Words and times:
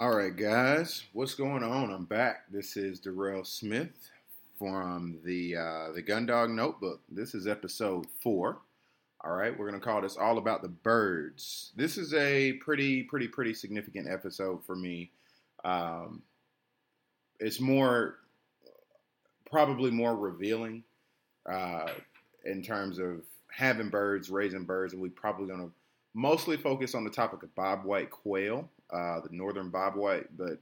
All 0.00 0.16
right, 0.16 0.34
guys, 0.34 1.04
what's 1.12 1.34
going 1.34 1.62
on? 1.62 1.90
I'm 1.90 2.06
back. 2.06 2.50
This 2.50 2.78
is 2.78 3.00
Darrell 3.00 3.44
Smith 3.44 4.08
from 4.58 5.18
the 5.26 5.54
uh, 5.56 5.92
the 5.92 6.02
Gundog 6.02 6.48
Notebook. 6.54 7.02
This 7.10 7.34
is 7.34 7.46
episode 7.46 8.06
four. 8.22 8.62
All 9.22 9.34
right, 9.34 9.54
we're 9.58 9.70
gonna 9.70 9.78
call 9.78 10.00
this 10.00 10.16
all 10.16 10.38
about 10.38 10.62
the 10.62 10.68
birds. 10.68 11.72
This 11.76 11.98
is 11.98 12.14
a 12.14 12.54
pretty, 12.54 13.02
pretty, 13.02 13.28
pretty 13.28 13.52
significant 13.52 14.08
episode 14.08 14.64
for 14.64 14.74
me. 14.74 15.10
Um, 15.66 16.22
it's 17.38 17.60
more, 17.60 18.20
probably 19.50 19.90
more 19.90 20.16
revealing 20.16 20.82
uh, 21.44 21.88
in 22.46 22.62
terms 22.62 22.98
of 22.98 23.20
having 23.50 23.90
birds, 23.90 24.30
raising 24.30 24.64
birds, 24.64 24.94
and 24.94 25.02
we're 25.02 25.10
probably 25.10 25.46
gonna 25.46 25.68
mostly 26.14 26.56
focus 26.56 26.94
on 26.94 27.04
the 27.04 27.10
topic 27.10 27.42
of 27.42 27.54
bobwhite 27.54 28.08
quail, 28.08 28.66
uh, 28.92 29.20
the 29.20 29.28
northern 29.30 29.70
bobwhite, 29.70 30.26
but 30.36 30.58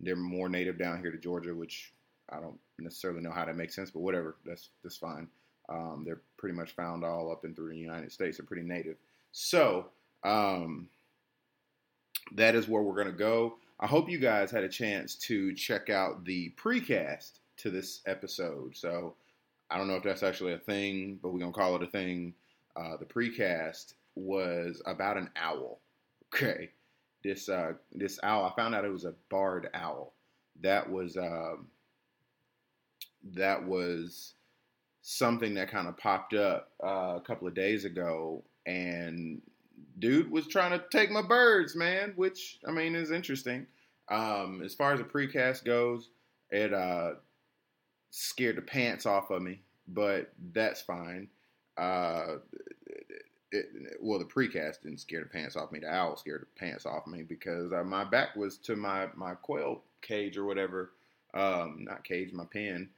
they're 0.00 0.16
more 0.16 0.48
native 0.48 0.78
down 0.78 1.00
here 1.00 1.10
to 1.10 1.18
Georgia, 1.18 1.54
which 1.54 1.92
I 2.30 2.40
don't 2.40 2.58
necessarily 2.78 3.20
know 3.20 3.30
how 3.30 3.44
that 3.44 3.56
makes 3.56 3.74
sense, 3.74 3.90
but 3.90 4.00
whatever, 4.00 4.36
that's 4.44 4.70
that's 4.82 4.96
fine. 4.96 5.28
Um, 5.68 6.02
they're 6.04 6.20
pretty 6.36 6.54
much 6.54 6.72
found 6.72 7.04
all 7.04 7.32
up 7.32 7.44
and 7.44 7.56
through 7.56 7.70
the 7.70 7.78
United 7.78 8.12
States. 8.12 8.36
They're 8.36 8.46
pretty 8.46 8.62
native. 8.62 8.96
So 9.32 9.86
um, 10.22 10.88
that 12.32 12.54
is 12.54 12.68
where 12.68 12.82
we're 12.82 12.94
going 12.94 13.06
to 13.06 13.12
go. 13.12 13.56
I 13.80 13.86
hope 13.86 14.08
you 14.08 14.18
guys 14.18 14.50
had 14.50 14.64
a 14.64 14.68
chance 14.68 15.14
to 15.16 15.54
check 15.54 15.90
out 15.90 16.24
the 16.24 16.52
precast 16.56 17.32
to 17.58 17.70
this 17.70 18.00
episode. 18.06 18.76
So 18.76 19.14
I 19.70 19.76
don't 19.76 19.88
know 19.88 19.96
if 19.96 20.02
that's 20.02 20.22
actually 20.22 20.52
a 20.52 20.58
thing, 20.58 21.18
but 21.22 21.30
we're 21.32 21.40
going 21.40 21.52
to 21.52 21.58
call 21.58 21.76
it 21.76 21.82
a 21.82 21.86
thing. 21.86 22.34
Uh, 22.76 22.96
the 22.96 23.04
precast 23.04 23.94
was 24.14 24.80
about 24.86 25.16
an 25.16 25.30
owl. 25.36 25.80
Okay. 26.34 26.70
This 27.26 27.48
uh, 27.48 27.72
this 27.92 28.20
owl, 28.22 28.44
I 28.44 28.54
found 28.54 28.76
out 28.76 28.84
it 28.84 28.92
was 28.92 29.04
a 29.04 29.14
barred 29.30 29.68
owl. 29.74 30.12
That 30.60 30.88
was 30.88 31.16
um, 31.16 31.66
that 33.34 33.66
was 33.66 34.34
something 35.02 35.54
that 35.54 35.68
kind 35.68 35.88
of 35.88 35.96
popped 35.96 36.34
up 36.34 36.70
uh, 36.84 37.16
a 37.16 37.22
couple 37.26 37.48
of 37.48 37.54
days 37.54 37.84
ago, 37.84 38.44
and 38.64 39.42
dude 39.98 40.30
was 40.30 40.46
trying 40.46 40.70
to 40.70 40.84
take 40.92 41.10
my 41.10 41.22
birds, 41.22 41.74
man. 41.74 42.12
Which 42.14 42.60
I 42.64 42.70
mean 42.70 42.94
is 42.94 43.10
interesting. 43.10 43.66
Um, 44.08 44.62
as 44.64 44.74
far 44.74 44.92
as 44.92 45.00
the 45.00 45.04
precast 45.04 45.64
goes, 45.64 46.10
it 46.52 46.72
uh, 46.72 47.14
scared 48.12 48.56
the 48.56 48.62
pants 48.62 49.04
off 49.04 49.32
of 49.32 49.42
me, 49.42 49.62
but 49.88 50.30
that's 50.52 50.80
fine. 50.80 51.26
Uh, 51.76 52.36
it, 53.52 53.66
well, 54.00 54.18
the 54.18 54.24
precast 54.24 54.82
didn't 54.82 55.00
scare 55.00 55.20
the 55.20 55.26
pants 55.26 55.56
off 55.56 55.72
me. 55.72 55.78
The 55.80 55.88
owl 55.88 56.16
scared 56.16 56.42
the 56.42 56.60
pants 56.60 56.86
off 56.86 57.06
me 57.06 57.22
because 57.22 57.72
uh, 57.72 57.84
my 57.84 58.04
back 58.04 58.36
was 58.36 58.58
to 58.58 58.76
my 58.76 59.08
my 59.14 59.34
quail 59.34 59.82
cage 60.02 60.36
or 60.36 60.44
whatever. 60.44 60.92
Um, 61.34 61.84
not 61.88 62.04
cage, 62.04 62.32
my 62.32 62.44
pen. 62.44 62.88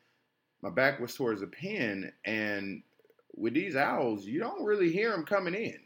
My 0.62 0.70
back 0.70 1.00
was 1.00 1.14
towards 1.14 1.40
the 1.40 1.46
pen, 1.46 2.12
and 2.24 2.82
with 3.36 3.54
these 3.54 3.76
owls, 3.76 4.24
you 4.24 4.40
don't 4.40 4.64
really 4.64 4.90
hear 4.90 5.10
them 5.10 5.24
coming 5.24 5.54
in. 5.54 5.78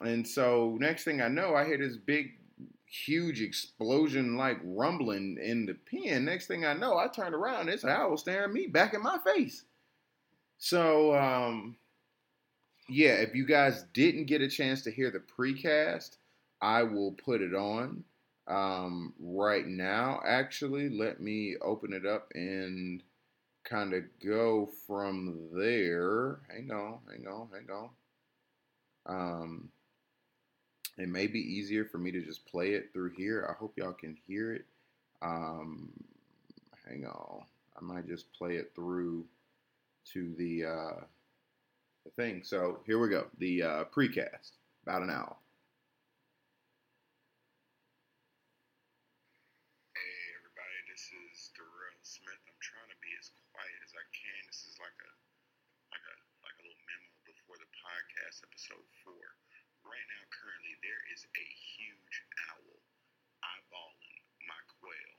And 0.00 0.26
so, 0.26 0.76
next 0.80 1.04
thing 1.04 1.20
I 1.20 1.28
know, 1.28 1.54
I 1.54 1.64
hear 1.66 1.76
this 1.76 1.96
big, 1.96 2.38
huge 2.86 3.40
explosion 3.40 4.36
like 4.36 4.58
rumbling 4.64 5.38
in 5.42 5.66
the 5.66 5.74
pen. 5.74 6.24
Next 6.24 6.46
thing 6.46 6.64
I 6.64 6.72
know, 6.72 6.96
I 6.96 7.08
turn 7.08 7.34
around, 7.34 7.68
it's 7.68 7.84
an 7.84 7.90
owl 7.90 8.16
staring 8.16 8.52
me 8.52 8.66
back 8.66 8.94
in 8.94 9.02
my 9.02 9.18
face. 9.18 9.64
So, 10.58 11.14
um, 11.14 11.76
yeah, 12.92 13.14
if 13.14 13.34
you 13.34 13.46
guys 13.46 13.84
didn't 13.94 14.26
get 14.26 14.42
a 14.42 14.48
chance 14.48 14.82
to 14.82 14.90
hear 14.90 15.10
the 15.10 15.20
precast, 15.20 16.16
I 16.60 16.82
will 16.82 17.12
put 17.12 17.40
it 17.40 17.54
on 17.54 18.04
um, 18.46 19.14
right 19.18 19.66
now. 19.66 20.20
Actually, 20.26 20.90
let 20.90 21.20
me 21.20 21.56
open 21.62 21.92
it 21.92 22.06
up 22.06 22.30
and 22.34 23.02
kind 23.64 23.94
of 23.94 24.04
go 24.24 24.68
from 24.86 25.48
there. 25.52 26.40
Hang 26.50 26.70
on, 26.70 26.98
hang 27.08 27.26
on, 27.26 27.48
hang 27.52 27.68
on. 27.70 27.90
Um, 29.06 29.68
it 30.98 31.08
may 31.08 31.26
be 31.26 31.40
easier 31.40 31.84
for 31.84 31.98
me 31.98 32.12
to 32.12 32.20
just 32.20 32.46
play 32.46 32.74
it 32.74 32.90
through 32.92 33.12
here. 33.16 33.48
I 33.48 33.58
hope 33.58 33.74
y'all 33.76 33.92
can 33.92 34.16
hear 34.26 34.52
it. 34.52 34.66
Um, 35.22 35.90
hang 36.86 37.06
on, 37.06 37.44
I 37.76 37.82
might 37.82 38.06
just 38.06 38.32
play 38.34 38.56
it 38.56 38.72
through 38.74 39.24
to 40.12 40.34
the. 40.36 40.64
Uh, 40.66 41.04
the 42.04 42.10
thing. 42.18 42.42
So 42.42 42.80
here 42.86 42.98
we 42.98 43.08
go. 43.08 43.26
The 43.38 43.62
uh, 43.62 43.84
precast, 43.94 44.58
about 44.86 45.02
an 45.02 45.10
hour. 45.10 45.36
Hey 49.94 50.14
everybody, 50.38 50.78
this 50.90 51.04
is 51.30 51.54
Darrell 51.54 52.02
Smith. 52.02 52.42
I'm 52.46 52.58
trying 52.58 52.90
to 52.90 52.98
be 52.98 53.12
as 53.18 53.30
quiet 53.54 53.78
as 53.86 53.94
I 53.94 54.04
can. 54.10 54.40
This 54.50 54.66
is 54.66 54.76
like 54.82 54.98
a 54.98 55.12
like 55.94 56.04
a 56.06 56.16
like 56.42 56.56
a 56.58 56.64
little 56.66 56.82
memo 56.90 57.10
before 57.22 57.58
the 57.62 57.70
podcast 57.70 58.42
episode 58.46 58.86
four. 59.06 59.26
Right 59.82 60.06
now, 60.14 60.22
currently, 60.30 60.78
there 60.82 61.02
is 61.10 61.26
a 61.26 61.46
huge 61.74 62.16
owl 62.54 62.78
eyeballing 63.42 64.22
my 64.46 64.60
quail 64.78 65.14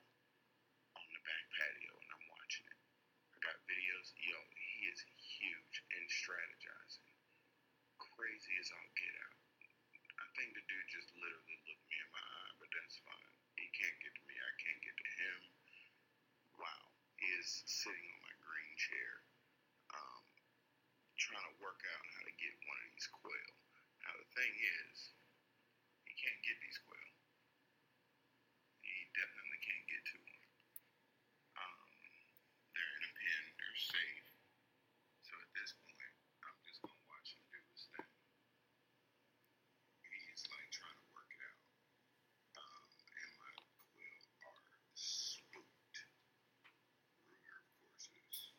on 0.96 1.08
the 1.12 1.22
back 1.28 1.46
patio, 1.52 1.92
and 2.00 2.10
I'm 2.16 2.26
watching 2.32 2.64
it. 2.64 2.80
I 3.36 3.38
got 3.44 3.60
videos. 3.68 4.16
Yo, 4.24 4.40
he 4.56 4.88
is 4.88 5.04
huge 5.20 5.84
and 5.92 6.08
strategizing. 6.08 6.63
Crazy 8.24 8.56
as 8.56 8.72
all 8.72 8.88
get 8.96 9.16
out. 9.20 9.36
I 10.16 10.28
think 10.40 10.56
the 10.56 10.64
dude 10.64 10.88
just 10.96 11.12
literally 11.12 11.60
looked 11.68 11.84
me 11.92 12.00
in 12.00 12.08
my 12.16 12.24
eye, 12.24 12.56
but 12.56 12.72
that's 12.72 12.96
fine. 13.04 13.36
He 13.60 13.68
can't 13.76 14.00
get 14.00 14.16
to 14.16 14.24
me. 14.24 14.32
I 14.40 14.54
can't 14.64 14.80
get 14.80 14.96
to 14.96 15.10
him. 15.12 15.40
Wow. 16.56 16.88
He 17.20 17.28
is 17.36 17.68
sitting 17.68 18.08
on 18.16 18.24
my 18.24 18.32
green 18.40 18.74
chair, 18.80 19.28
um, 19.92 20.24
trying 21.20 21.44
to 21.52 21.56
work 21.60 21.84
out 21.84 22.04
how 22.16 22.24
to 22.24 22.32
get 22.40 22.56
one 22.64 22.80
of 22.80 22.88
these 22.96 23.12
quail. 23.12 23.52
Now, 24.08 24.16
the 24.16 24.30
thing 24.40 24.56
is, 24.56 24.96
he 26.08 26.16
can't 26.16 26.40
get 26.48 26.56
these 26.64 26.80
quail. 26.80 27.12
He 28.88 28.96
definitely 29.20 29.60
can't 29.68 29.88
get 29.92 30.00
to 30.00 30.18
them. 30.24 30.40
Um, 31.60 31.92
they're 32.72 32.88
in 32.88 33.04
a 33.04 33.14
pen. 33.20 33.44
They're 33.60 33.84
safe. 33.84 34.28
So 35.28 35.36
at 35.44 35.52
this 35.60 35.76
point, 35.76 36.16
I'm 36.48 36.56
just 36.64 36.80
gonna 36.80 37.04
watch 37.12 37.36
him 37.36 37.44
do 37.52 37.60
his 37.68 37.84
thing. 37.92 38.08
He's 40.34 40.50
like 40.50 40.66
trying 40.74 40.98
to 40.98 41.06
work 41.14 41.30
it 41.30 41.42
out. 41.46 41.62
Um, 42.58 42.90
and 43.06 43.32
my 43.38 43.54
quail 43.54 44.26
are 44.50 44.82
spooked. 44.98 45.98
Ruger, 47.30 47.62
of 47.62 47.70
course, 47.78 48.10
is 48.10 48.58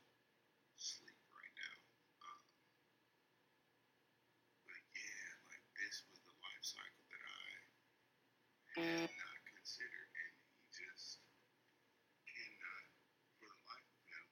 asleep 0.79 1.19
right 1.35 1.55
now. 1.59 1.77
Um, 2.23 2.47
but 4.71 4.83
yeah, 4.95 5.31
like 5.51 5.67
this 5.83 6.07
was 6.07 6.23
the 6.23 6.35
life 6.39 6.54
cycle 6.65 7.05
that 7.13 7.21
I 7.21 7.45
had 8.81 9.13
not 9.13 9.39
considered, 9.53 10.09
and 10.17 10.33
he 10.49 10.65
just 10.73 11.21
cannot, 12.25 12.85
for 13.37 13.47
the 13.53 13.61
life 13.69 13.91
of 13.93 14.03
him, 14.09 14.27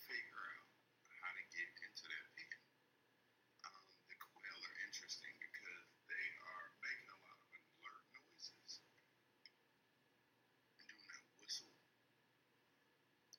figure 0.00 0.44
out 0.56 0.72
how 1.20 1.30
to 1.36 1.44
get 1.52 1.68
into 1.84 2.04
that 2.08 2.26
pen. 2.40 2.60
Um, 3.68 3.84
the 4.08 4.16
quail 4.16 4.58
are 4.64 4.76
interesting 4.88 5.34
because 5.44 5.86
they 6.08 6.26
are 6.40 6.66
making 6.80 7.12
a 7.12 7.18
lot 7.20 7.36
of 7.36 7.48
alert 7.52 8.04
noises 8.16 8.80
and 8.80 9.04
doing 10.80 11.04
that 11.04 11.24
whistle. 11.36 11.76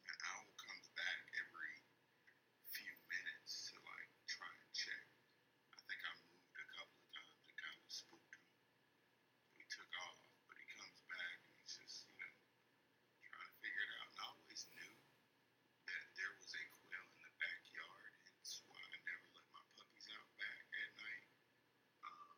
An 0.05 0.17
owl 0.21 0.53
comes 0.53 0.87
back 0.93 1.21
every 1.33 1.75
few 2.69 2.93
minutes 3.09 3.73
to 3.73 3.81
like 3.81 4.11
try 4.29 4.53
and 4.53 4.69
check. 4.77 5.05
I 5.73 5.77
think 5.89 5.99
I 6.05 6.13
moved 6.29 6.55
a 6.55 6.67
couple 6.77 6.97
of 7.01 7.07
times 7.11 7.41
and 7.41 7.57
kind 7.57 7.79
of 7.81 7.91
spooked 7.91 8.31
him. 8.37 8.45
So 9.41 9.51
he 9.57 9.65
took 9.71 9.91
off, 10.07 10.19
but 10.47 10.55
he 10.61 10.65
comes 10.77 10.99
back 11.09 11.37
and 11.47 11.53
he's 11.59 11.75
just, 11.75 12.07
you 12.07 12.15
know, 12.21 12.35
trying 13.33 13.51
to 13.51 13.57
figure 13.59 13.83
it 13.83 13.91
out. 14.01 14.09
And 14.11 14.19
I 14.21 14.25
always 14.31 14.63
knew 14.71 14.93
that 15.89 16.05
there 16.15 16.33
was 16.37 16.51
a 16.55 16.63
quail 16.75 17.07
in 17.11 17.21
the 17.25 17.33
backyard, 17.39 18.11
hence 18.27 18.61
why 18.67 18.79
I 18.79 18.97
never 19.03 19.27
let 19.35 19.47
my 19.51 19.63
puppies 19.75 20.07
out 20.15 20.29
back 20.37 20.63
at 20.71 20.91
night. 20.99 21.25
Um, 22.05 22.37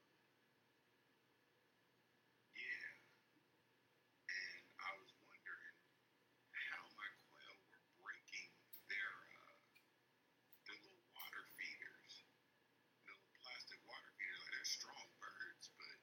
yeah, 2.57 2.89
and 4.29 4.63
I 4.79 4.91
was 4.97 5.11
wondering 5.21 5.77
how 6.53 6.83
my 6.97 7.09
quail 7.27 7.56
were 7.69 7.83
breaking 8.01 8.50
their 8.89 9.13
uh, 9.44 9.57
their 10.68 10.77
little 10.81 11.06
water 11.13 11.44
feeders, 11.57 12.11
the 13.06 13.13
little 13.13 13.33
plastic 13.44 13.79
water 13.85 14.11
feeders. 14.18 14.39
Like 14.44 14.53
they're 14.56 14.71
strong 14.79 15.07
birds, 15.19 15.65
but 15.77 15.97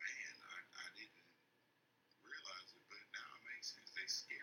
man, 0.00 0.34
I, 0.40 0.56
I 0.80 0.86
didn't 0.96 1.28
realize 2.24 2.70
it, 2.76 2.84
but 2.90 3.02
now 3.14 3.30
it 3.38 3.64
makes 4.10 4.39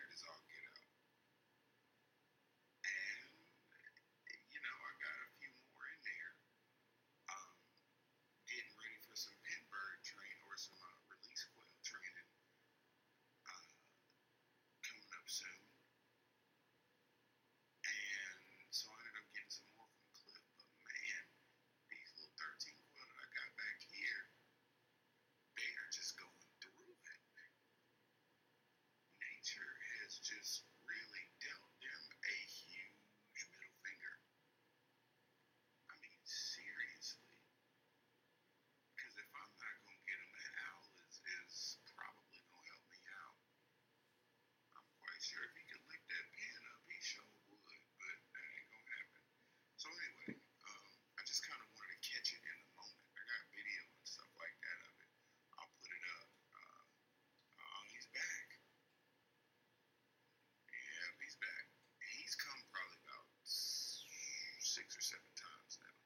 six 64.88 65.12
or 65.12 65.20
seven 65.20 65.32
times 65.36 65.76
now. 65.84 65.96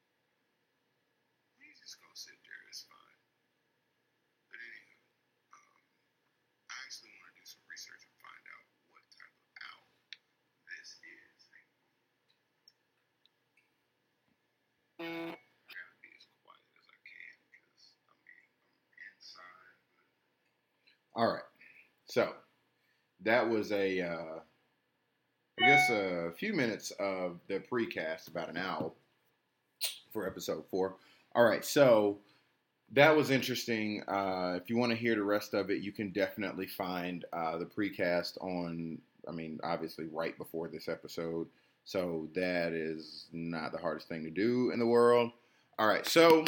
He's 1.62 1.78
just 1.78 2.02
gonna 2.02 2.18
sit 2.18 2.34
there. 2.42 2.62
It's 2.66 2.82
fine. 2.82 3.22
But 4.50 4.58
anywho, 4.58 4.98
um, 5.54 5.82
I 6.66 6.74
actually 6.82 7.14
want 7.14 7.30
to 7.30 7.38
do 7.38 7.46
some 7.46 7.62
research 7.70 8.02
and 8.02 8.16
find 8.18 8.42
out 8.42 8.66
what 8.90 9.06
type 9.14 9.38
of 9.38 9.46
owl 9.70 9.86
this 10.66 10.98
is. 10.98 11.42
All 21.14 21.26
right. 21.28 21.42
So 22.06 22.32
that 23.22 23.48
was 23.48 23.70
a 23.70 24.00
uh, 24.00 24.40
a 25.90 26.30
few 26.30 26.54
minutes 26.54 26.92
of 26.92 27.40
the 27.48 27.60
precast, 27.60 28.28
about 28.28 28.48
an 28.48 28.56
hour 28.56 28.92
for 30.12 30.26
episode 30.26 30.64
four. 30.70 30.96
All 31.34 31.44
right. 31.44 31.64
So 31.64 32.18
that 32.92 33.16
was 33.16 33.30
interesting. 33.30 34.02
Uh, 34.06 34.58
if 34.62 34.70
you 34.70 34.76
want 34.76 34.92
to 34.92 34.96
hear 34.96 35.14
the 35.14 35.22
rest 35.22 35.54
of 35.54 35.70
it, 35.70 35.82
you 35.82 35.92
can 35.92 36.10
definitely 36.10 36.66
find 36.66 37.24
uh, 37.32 37.58
the 37.58 37.64
precast 37.64 38.38
on, 38.40 38.98
I 39.28 39.32
mean, 39.32 39.58
obviously 39.64 40.06
right 40.06 40.36
before 40.38 40.68
this 40.68 40.88
episode. 40.88 41.48
So 41.84 42.28
that 42.34 42.72
is 42.72 43.26
not 43.32 43.72
the 43.72 43.78
hardest 43.78 44.08
thing 44.08 44.22
to 44.24 44.30
do 44.30 44.70
in 44.70 44.78
the 44.78 44.86
world. 44.86 45.32
All 45.78 45.88
right. 45.88 46.06
So 46.06 46.44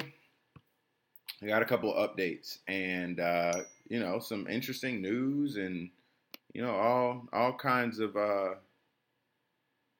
I 1.42 1.46
got 1.46 1.62
a 1.62 1.66
couple 1.66 1.94
of 1.94 2.10
updates 2.10 2.58
and, 2.68 3.18
uh, 3.18 3.62
you 3.88 3.98
know, 3.98 4.20
some 4.20 4.46
interesting 4.46 5.02
news 5.02 5.56
and, 5.56 5.90
you 6.52 6.62
know, 6.62 6.74
all 6.74 7.28
all 7.32 7.52
kinds 7.52 7.98
of 7.98 8.16
uh, 8.16 8.54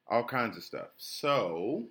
all 0.09 0.25
kinds 0.25 0.57
of 0.57 0.65
stuff. 0.65 0.89
So, 0.97 1.89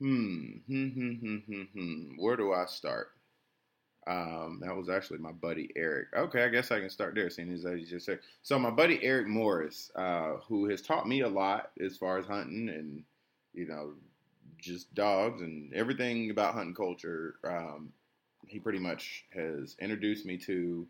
hmm, 0.00 0.58
hmm, 0.66 0.88
hmm, 0.88 1.12
hmm, 1.14 1.36
hmm, 1.46 1.62
hmm. 1.72 2.16
Where 2.18 2.36
do 2.36 2.52
I 2.52 2.66
start? 2.66 3.08
Um, 4.06 4.60
that 4.64 4.74
was 4.76 4.88
actually 4.88 5.18
my 5.18 5.30
buddy 5.32 5.70
Eric. 5.76 6.08
Okay, 6.16 6.42
I 6.44 6.48
guess 6.48 6.72
I 6.72 6.80
can 6.80 6.90
start 6.90 7.14
there, 7.14 7.30
seeing 7.30 7.52
as 7.52 7.62
he 7.64 7.84
just 7.84 8.06
said. 8.06 8.18
So 8.42 8.58
my 8.58 8.70
buddy 8.70 9.02
Eric 9.02 9.28
Morris, 9.28 9.92
uh, 9.94 10.38
who 10.48 10.68
has 10.70 10.82
taught 10.82 11.06
me 11.08 11.20
a 11.20 11.28
lot 11.28 11.70
as 11.80 11.96
far 11.96 12.18
as 12.18 12.26
hunting 12.26 12.68
and 12.68 13.04
you 13.54 13.66
know 13.66 13.92
just 14.58 14.92
dogs 14.94 15.42
and 15.42 15.72
everything 15.74 16.30
about 16.30 16.54
hunting 16.54 16.74
culture. 16.74 17.36
Um, 17.44 17.92
he 18.48 18.58
pretty 18.58 18.80
much 18.80 19.24
has 19.34 19.76
introduced 19.80 20.26
me 20.26 20.36
to, 20.38 20.86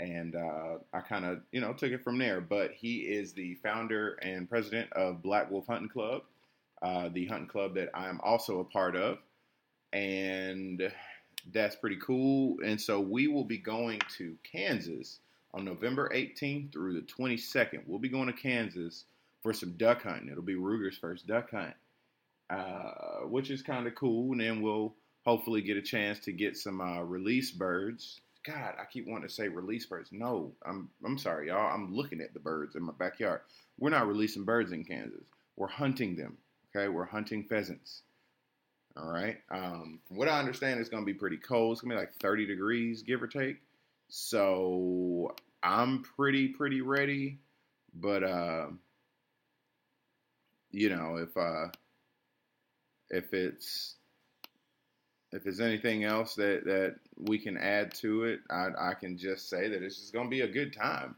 and 0.00 0.34
uh, 0.34 0.78
I 0.92 1.00
kind 1.00 1.24
of 1.24 1.40
you 1.52 1.60
know 1.60 1.72
took 1.72 1.92
it 1.92 2.02
from 2.02 2.18
there. 2.18 2.40
But 2.40 2.72
he 2.72 2.98
is 2.98 3.32
the 3.32 3.54
founder 3.56 4.14
and 4.22 4.48
president 4.48 4.92
of 4.92 5.22
Black 5.22 5.50
Wolf 5.50 5.66
Hunting 5.66 5.88
Club, 5.88 6.22
uh, 6.82 7.08
the 7.12 7.26
hunting 7.26 7.48
club 7.48 7.74
that 7.74 7.90
I 7.94 8.08
am 8.08 8.20
also 8.22 8.60
a 8.60 8.64
part 8.64 8.96
of, 8.96 9.18
and 9.92 10.92
that's 11.52 11.76
pretty 11.76 11.98
cool. 12.04 12.56
And 12.64 12.80
so 12.80 13.00
we 13.00 13.28
will 13.28 13.44
be 13.44 13.58
going 13.58 14.00
to 14.16 14.36
Kansas 14.50 15.20
on 15.52 15.64
November 15.64 16.10
18th 16.14 16.72
through 16.72 16.94
the 16.94 17.06
22nd. 17.06 17.82
We'll 17.86 17.98
be 17.98 18.08
going 18.08 18.26
to 18.26 18.32
Kansas 18.32 19.04
for 19.42 19.52
some 19.52 19.72
duck 19.72 20.02
hunting. 20.02 20.28
It'll 20.28 20.42
be 20.42 20.56
Ruger's 20.56 20.98
first 20.98 21.26
duck 21.26 21.50
hunt, 21.50 21.74
uh, 22.50 23.26
which 23.28 23.50
is 23.50 23.62
kind 23.62 23.86
of 23.86 23.94
cool. 23.94 24.32
And 24.32 24.40
then 24.40 24.62
we'll 24.62 24.94
hopefully 25.24 25.62
get 25.62 25.76
a 25.76 25.82
chance 25.82 26.18
to 26.20 26.32
get 26.32 26.56
some 26.56 26.80
uh, 26.80 27.02
release 27.02 27.50
birds. 27.50 28.20
God, 28.44 28.74
I 28.78 28.84
keep 28.84 29.06
wanting 29.06 29.28
to 29.28 29.34
say 29.34 29.48
release 29.48 29.86
birds. 29.86 30.10
No, 30.12 30.52
I'm 30.66 30.90
I'm 31.04 31.18
sorry, 31.18 31.48
y'all. 31.48 31.72
I'm 31.72 31.94
looking 31.94 32.20
at 32.20 32.34
the 32.34 32.40
birds 32.40 32.76
in 32.76 32.82
my 32.82 32.92
backyard. 32.92 33.40
We're 33.78 33.90
not 33.90 34.06
releasing 34.06 34.44
birds 34.44 34.72
in 34.72 34.84
Kansas. 34.84 35.24
We're 35.56 35.66
hunting 35.66 36.16
them. 36.16 36.36
Okay, 36.74 36.88
we're 36.88 37.04
hunting 37.04 37.44
pheasants. 37.44 38.02
All 38.96 39.10
right. 39.10 39.38
Um, 39.50 40.00
from 40.06 40.16
what 40.16 40.28
I 40.28 40.38
understand, 40.38 40.78
it's 40.78 40.88
going 40.88 41.02
to 41.02 41.06
be 41.06 41.14
pretty 41.14 41.36
cold. 41.36 41.72
It's 41.72 41.80
to 41.80 41.88
be 41.88 41.94
like 41.94 42.14
30 42.14 42.46
degrees, 42.46 43.02
give 43.02 43.22
or 43.22 43.26
take. 43.26 43.60
So 44.08 45.34
I'm 45.62 46.02
pretty, 46.02 46.48
pretty 46.48 46.80
ready. 46.80 47.38
But, 47.94 48.22
uh, 48.22 48.66
you 50.70 50.90
know, 50.90 51.16
if, 51.16 51.36
uh, 51.36 51.68
if 53.10 53.32
it's, 53.34 53.96
if 55.34 55.44
there's 55.44 55.60
anything 55.60 56.04
else 56.04 56.34
that, 56.36 56.64
that 56.64 56.96
we 57.18 57.38
can 57.38 57.56
add 57.56 57.92
to 57.94 58.24
it, 58.24 58.40
I, 58.50 58.68
I 58.78 58.94
can 58.94 59.18
just 59.18 59.48
say 59.48 59.68
that 59.68 59.82
it's 59.82 59.98
just 59.98 60.12
going 60.12 60.26
to 60.26 60.30
be 60.30 60.42
a 60.42 60.48
good 60.48 60.72
time. 60.72 61.16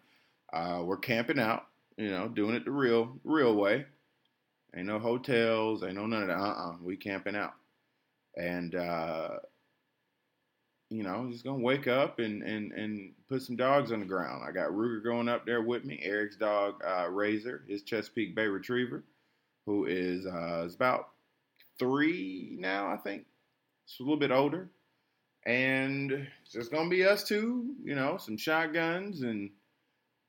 Uh, 0.53 0.83
we're 0.85 0.97
camping 0.97 1.39
out, 1.39 1.67
you 1.97 2.11
know, 2.11 2.29
doing 2.29 2.55
it 2.55 2.65
the 2.65 2.71
real, 2.71 3.19
real 3.25 3.55
way. 3.55 3.87
Ain't 4.77 4.87
no 4.87 4.99
hotels, 4.99 5.83
ain't 5.83 5.95
no 5.95 6.07
none 6.07 6.23
of 6.23 6.29
that. 6.29 6.39
Uh-uh. 6.39 6.77
We 6.83 6.97
camping 6.97 7.37
out 7.37 7.55
and 8.37 8.75
uh, 8.75 9.31
you 10.91 11.03
know, 11.03 11.29
just 11.31 11.45
gonna 11.45 11.59
wake 11.59 11.89
up 11.89 12.19
and, 12.19 12.43
and 12.43 12.73
and 12.73 13.13
put 13.29 13.43
some 13.43 13.57
dogs 13.57 13.91
on 13.91 14.01
the 14.01 14.07
ground. 14.07 14.45
I 14.47 14.53
got 14.53 14.71
Ruger 14.71 15.03
going 15.03 15.29
up 15.29 15.47
there 15.47 15.63
with 15.63 15.85
me. 15.85 15.99
Eric's 16.03 16.37
dog 16.37 16.83
uh, 16.87 17.09
Razor, 17.09 17.65
his 17.69 17.83
Chesapeake 17.83 18.35
Bay 18.35 18.47
Retriever, 18.47 19.03
who 19.65 19.87
is 19.87 20.27
uh, 20.27 20.65
is 20.67 20.75
about 20.75 21.09
three 21.79 22.57
now, 22.61 22.93
I 22.93 22.97
think. 22.99 23.25
It's 23.87 24.01
a 24.01 24.03
little 24.03 24.19
bit 24.19 24.33
older, 24.33 24.69
and 25.47 26.11
it's 26.11 26.53
just 26.53 26.73
gonna 26.73 26.91
be 26.91 27.05
us 27.05 27.23
two. 27.23 27.77
You 27.85 27.95
know, 27.95 28.17
some 28.17 28.37
shotguns, 28.37 29.23
and 29.23 29.51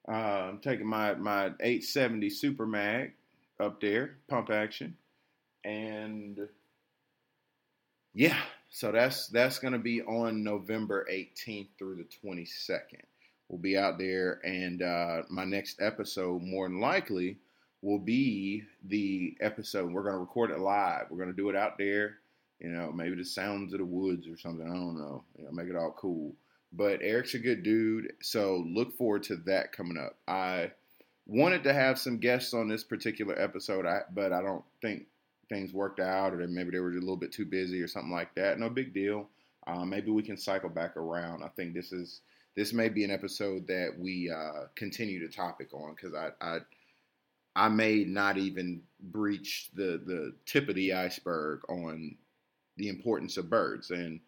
uh, 0.07 0.11
I'm 0.51 0.59
taking 0.59 0.85
my 0.85 1.15
my 1.15 1.47
870 1.59 2.29
Super 2.29 2.67
Mag 2.67 3.13
up 3.59 3.81
there, 3.81 4.17
pump 4.27 4.51
action, 4.51 4.95
and 5.63 6.47
yeah, 8.13 8.37
so 8.69 8.91
that's 8.91 9.27
that's 9.27 9.57
to 9.73 9.79
be 9.79 10.03
on 10.03 10.43
November 10.43 11.07
18th 11.11 11.69
through 11.79 11.95
the 11.95 12.27
22nd. 12.27 13.01
We'll 13.49 13.59
be 13.59 13.75
out 13.75 13.97
there, 13.97 14.39
and 14.43 14.83
uh, 14.83 15.23
my 15.31 15.45
next 15.45 15.81
episode, 15.81 16.43
more 16.43 16.67
than 16.67 16.79
likely, 16.79 17.37
will 17.81 17.99
be 17.99 18.63
the 18.85 19.35
episode. 19.41 19.91
We're 19.91 20.03
to 20.13 20.19
record 20.19 20.51
it 20.51 20.59
live. 20.59 21.05
We're 21.09 21.17
to 21.29 21.41
do 21.41 21.49
it 21.49 21.55
out 21.55 21.79
there. 21.79 22.17
You 22.59 22.69
know, 22.69 22.91
maybe 22.91 23.15
the 23.15 23.25
sounds 23.25 23.73
of 23.73 23.79
the 23.79 23.85
woods 23.85 24.27
or 24.27 24.37
something. 24.37 24.67
I 24.67 24.73
don't 24.73 24.97
know. 24.97 25.23
You 25.37 25.45
know, 25.45 25.51
make 25.51 25.67
it 25.67 25.75
all 25.75 25.95
cool. 25.97 26.33
But 26.73 27.01
Eric's 27.01 27.33
a 27.33 27.39
good 27.39 27.63
dude, 27.63 28.13
so 28.21 28.65
look 28.67 28.97
forward 28.97 29.23
to 29.23 29.37
that 29.45 29.71
coming 29.71 29.97
up. 29.97 30.17
I 30.27 30.71
wanted 31.25 31.63
to 31.63 31.73
have 31.73 31.97
some 31.97 32.17
guests 32.17 32.53
on 32.53 32.67
this 32.67 32.83
particular 32.83 33.39
episode, 33.39 33.85
but 34.13 34.33
I 34.33 34.41
don't 34.41 34.65
think 34.81 35.05
things 35.49 35.73
worked 35.73 35.99
out, 35.99 36.33
or 36.33 36.45
maybe 36.47 36.71
they 36.71 36.79
were 36.79 36.89
a 36.89 36.93
little 36.93 37.15
bit 37.15 37.31
too 37.31 37.45
busy 37.45 37.81
or 37.81 37.87
something 37.87 38.11
like 38.11 38.35
that. 38.35 38.59
No 38.59 38.69
big 38.69 38.93
deal. 38.93 39.29
Um, 39.65 39.89
maybe 39.89 40.11
we 40.11 40.23
can 40.23 40.37
cycle 40.37 40.69
back 40.69 40.97
around. 40.97 41.43
I 41.43 41.49
think 41.49 41.73
this 41.73 41.91
is 41.91 42.21
this 42.55 42.73
may 42.73 42.89
be 42.89 43.03
an 43.03 43.11
episode 43.11 43.67
that 43.67 43.93
we 43.99 44.31
uh, 44.31 44.67
continue 44.75 45.25
the 45.25 45.31
topic 45.31 45.73
on 45.73 45.93
because 45.95 46.15
I, 46.15 46.31
I 46.41 46.59
I 47.55 47.69
may 47.69 48.03
not 48.03 48.37
even 48.37 48.81
breach 48.99 49.69
the 49.73 50.01
the 50.05 50.33
tip 50.45 50.69
of 50.69 50.75
the 50.75 50.93
iceberg 50.93 51.61
on 51.69 52.15
the 52.77 52.89
importance 52.89 53.37
of 53.37 53.49
birds, 53.49 53.91
and 53.91 54.19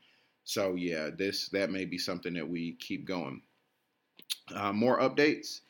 so 0.43 0.75
yeah, 0.75 1.09
this 1.15 1.49
that 1.49 1.71
may 1.71 1.85
be 1.85 1.97
something 1.97 2.33
that 2.33 2.47
we 2.47 2.73
keep 2.73 3.05
going. 3.05 3.41
Uh, 4.53 4.73
more 4.73 4.99
updates. 4.99 5.61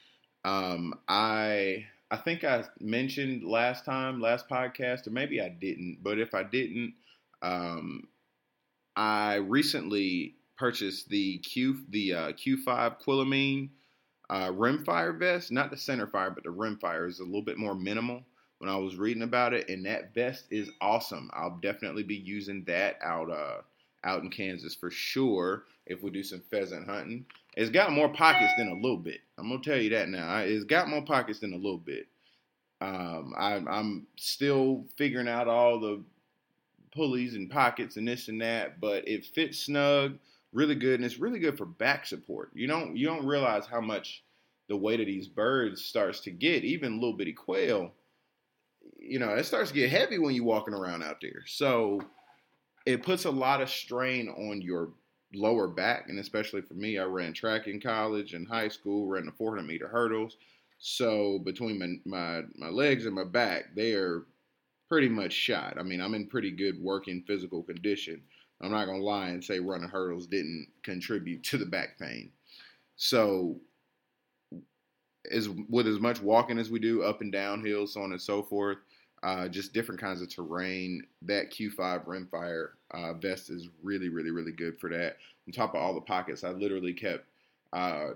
Um, 0.45 0.93
I 1.07 1.86
I 2.12 2.17
think 2.17 2.43
I 2.43 2.63
mentioned 2.79 3.43
last 3.43 3.86
time, 3.86 4.21
last 4.21 4.48
podcast, 4.50 5.07
or 5.07 5.12
maybe 5.12 5.41
I 5.41 5.50
didn't. 5.50 6.00
But 6.01 6.19
if 6.19 6.33
I 6.33 6.43
didn't, 6.43 6.93
um, 7.41 8.07
I 8.95 9.36
recently 9.36 10.36
purchased 10.57 11.09
the 11.09 11.38
Q 11.39 11.83
the 11.89 12.13
uh, 12.13 12.31
Q5 12.31 13.01
Quilomene 13.01 13.69
uh, 14.29 14.50
rimfire 14.50 15.17
vest, 15.17 15.51
not 15.51 15.71
the 15.71 15.77
center 15.77 16.07
fire, 16.07 16.31
but 16.31 16.43
the 16.43 16.50
rimfire 16.50 17.07
is 17.07 17.19
a 17.19 17.24
little 17.24 17.41
bit 17.41 17.57
more 17.57 17.75
minimal. 17.75 18.24
When 18.60 18.70
I 18.70 18.75
was 18.75 18.98
reading 18.98 19.24
about 19.24 19.54
it, 19.54 19.70
and 19.70 19.86
that 19.86 20.13
vest 20.13 20.46
is 20.51 20.70
awesome. 20.82 21.30
I'll 21.34 21.58
definitely 21.62 22.04
be 22.04 22.16
using 22.16 22.63
that 22.66 22.98
out 23.01 23.32
uh, 23.32 23.62
out 24.04 24.22
in 24.22 24.30
Kansas 24.30 24.75
for 24.75 24.92
sure 24.92 25.63
if 25.86 26.04
we 26.04 26.12
do 26.12 26.24
some 26.24 26.42
pheasant 26.51 26.88
hunting. 26.88 27.25
It's 27.56 27.70
got 27.70 27.92
more 27.92 28.10
pockets 28.10 28.54
than 28.58 28.70
a 28.70 28.75
little 28.75 28.98
bit. 28.98 29.22
I'm 29.38 29.50
gonna 29.50 29.62
tell 29.62 29.78
you 29.78 29.89
that 29.92 30.10
now. 30.10 30.39
It's 30.39 30.66
got 30.66 30.89
more 30.89 31.01
pockets 31.01 31.39
than 31.39 31.54
a 31.54 31.58
little 31.58 31.78
bit. 31.78 32.08
Um, 32.82 33.34
I, 33.38 33.56
I'm 33.56 34.08
still 34.16 34.86
figuring 34.96 35.28
out 35.28 35.48
all 35.48 35.80
the 35.80 36.01
pulleys 36.94 37.36
and 37.36 37.50
pockets 37.50 37.98
and 37.98 38.08
this 38.08 38.28
and 38.28 38.42
that, 38.42 38.80
but 38.80 39.08
it 39.08 39.25
fits 39.25 39.60
snug, 39.60 40.18
really 40.54 40.75
good, 40.75 40.96
and 40.96 41.06
it's 41.06 41.20
really 41.20 41.39
good 41.39 41.58
for 41.58 41.66
back 41.66 42.06
support. 42.06 42.51
You 42.54 42.68
don't 42.68 42.96
you 42.96 43.08
don't 43.08 43.25
realize 43.25 43.66
how 43.66 43.82
much 43.82 44.24
the 44.68 44.78
weight 44.78 45.00
of 45.00 45.08
these 45.08 45.28
birds 45.28 45.84
starts 45.84 46.20
to 46.22 46.32
get, 46.32 46.63
even 46.63 47.00
little 47.00 47.18
bitty 47.18 47.34
quail. 47.34 47.92
You 49.00 49.20
know, 49.20 49.29
it 49.29 49.46
starts 49.46 49.70
to 49.70 49.75
get 49.75 49.89
heavy 49.89 50.20
when 50.20 50.36
you're 50.36 50.44
walking 50.44 50.74
around 50.74 51.03
out 51.03 51.22
there. 51.22 51.44
So 51.48 52.01
it 52.86 53.03
puts 53.03 53.25
a 53.25 53.32
lot 53.32 53.62
of 53.62 53.70
strain 53.70 54.29
on 54.29 54.62
your 54.62 54.91
lower 55.34 55.68
back, 55.68 56.10
and 56.10 56.20
especially 56.20 56.62
for 56.62 56.74
me, 56.74 56.98
I 56.98 57.03
ran 57.03 57.34
track 57.34 57.68
in 57.68 57.79
college 57.79 58.34
and 58.34 58.48
high 58.48 58.68
school, 58.68 59.08
ran 59.08 59.25
the 59.25 59.32
400 59.32 59.63
meter 59.65 59.88
hurdles. 59.88 60.38
So 60.79 61.39
between 61.39 61.77
my, 61.77 61.88
my 62.06 62.41
my 62.56 62.70
legs 62.70 63.06
and 63.06 63.13
my 63.13 63.25
back, 63.25 63.75
they 63.75 63.94
are 63.94 64.24
pretty 64.88 65.10
much 65.10 65.34
shot. 65.34 65.75
I 65.77 65.84
mean, 65.84 66.01
I'm 66.01 66.15
in 66.15 66.27
pretty 66.27 66.51
good 66.51 66.82
working 66.82 67.24
physical 67.27 67.62
condition. 67.63 68.22
I'm 68.62 68.72
not 68.72 68.86
gonna 68.86 69.03
lie 69.03 69.29
and 69.29 69.44
say 69.44 69.60
running 69.60 69.89
hurdles 69.89 70.27
didn't 70.27 70.68
contribute 70.84 71.44
to 71.44 71.58
the 71.58 71.65
back 71.65 72.00
pain. 72.00 72.32
So 72.96 73.60
as 75.32 75.50
with 75.50 75.88
as 75.88 76.00
much 76.00 76.22
walking 76.22 76.58
as 76.58 76.70
we 76.70 76.79
do 76.79 77.03
up 77.03 77.22
and 77.22 77.32
down 77.32 77.63
hills, 77.63 77.94
so 77.94 78.01
on 78.01 78.12
and 78.12 78.22
so 78.22 78.41
forth. 78.41 78.77
Uh, 79.22 79.50
just 79.50 79.74
different 79.74 80.00
kinds 80.00 80.22
of 80.22 80.34
terrain. 80.34 81.04
That 81.22 81.52
Q5 81.52 82.06
rimfire 82.06 82.70
uh, 82.92 83.14
vest 83.14 83.50
is 83.50 83.68
really, 83.84 84.10
really, 84.10 84.32
really 84.32 84.54
good 84.54 84.80
for 84.80 84.90
that. 84.90 85.18
On 85.48 85.54
top 85.54 85.76
of 85.76 85.82
all 85.82 85.94
the 85.94 86.02
pockets, 86.02 86.44
I 86.44 86.52
literally 86.52 86.94
kept 86.94 87.26
uh, 87.74 88.12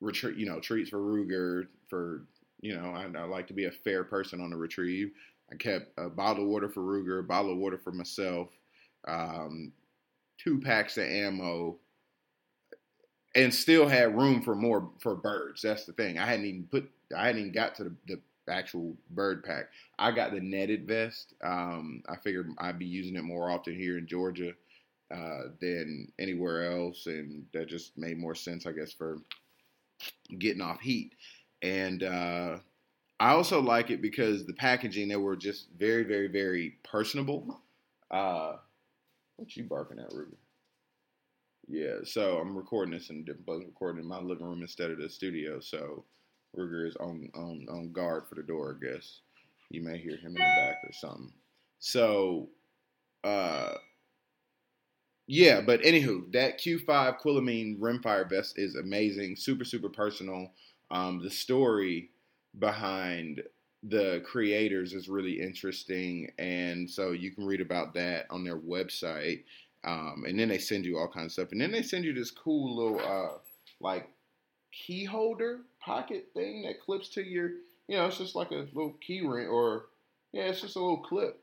retreat, 0.00 0.36
you 0.36 0.46
know, 0.46 0.60
treats 0.60 0.90
for 0.90 0.98
Ruger. 0.98 1.66
For 1.88 2.22
you 2.60 2.76
know, 2.76 2.90
I, 2.90 3.06
I, 3.18 3.24
like 3.24 3.46
to 3.48 3.54
be 3.54 3.66
a 3.66 3.70
fair 3.70 4.04
person 4.04 4.40
on 4.40 4.50
the 4.50 4.56
retrieve. 4.56 5.12
I 5.52 5.56
kept 5.56 5.92
a 5.98 6.08
bottle 6.08 6.44
of 6.44 6.50
water 6.50 6.68
for 6.68 6.80
Ruger, 6.80 7.20
a 7.20 7.22
bottle 7.22 7.52
of 7.52 7.58
water 7.58 7.78
for 7.78 7.92
myself, 7.92 8.48
um, 9.06 9.72
two 10.38 10.60
packs 10.60 10.96
of 10.96 11.04
ammo, 11.04 11.76
and 13.34 13.52
still 13.52 13.86
had 13.86 14.16
room 14.16 14.42
for 14.42 14.54
more 14.54 14.90
for 15.00 15.14
birds. 15.14 15.62
That's 15.62 15.84
the 15.84 15.92
thing. 15.92 16.18
I 16.18 16.26
hadn't 16.26 16.46
even 16.46 16.68
put. 16.70 16.90
I 17.16 17.26
hadn't 17.26 17.40
even 17.40 17.52
got 17.52 17.74
to 17.76 17.84
the, 17.84 17.94
the 18.06 18.20
actual 18.48 18.96
bird 19.10 19.44
pack. 19.44 19.66
I 19.98 20.10
got 20.12 20.32
the 20.32 20.40
netted 20.40 20.86
vest. 20.86 21.34
Um, 21.44 22.02
I 22.08 22.16
figured 22.16 22.50
I'd 22.58 22.78
be 22.78 22.86
using 22.86 23.16
it 23.16 23.24
more 23.24 23.50
often 23.50 23.74
here 23.74 23.98
in 23.98 24.06
Georgia 24.06 24.52
uh, 25.14 25.42
than 25.60 26.12
anywhere 26.18 26.70
else, 26.70 27.06
and 27.06 27.44
that 27.52 27.68
just 27.68 27.96
made 27.96 28.18
more 28.18 28.34
sense, 28.34 28.66
I 28.66 28.72
guess, 28.72 28.92
for 28.92 29.18
getting 30.38 30.62
off 30.62 30.80
heat. 30.80 31.14
And 31.62 32.02
uh, 32.02 32.58
I 33.18 33.30
also 33.30 33.60
like 33.60 33.90
it 33.90 34.02
because 34.02 34.46
the 34.46 34.52
packaging 34.52 35.08
they 35.08 35.16
were 35.16 35.36
just 35.36 35.68
very, 35.78 36.04
very, 36.04 36.28
very 36.28 36.76
personable. 36.82 37.60
Uh, 38.10 38.56
what 39.36 39.56
you 39.56 39.64
barking 39.64 39.98
at, 39.98 40.12
Ruby? 40.12 40.36
Yeah, 41.68 41.96
so 42.04 42.38
I'm 42.38 42.56
recording 42.56 42.94
this 42.94 43.10
in 43.10 43.24
different 43.24 43.46
place. 43.46 43.64
recording 43.66 44.02
in 44.02 44.08
my 44.08 44.20
living 44.20 44.46
room 44.46 44.62
instead 44.62 44.90
of 44.90 44.98
the 44.98 45.08
studio. 45.08 45.58
So 45.60 46.04
Ruger 46.56 46.86
is 46.86 46.96
on, 46.96 47.30
on 47.34 47.66
on 47.70 47.92
guard 47.92 48.24
for 48.28 48.34
the 48.34 48.42
door. 48.42 48.76
I 48.80 48.84
guess 48.84 49.20
you 49.70 49.82
may 49.82 49.98
hear 49.98 50.16
him 50.16 50.28
in 50.28 50.34
the 50.34 50.38
back 50.38 50.78
or 50.84 50.92
something. 50.92 51.32
So, 51.78 52.48
uh, 53.24 53.74
yeah. 55.26 55.60
But 55.60 55.82
anywho, 55.82 56.32
that 56.32 56.58
Q5 56.58 57.20
Quilomene 57.20 57.78
rimfire 57.78 58.28
vest 58.28 58.58
is 58.58 58.76
amazing. 58.76 59.36
Super 59.36 59.64
super 59.64 59.88
personal. 59.88 60.50
Um, 60.90 61.22
the 61.22 61.30
story 61.30 62.10
behind 62.58 63.42
the 63.82 64.22
creators 64.24 64.92
is 64.92 65.08
really 65.08 65.40
interesting, 65.40 66.30
and 66.38 66.88
so 66.88 67.12
you 67.12 67.30
can 67.32 67.44
read 67.44 67.60
about 67.60 67.94
that 67.94 68.26
on 68.30 68.44
their 68.44 68.58
website. 68.58 69.42
Um, 69.84 70.24
and 70.26 70.38
then 70.38 70.48
they 70.48 70.58
send 70.58 70.84
you 70.84 70.98
all 70.98 71.06
kinds 71.06 71.26
of 71.26 71.32
stuff. 71.32 71.52
And 71.52 71.60
then 71.60 71.70
they 71.70 71.82
send 71.82 72.04
you 72.04 72.12
this 72.12 72.32
cool 72.32 72.76
little 72.76 73.00
uh, 73.00 73.38
like 73.80 74.08
key 74.72 75.04
holder 75.04 75.60
pocket 75.86 76.26
thing 76.34 76.62
that 76.62 76.80
clips 76.80 77.08
to 77.10 77.22
your, 77.22 77.50
you 77.86 77.96
know, 77.96 78.06
it's 78.06 78.18
just 78.18 78.34
like 78.34 78.50
a 78.50 78.66
little 78.74 78.96
key 79.00 79.20
ring 79.24 79.46
or 79.46 79.86
yeah, 80.32 80.42
it's 80.42 80.60
just 80.60 80.76
a 80.76 80.80
little 80.80 80.98
clip. 80.98 81.40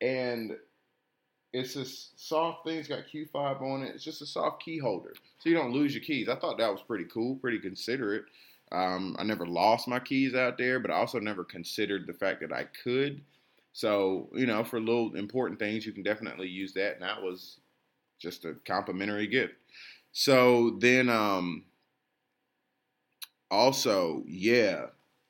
And 0.00 0.56
it's 1.52 1.74
this 1.74 2.10
soft 2.16 2.64
thing. 2.64 2.78
It's 2.78 2.88
got 2.88 3.04
Q5 3.06 3.62
on 3.62 3.82
it. 3.82 3.94
It's 3.94 4.02
just 4.02 4.22
a 4.22 4.26
soft 4.26 4.62
key 4.62 4.78
holder, 4.78 5.14
so 5.38 5.48
you 5.48 5.54
don't 5.54 5.72
lose 5.72 5.94
your 5.94 6.02
keys. 6.02 6.28
I 6.28 6.34
thought 6.34 6.58
that 6.58 6.72
was 6.72 6.82
pretty 6.82 7.04
cool, 7.04 7.36
pretty 7.36 7.60
considerate. 7.60 8.24
Um, 8.72 9.14
I 9.20 9.22
never 9.22 9.46
lost 9.46 9.86
my 9.86 10.00
keys 10.00 10.34
out 10.34 10.58
there, 10.58 10.80
but 10.80 10.90
I 10.90 10.94
also 10.94 11.20
never 11.20 11.44
considered 11.44 12.06
the 12.06 12.12
fact 12.12 12.40
that 12.40 12.52
I 12.52 12.64
could. 12.82 13.20
So 13.72 14.28
you 14.34 14.46
know, 14.46 14.64
for 14.64 14.80
little 14.80 15.14
important 15.14 15.60
things, 15.60 15.86
you 15.86 15.92
can 15.92 16.02
definitely 16.02 16.48
use 16.48 16.72
that. 16.72 16.94
And 16.94 17.02
that 17.02 17.22
was 17.22 17.60
just 18.18 18.44
a 18.44 18.56
complimentary 18.66 19.28
gift. 19.28 19.54
So 20.10 20.76
then, 20.80 21.08
um, 21.08 21.64
also, 23.50 24.22
yeah, 24.26 24.86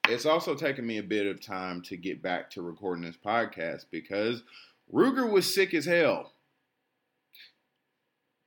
it's 0.09 0.26
also 0.26 0.54
taken 0.54 0.87
me 0.87 0.99
a 0.99 1.02
bit 1.02 1.26
of 1.26 1.40
time 1.40 1.83
to 1.83 1.97
get 1.97 2.23
back 2.23 2.50
to 2.50 2.62
recording 2.62 3.04
this 3.04 3.16
podcast 3.16 3.87
because 3.90 4.42
Ruger 4.92 5.30
was 5.30 5.52
sick 5.52 5.75
as 5.75 5.87
hell. 5.87 6.33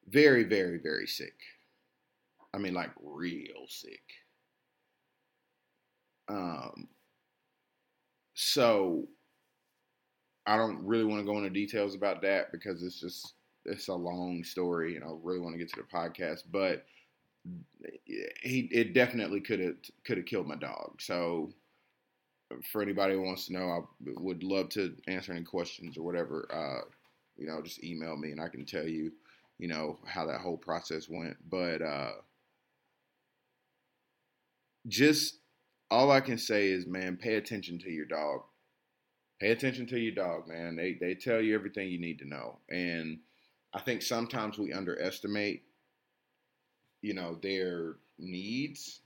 Very, 0.07 0.43
very, 0.43 0.77
very 0.77 1.07
sick. 1.07 1.33
I 2.53 2.57
mean, 2.57 2.73
like 2.73 2.91
real 3.01 3.65
sick. 3.67 4.03
Um, 6.29 6.87
so 8.33 9.07
I 10.45 10.57
don't 10.57 10.85
really 10.85 11.03
want 11.03 11.21
to 11.21 11.25
go 11.25 11.37
into 11.37 11.49
details 11.49 11.93
about 11.93 12.21
that 12.21 12.51
because 12.51 12.83
it's 12.83 12.99
just 12.99 13.33
it's 13.65 13.89
a 13.89 13.93
long 13.93 14.43
story, 14.43 14.95
and 14.95 15.03
I 15.03 15.09
really 15.21 15.39
want 15.39 15.53
to 15.53 15.59
get 15.59 15.69
to 15.73 15.81
the 15.81 15.97
podcast. 15.97 16.43
But 16.49 16.85
he 18.41 18.69
it 18.71 18.93
definitely 18.93 19.41
could 19.41 19.59
have 19.59 19.75
could 20.05 20.17
have 20.17 20.25
killed 20.25 20.47
my 20.47 20.55
dog. 20.55 21.01
So 21.01 21.51
for 22.71 22.81
anybody 22.81 23.13
who 23.13 23.21
wants 23.21 23.47
to 23.47 23.53
know, 23.53 23.69
I 23.69 23.79
would 24.19 24.43
love 24.43 24.69
to 24.69 24.95
answer 25.07 25.33
any 25.33 25.43
questions 25.43 25.97
or 25.97 26.03
whatever. 26.03 26.47
Uh, 26.51 26.87
you 27.37 27.47
know, 27.47 27.61
just 27.61 27.83
email 27.83 28.15
me 28.15 28.31
and 28.31 28.41
I 28.41 28.47
can 28.47 28.65
tell 28.65 28.87
you, 28.87 29.11
you 29.59 29.67
know, 29.67 29.99
how 30.05 30.25
that 30.27 30.41
whole 30.41 30.57
process 30.57 31.07
went. 31.09 31.37
But 31.49 31.81
uh, 31.81 32.13
just 34.87 35.39
all 35.91 36.11
I 36.11 36.21
can 36.21 36.37
say 36.37 36.69
is, 36.69 36.87
man, 36.87 37.17
pay 37.17 37.35
attention 37.35 37.79
to 37.79 37.91
your 37.91 38.05
dog. 38.05 38.41
Pay 39.39 39.51
attention 39.51 39.85
to 39.87 39.99
your 39.99 40.15
dog, 40.15 40.47
man. 40.47 40.75
They 40.75 40.93
they 40.93 41.13
tell 41.13 41.41
you 41.41 41.53
everything 41.53 41.89
you 41.89 41.99
need 41.99 42.19
to 42.19 42.27
know, 42.27 42.57
and 42.69 43.19
I 43.73 43.81
think 43.81 44.01
sometimes 44.01 44.57
we 44.57 44.73
underestimate, 44.73 45.63
you 47.07 47.13
know, 47.13 47.37
their 47.41 47.95
needs. 48.19 48.99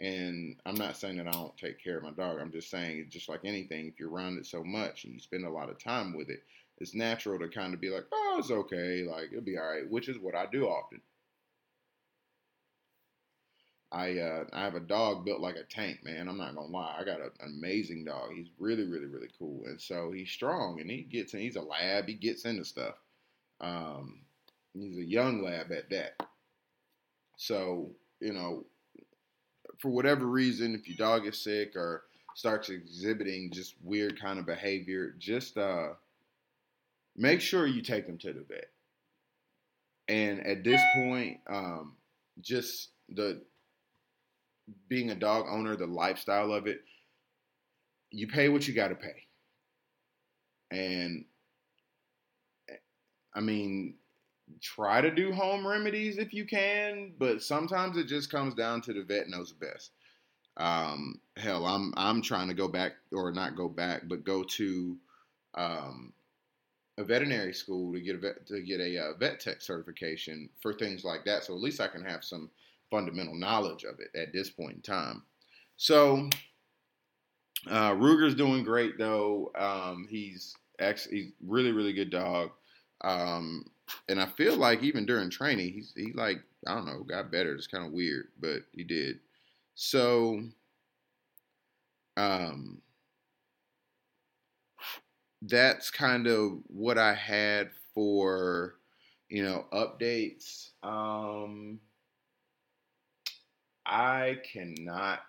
And 0.00 0.56
I'm 0.66 0.74
not 0.74 0.96
saying 0.96 1.16
that 1.18 1.28
I 1.28 1.30
don't 1.30 1.56
take 1.56 1.82
care 1.82 1.96
of 1.96 2.02
my 2.02 2.10
dog. 2.10 2.38
I'm 2.40 2.50
just 2.50 2.70
saying, 2.70 3.06
just 3.08 3.28
like 3.28 3.44
anything, 3.44 3.86
if 3.86 4.00
you're 4.00 4.10
around 4.10 4.38
it 4.38 4.46
so 4.46 4.64
much 4.64 5.04
and 5.04 5.14
you 5.14 5.20
spend 5.20 5.46
a 5.46 5.50
lot 5.50 5.70
of 5.70 5.82
time 5.82 6.14
with 6.14 6.28
it, 6.28 6.42
it's 6.78 6.94
natural 6.94 7.38
to 7.38 7.48
kind 7.48 7.72
of 7.72 7.80
be 7.80 7.88
like, 7.88 8.04
oh, 8.12 8.36
it's 8.38 8.50
okay, 8.50 9.04
like 9.04 9.28
it'll 9.30 9.44
be 9.44 9.56
all 9.56 9.64
right, 9.64 9.88
which 9.88 10.08
is 10.08 10.18
what 10.18 10.34
I 10.34 10.46
do 10.52 10.66
often. 10.66 11.00
I 13.92 14.18
uh, 14.18 14.44
I 14.52 14.64
have 14.64 14.74
a 14.74 14.80
dog 14.80 15.24
built 15.24 15.40
like 15.40 15.56
a 15.56 15.62
tank, 15.62 16.00
man. 16.04 16.28
I'm 16.28 16.36
not 16.36 16.56
gonna 16.56 16.66
lie. 16.66 16.96
I 16.98 17.04
got 17.04 17.20
a, 17.20 17.30
an 17.42 17.56
amazing 17.56 18.04
dog. 18.04 18.32
He's 18.34 18.50
really, 18.58 18.84
really, 18.84 19.06
really 19.06 19.30
cool, 19.38 19.62
and 19.66 19.80
so 19.80 20.10
he's 20.10 20.30
strong 20.30 20.80
and 20.80 20.90
he 20.90 21.02
gets 21.02 21.32
in. 21.32 21.40
He's 21.40 21.56
a 21.56 21.62
lab. 21.62 22.08
He 22.08 22.14
gets 22.14 22.44
into 22.44 22.64
stuff. 22.64 22.96
Um, 23.60 24.20
he's 24.74 24.98
a 24.98 25.04
young 25.04 25.42
lab 25.42 25.72
at 25.72 25.88
that. 25.90 26.20
So, 27.36 27.90
you 28.20 28.32
know, 28.32 28.64
for 29.78 29.90
whatever 29.90 30.26
reason, 30.26 30.74
if 30.74 30.88
your 30.88 30.96
dog 30.96 31.26
is 31.26 31.42
sick 31.42 31.76
or 31.76 32.04
starts 32.34 32.68
exhibiting 32.68 33.50
just 33.52 33.74
weird 33.82 34.20
kind 34.20 34.38
of 34.38 34.46
behavior, 34.46 35.14
just 35.18 35.56
uh, 35.56 35.88
make 37.16 37.40
sure 37.40 37.66
you 37.66 37.82
take 37.82 38.06
them 38.06 38.18
to 38.18 38.32
the 38.32 38.44
vet. 38.48 38.68
And 40.08 40.46
at 40.46 40.64
this 40.64 40.80
point, 40.94 41.40
um, 41.48 41.94
just 42.40 42.90
the 43.08 43.42
being 44.88 45.10
a 45.10 45.14
dog 45.14 45.46
owner, 45.48 45.76
the 45.76 45.86
lifestyle 45.86 46.52
of 46.52 46.66
it, 46.66 46.82
you 48.10 48.26
pay 48.26 48.48
what 48.48 48.66
you 48.66 48.74
got 48.74 48.88
to 48.88 48.94
pay. 48.94 49.24
And 50.70 51.24
I 53.34 53.40
mean, 53.40 53.94
try 54.60 55.00
to 55.00 55.10
do 55.10 55.32
home 55.32 55.66
remedies 55.66 56.18
if 56.18 56.32
you 56.32 56.44
can, 56.44 57.12
but 57.18 57.42
sometimes 57.42 57.96
it 57.96 58.06
just 58.06 58.30
comes 58.30 58.54
down 58.54 58.80
to 58.82 58.92
the 58.92 59.02
vet 59.02 59.28
knows 59.28 59.52
best. 59.52 59.90
Um, 60.56 61.20
hell, 61.36 61.66
I'm 61.66 61.92
I'm 61.96 62.22
trying 62.22 62.48
to 62.48 62.54
go 62.54 62.68
back 62.68 62.92
or 63.12 63.30
not 63.32 63.56
go 63.56 63.68
back, 63.68 64.02
but 64.08 64.24
go 64.24 64.42
to 64.42 64.96
um, 65.54 66.12
a 66.98 67.04
veterinary 67.04 67.52
school 67.52 67.92
to 67.92 68.00
get 68.00 68.16
a 68.16 68.18
vet, 68.18 68.46
to 68.46 68.62
get 68.62 68.80
a 68.80 68.98
uh, 68.98 69.12
vet 69.18 69.40
tech 69.40 69.60
certification 69.60 70.48
for 70.60 70.72
things 70.72 71.04
like 71.04 71.24
that. 71.26 71.44
So 71.44 71.54
at 71.54 71.60
least 71.60 71.80
I 71.80 71.88
can 71.88 72.04
have 72.04 72.24
some 72.24 72.50
fundamental 72.90 73.34
knowledge 73.34 73.84
of 73.84 74.00
it 74.00 74.18
at 74.18 74.32
this 74.32 74.48
point 74.48 74.76
in 74.76 74.80
time. 74.80 75.22
So 75.76 76.30
uh, 77.68 77.92
Ruger's 77.92 78.34
doing 78.34 78.64
great 78.64 78.96
though. 78.96 79.50
Um, 79.58 80.06
he's 80.08 80.54
actually 80.80 81.16
he's 81.16 81.32
really 81.44 81.72
really 81.72 81.92
good 81.92 82.10
dog. 82.10 82.50
Um, 83.02 83.66
and 84.08 84.20
I 84.20 84.26
feel 84.26 84.56
like 84.56 84.82
even 84.82 85.06
during 85.06 85.30
training, 85.30 85.72
he's 85.72 85.92
he 85.96 86.12
like 86.12 86.42
I 86.66 86.74
don't 86.74 86.86
know 86.86 87.02
got 87.04 87.30
better. 87.30 87.54
It's 87.54 87.66
kind 87.66 87.86
of 87.86 87.92
weird, 87.92 88.28
but 88.40 88.62
he 88.72 88.84
did. 88.84 89.20
So, 89.74 90.42
um, 92.16 92.80
that's 95.42 95.90
kind 95.90 96.26
of 96.26 96.60
what 96.66 96.98
I 96.98 97.14
had 97.14 97.70
for 97.94 98.76
you 99.28 99.42
know 99.42 99.66
updates. 99.72 100.70
Um, 100.82 101.80
I 103.84 104.38
cannot 104.52 105.20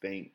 think 0.00 0.32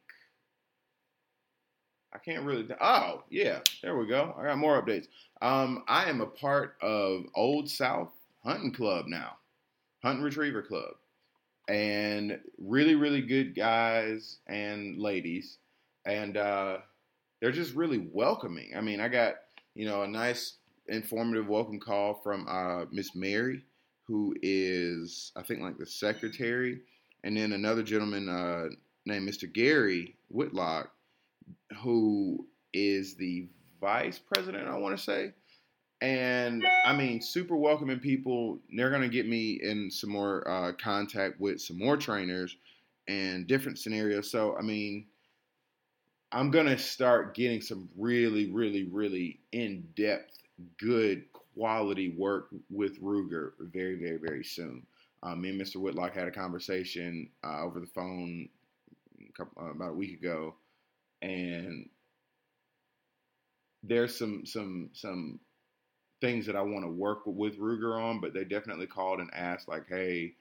I 2.13 2.17
can't 2.17 2.43
really. 2.43 2.67
Oh, 2.81 3.23
yeah, 3.29 3.59
there 3.81 3.97
we 3.97 4.07
go. 4.07 4.35
I 4.37 4.45
got 4.45 4.57
more 4.57 4.81
updates. 4.81 5.07
Um, 5.41 5.83
I 5.87 6.09
am 6.09 6.21
a 6.21 6.25
part 6.25 6.75
of 6.81 7.25
Old 7.35 7.69
South 7.69 8.11
Hunting 8.43 8.71
Club 8.71 9.05
now, 9.07 9.37
Hunting 10.01 10.23
Retriever 10.23 10.63
Club, 10.63 10.95
and 11.67 12.39
really, 12.57 12.95
really 12.95 13.21
good 13.21 13.55
guys 13.55 14.37
and 14.47 14.97
ladies, 14.97 15.57
and 16.05 16.35
uh, 16.35 16.77
they're 17.41 17.51
just 17.51 17.75
really 17.75 18.09
welcoming. 18.11 18.71
I 18.75 18.81
mean, 18.81 18.99
I 18.99 19.07
got 19.07 19.35
you 19.75 19.85
know 19.85 20.01
a 20.01 20.07
nice 20.07 20.55
informative 20.87 21.47
welcome 21.47 21.79
call 21.79 22.15
from 22.15 22.47
uh, 22.49 22.85
Miss 22.91 23.15
Mary, 23.15 23.63
who 24.05 24.35
is 24.41 25.31
I 25.35 25.43
think 25.43 25.61
like 25.61 25.77
the 25.77 25.85
secretary, 25.85 26.81
and 27.23 27.37
then 27.37 27.53
another 27.53 27.83
gentleman 27.83 28.27
uh, 28.29 28.69
named 29.05 29.29
Mr. 29.29 29.51
Gary 29.51 30.15
Whitlock, 30.29 30.91
who 31.81 32.47
is 32.73 33.15
the 33.15 33.47
vice 33.81 34.19
president. 34.19 34.67
I 34.67 34.77
want 34.77 34.97
to 34.97 35.03
say 35.03 35.33
and 36.01 36.65
I 36.85 36.95
mean, 36.95 37.21
super 37.21 37.55
welcoming 37.55 37.99
people. 37.99 38.59
They're 38.75 38.89
gonna 38.89 39.09
get 39.09 39.27
me 39.27 39.59
in 39.61 39.91
some 39.91 40.09
more 40.09 40.47
uh, 40.47 40.71
contact 40.73 41.39
with 41.39 41.59
some 41.59 41.77
more 41.77 41.97
trainers 41.97 42.55
and 43.07 43.47
different 43.47 43.79
scenarios. 43.79 44.31
So 44.31 44.55
I 44.57 44.61
mean, 44.61 45.07
I'm 46.31 46.51
gonna 46.51 46.77
start 46.77 47.35
getting 47.35 47.61
some 47.61 47.89
really, 47.97 48.49
really, 48.51 48.83
really 48.85 49.41
in 49.51 49.87
depth, 49.95 50.37
good 50.77 51.25
quality 51.33 52.15
work 52.17 52.47
with 52.69 53.01
Ruger 53.01 53.51
very, 53.59 53.95
very, 53.95 54.17
very 54.17 54.43
soon. 54.43 54.85
Um, 55.21 55.41
me 55.41 55.49
and 55.49 55.59
Mr. 55.59 55.77
Whitlock 55.77 56.13
had 56.13 56.29
a 56.29 56.31
conversation 56.31 57.29
uh, 57.43 57.61
over 57.61 57.81
the 57.81 57.87
phone 57.87 58.47
a 59.19 59.33
couple, 59.33 59.61
uh, 59.61 59.71
about 59.71 59.89
a 59.89 59.93
week 59.93 60.17
ago, 60.17 60.55
and 61.21 61.89
there's 63.83 64.17
some 64.17 64.45
some 64.45 64.89
some 64.93 65.39
things 66.21 66.45
that 66.45 66.55
I 66.55 66.61
want 66.61 66.83
to 66.83 66.91
work 66.91 67.19
with 67.25 67.57
Ruger 67.59 68.01
on, 68.01 68.19
but 68.19 68.33
they 68.33 68.43
definitely 68.43 68.87
called 68.87 69.19
and 69.19 69.29
asked, 69.33 69.69
like, 69.69 69.85
hey, 69.87 70.33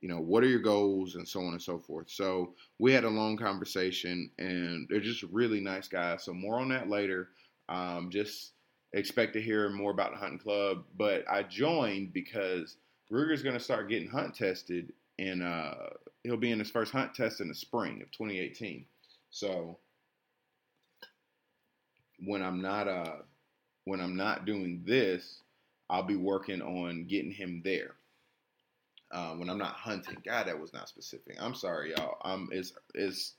you 0.00 0.08
know, 0.08 0.20
what 0.20 0.44
are 0.44 0.48
your 0.48 0.60
goals 0.60 1.16
and 1.16 1.26
so 1.26 1.40
on 1.40 1.52
and 1.54 1.62
so 1.62 1.78
forth. 1.78 2.08
So 2.08 2.54
we 2.78 2.92
had 2.92 3.04
a 3.04 3.10
long 3.10 3.36
conversation, 3.36 4.30
and 4.38 4.86
they're 4.88 5.00
just 5.00 5.22
really 5.24 5.60
nice 5.60 5.88
guys. 5.88 6.22
So 6.24 6.32
more 6.32 6.60
on 6.60 6.68
that 6.68 6.88
later. 6.88 7.30
Um, 7.68 8.10
just 8.10 8.52
expect 8.92 9.32
to 9.32 9.42
hear 9.42 9.70
more 9.70 9.90
about 9.90 10.12
the 10.12 10.18
hunting 10.18 10.38
club. 10.38 10.84
But 10.96 11.24
I 11.28 11.42
joined 11.42 12.12
because 12.12 12.76
Ruger's 13.10 13.42
going 13.42 13.56
to 13.56 13.64
start 13.64 13.88
getting 13.88 14.08
hunt 14.08 14.34
tested, 14.34 14.92
and 15.18 15.42
uh, 15.42 15.74
he'll 16.22 16.36
be 16.36 16.52
in 16.52 16.58
his 16.58 16.70
first 16.70 16.92
hunt 16.92 17.14
test 17.14 17.40
in 17.40 17.48
the 17.48 17.54
spring 17.54 18.02
of 18.02 18.10
2018. 18.12 18.84
So 19.30 19.78
when 22.24 22.42
I'm 22.42 22.60
not 22.62 22.88
uh 22.88 23.16
when 23.84 24.00
I'm 24.00 24.16
not 24.16 24.46
doing 24.46 24.82
this, 24.86 25.42
I'll 25.90 26.02
be 26.02 26.16
working 26.16 26.62
on 26.62 27.06
getting 27.06 27.30
him 27.30 27.60
there. 27.64 27.96
Uh, 29.10 29.34
when 29.34 29.48
I'm 29.48 29.58
not 29.58 29.74
hunting, 29.74 30.16
God, 30.24 30.46
that 30.46 30.58
was 30.58 30.72
not 30.72 30.88
specific. 30.88 31.36
I'm 31.38 31.54
sorry, 31.54 31.90
y'all. 31.90 32.16
Um, 32.24 32.48
it's 32.50 32.72
it's 32.94 33.34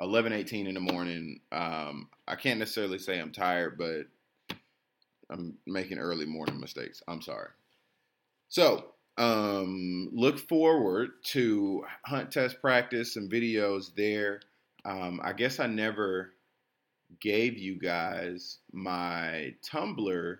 11:18 0.00 0.66
in 0.66 0.74
the 0.74 0.80
morning. 0.80 1.40
Um, 1.52 2.08
I 2.26 2.36
can't 2.36 2.58
necessarily 2.58 2.98
say 2.98 3.20
I'm 3.20 3.32
tired, 3.32 3.78
but 3.78 4.06
I'm 5.28 5.56
making 5.66 5.98
early 5.98 6.26
morning 6.26 6.58
mistakes. 6.58 7.02
I'm 7.06 7.22
sorry. 7.22 7.50
So, 8.48 8.86
um, 9.16 10.08
look 10.12 10.38
forward 10.38 11.10
to 11.26 11.84
hunt 12.04 12.32
test 12.32 12.60
practice 12.60 13.16
and 13.16 13.30
videos 13.30 13.94
there. 13.94 14.40
Um, 14.84 15.20
I 15.22 15.32
guess 15.34 15.60
I 15.60 15.66
never 15.66 16.32
gave 17.20 17.58
you 17.58 17.78
guys 17.78 18.58
my 18.72 19.54
Tumblr 19.62 20.36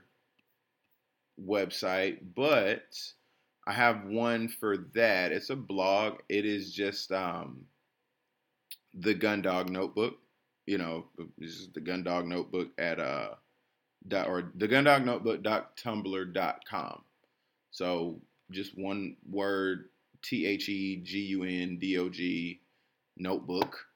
website, 1.42 2.18
but 2.34 2.82
I 3.66 3.72
have 3.72 4.04
one 4.04 4.48
for 4.48 4.76
that. 4.94 5.32
It's 5.32 5.50
a 5.50 5.56
blog. 5.56 6.20
It 6.28 6.44
is 6.44 6.72
just 6.72 7.12
um, 7.12 7.66
the 8.94 9.14
Gundog 9.14 9.68
Notebook. 9.68 10.18
You 10.66 10.78
know, 10.78 11.06
this 11.38 11.52
is 11.52 11.68
the 11.72 11.80
Gundog 11.80 12.26
Notebook 12.26 12.68
at 12.78 13.00
uh 13.00 13.30
dot 14.06 14.28
or 14.28 14.52
the 14.54 14.68
Gundog 14.68 15.04
Notebook 15.04 15.42
dot 15.42 15.76
tumblr 15.76 16.32
dot 16.32 16.62
com. 16.68 17.02
So 17.70 18.20
just 18.50 18.76
one 18.78 19.16
word 19.28 19.86
T 20.22 20.46
H 20.46 20.68
E 20.68 20.96
G 21.02 21.18
U 21.18 21.44
N 21.44 21.78
D 21.80 21.98
O 21.98 22.08
G 22.08 22.60
notebook 23.16 23.86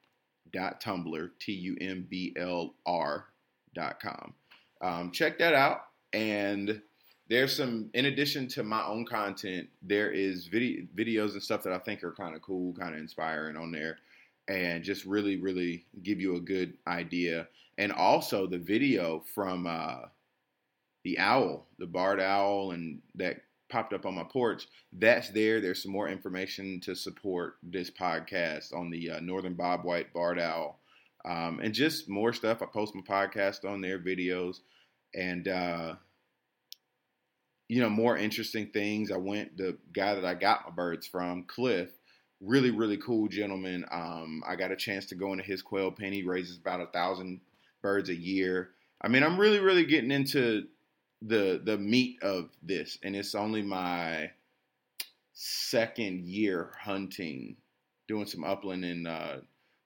tumblr 0.55 1.31
t 1.39 1.53
u 1.53 1.77
m 1.81 2.07
b 2.09 2.35
l 2.37 2.75
r 2.87 3.27
dot 3.75 4.01
com. 4.01 4.33
Um, 4.81 5.11
check 5.11 5.39
that 5.39 5.55
out, 5.55 5.87
and 6.13 6.81
there's 7.29 7.57
some. 7.57 7.91
In 7.95 8.07
addition 8.07 8.49
to 8.49 8.63
my 8.63 8.85
own 8.85 9.05
content, 9.05 9.69
there 9.83 10.11
is 10.11 10.47
video 10.47 10.87
videos 10.95 11.33
and 11.33 11.43
stuff 11.43 11.63
that 11.65 11.73
I 11.73 11.79
think 11.79 12.05
are 12.05 12.13
kind 12.13 12.35
of 12.35 12.43
cool, 12.43 12.73
kind 12.75 12.95
of 12.95 13.01
inspiring 13.01 13.57
on 13.57 13.73
there, 13.73 13.99
and 14.49 14.85
just 14.85 15.05
really, 15.05 15.37
really 15.37 15.85
give 16.03 16.21
you 16.21 16.37
a 16.37 16.41
good 16.41 16.75
idea. 16.87 17.49
And 17.79 17.91
also 17.93 18.47
the 18.47 18.59
video 18.59 19.25
from 19.35 19.67
uh, 19.67 20.07
the 21.03 21.19
owl, 21.19 21.67
the 21.79 21.87
barred 21.87 22.21
owl, 22.21 22.71
and 22.71 23.01
that 23.17 23.41
popped 23.75 23.93
up 23.93 24.07
on 24.07 24.15
my 24.15 24.23
porch. 24.23 24.69
That's 24.93 25.31
there. 25.31 25.61
There's 25.61 25.83
some 25.83 25.91
more 25.91 26.09
information 26.09 26.81
to 26.85 26.95
support 26.95 27.55
this 27.61 27.91
podcast 27.91 28.73
on 28.73 28.89
the 28.89 29.11
uh, 29.11 29.21
Northern 29.21 29.57
Bobwhite 29.57 30.13
Barred 30.15 30.39
Owl. 30.39 30.79
Um, 31.25 31.59
and 31.61 31.75
just 31.75 32.09
more 32.09 32.33
stuff. 32.33 32.63
I 32.63 32.67
post 32.67 32.95
my 32.95 33.01
podcast 33.03 33.69
on 33.69 33.81
there, 33.81 33.99
videos, 33.99 34.59
and 35.13 35.49
uh, 35.49 35.95
you 37.69 37.81
know 37.81 37.89
more 37.89 38.17
interesting 38.17 38.69
things. 38.69 39.11
I 39.11 39.17
went 39.17 39.57
the 39.57 39.77
guy 39.93 40.15
that 40.15 40.25
I 40.25 40.35
got 40.35 40.67
my 40.67 40.71
birds 40.71 41.09
from, 41.09 41.45
Cliff, 41.45 41.89
really 42.41 42.71
really 42.71 42.99
cool 42.99 43.27
gentleman. 43.27 43.87
Um, 43.91 44.43
I 44.47 44.55
got 44.55 44.71
a 44.71 44.77
chance 44.77 45.07
to 45.07 45.15
go 45.17 45.33
into 45.33 45.45
his 45.45 45.63
quail 45.63 45.91
pen. 45.91 46.13
He 46.13 46.23
raises 46.23 46.59
about 46.59 46.81
a 46.81 46.87
thousand 46.87 47.41
birds 47.83 48.11
a 48.11 48.15
year. 48.15 48.71
I 49.01 49.09
mean, 49.09 49.25
I'm 49.25 49.41
really 49.41 49.61
really 49.61 49.87
getting 49.87 50.13
into 50.13 50.67
the 51.23 51.61
the 51.65 51.79
meat 51.79 52.23
of 52.23 52.51
this, 52.63 52.99
and 53.03 53.17
it's 53.17 53.35
only 53.35 53.63
my 53.63 54.31
second 55.33 56.25
year 56.25 56.73
hunting, 56.81 57.57
doing 58.09 58.27
some 58.27 58.45
upland 58.45 58.85
and 58.85 59.09
uh, 59.09 59.37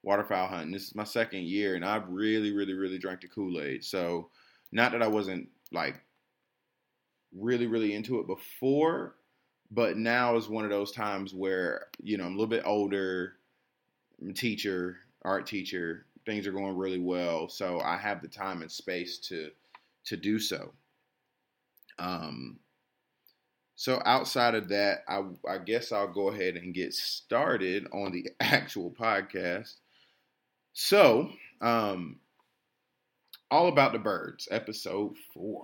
waterfowl 0.03 0.47
hunting. 0.47 0.71
This 0.71 0.87
is 0.87 0.95
my 0.95 1.03
second 1.03 1.43
year, 1.43 1.75
and 1.75 1.83
I've 1.83 2.07
really, 2.07 2.51
really, 2.51 2.73
really 2.73 2.97
drank 2.97 3.21
the 3.21 3.27
Kool 3.27 3.61
Aid. 3.61 3.83
So, 3.83 4.29
not 4.71 4.91
that 4.91 5.01
I 5.01 5.07
wasn't 5.07 5.49
like 5.71 5.95
really, 7.35 7.67
really 7.67 7.93
into 7.93 8.19
it 8.19 8.27
before, 8.27 9.15
but 9.71 9.97
now 9.97 10.35
is 10.35 10.49
one 10.49 10.63
of 10.63 10.71
those 10.71 10.91
times 10.91 11.33
where 11.33 11.87
you 12.01 12.17
know 12.17 12.25
I'm 12.25 12.33
a 12.33 12.35
little 12.35 12.47
bit 12.47 12.63
older, 12.65 13.33
I'm 14.21 14.29
a 14.29 14.33
teacher, 14.33 14.97
art 15.23 15.45
teacher. 15.45 16.05
Things 16.25 16.45
are 16.45 16.51
going 16.51 16.77
really 16.77 16.99
well, 16.99 17.49
so 17.49 17.79
I 17.79 17.97
have 17.97 18.21
the 18.21 18.27
time 18.27 18.61
and 18.61 18.71
space 18.71 19.17
to 19.29 19.49
to 20.05 20.17
do 20.17 20.39
so. 20.39 20.73
Um, 21.99 22.59
so 23.75 24.01
outside 24.05 24.55
of 24.55 24.69
that, 24.69 25.03
I, 25.07 25.23
I 25.47 25.57
guess 25.57 25.91
I'll 25.91 26.11
go 26.11 26.29
ahead 26.29 26.55
and 26.55 26.73
get 26.73 26.93
started 26.93 27.87
on 27.93 28.11
the 28.11 28.27
actual 28.39 28.91
podcast. 28.91 29.75
So, 30.73 31.29
um, 31.61 32.19
all 33.51 33.67
about 33.67 33.93
the 33.93 33.99
birds, 33.99 34.47
episode 34.51 35.15
four. 35.33 35.63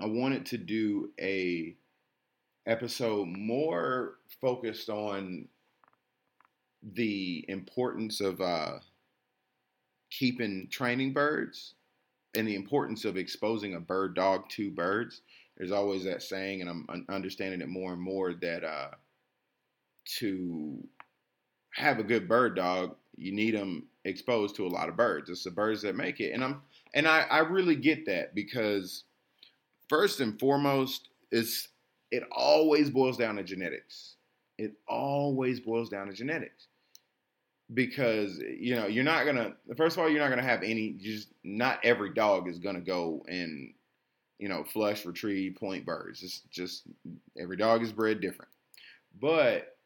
I 0.00 0.06
wanted 0.06 0.46
to 0.46 0.58
do 0.58 1.10
a 1.20 1.76
episode 2.66 3.28
more 3.28 4.14
focused 4.40 4.88
on 4.88 5.48
the 6.94 7.44
importance 7.48 8.20
of 8.20 8.40
uh, 8.40 8.78
keeping 10.10 10.68
training 10.70 11.12
birds 11.12 11.74
and 12.34 12.48
the 12.48 12.54
importance 12.54 13.04
of 13.04 13.16
exposing 13.16 13.74
a 13.74 13.80
bird 13.80 14.14
dog 14.14 14.48
to 14.50 14.70
birds. 14.70 15.22
There's 15.56 15.72
always 15.72 16.04
that 16.04 16.22
saying, 16.22 16.60
and 16.60 16.70
I'm 16.70 17.06
understanding 17.08 17.60
it 17.60 17.68
more 17.68 17.92
and 17.92 18.00
more 18.00 18.34
that 18.34 18.64
uh, 18.64 18.90
to 20.18 20.82
have 21.74 21.98
a 21.98 22.04
good 22.04 22.28
bird 22.28 22.56
dog, 22.56 22.96
you 23.16 23.32
need 23.32 23.54
them 23.54 23.86
exposed 24.04 24.56
to 24.56 24.66
a 24.66 24.68
lot 24.68 24.88
of 24.88 24.96
birds. 24.96 25.30
It's 25.30 25.44
the 25.44 25.50
birds 25.50 25.82
that 25.82 25.94
make 25.94 26.20
it, 26.20 26.32
and 26.32 26.42
I'm 26.42 26.62
and 26.94 27.06
I, 27.06 27.20
I 27.30 27.38
really 27.40 27.76
get 27.76 28.06
that 28.06 28.34
because 28.34 29.04
first 29.88 30.20
and 30.20 30.38
foremost, 30.40 31.08
is 31.30 31.68
it 32.10 32.24
always 32.32 32.90
boils 32.90 33.16
down 33.16 33.36
to 33.36 33.42
genetics. 33.42 34.16
It 34.58 34.72
always 34.88 35.60
boils 35.60 35.88
down 35.88 36.08
to 36.08 36.12
genetics 36.12 36.68
because 37.74 38.38
you 38.38 38.74
know 38.74 38.86
you're 38.86 39.04
not 39.04 39.24
gonna 39.24 39.54
first 39.76 39.96
of 39.96 40.02
all 40.02 40.08
you're 40.08 40.20
not 40.20 40.30
gonna 40.30 40.42
have 40.42 40.62
any 40.62 40.90
just 40.92 41.28
not 41.44 41.78
every 41.82 42.12
dog 42.12 42.48
is 42.48 42.58
gonna 42.58 42.80
go 42.80 43.24
and 43.28 43.72
you 44.38 44.48
know 44.48 44.64
flush 44.64 45.06
retrieve 45.06 45.56
point 45.56 45.86
birds. 45.86 46.22
It's 46.22 46.40
just 46.50 46.82
every 47.38 47.56
dog 47.56 47.82
is 47.82 47.92
bred 47.92 48.20
different. 48.20 48.50
But 49.20 49.76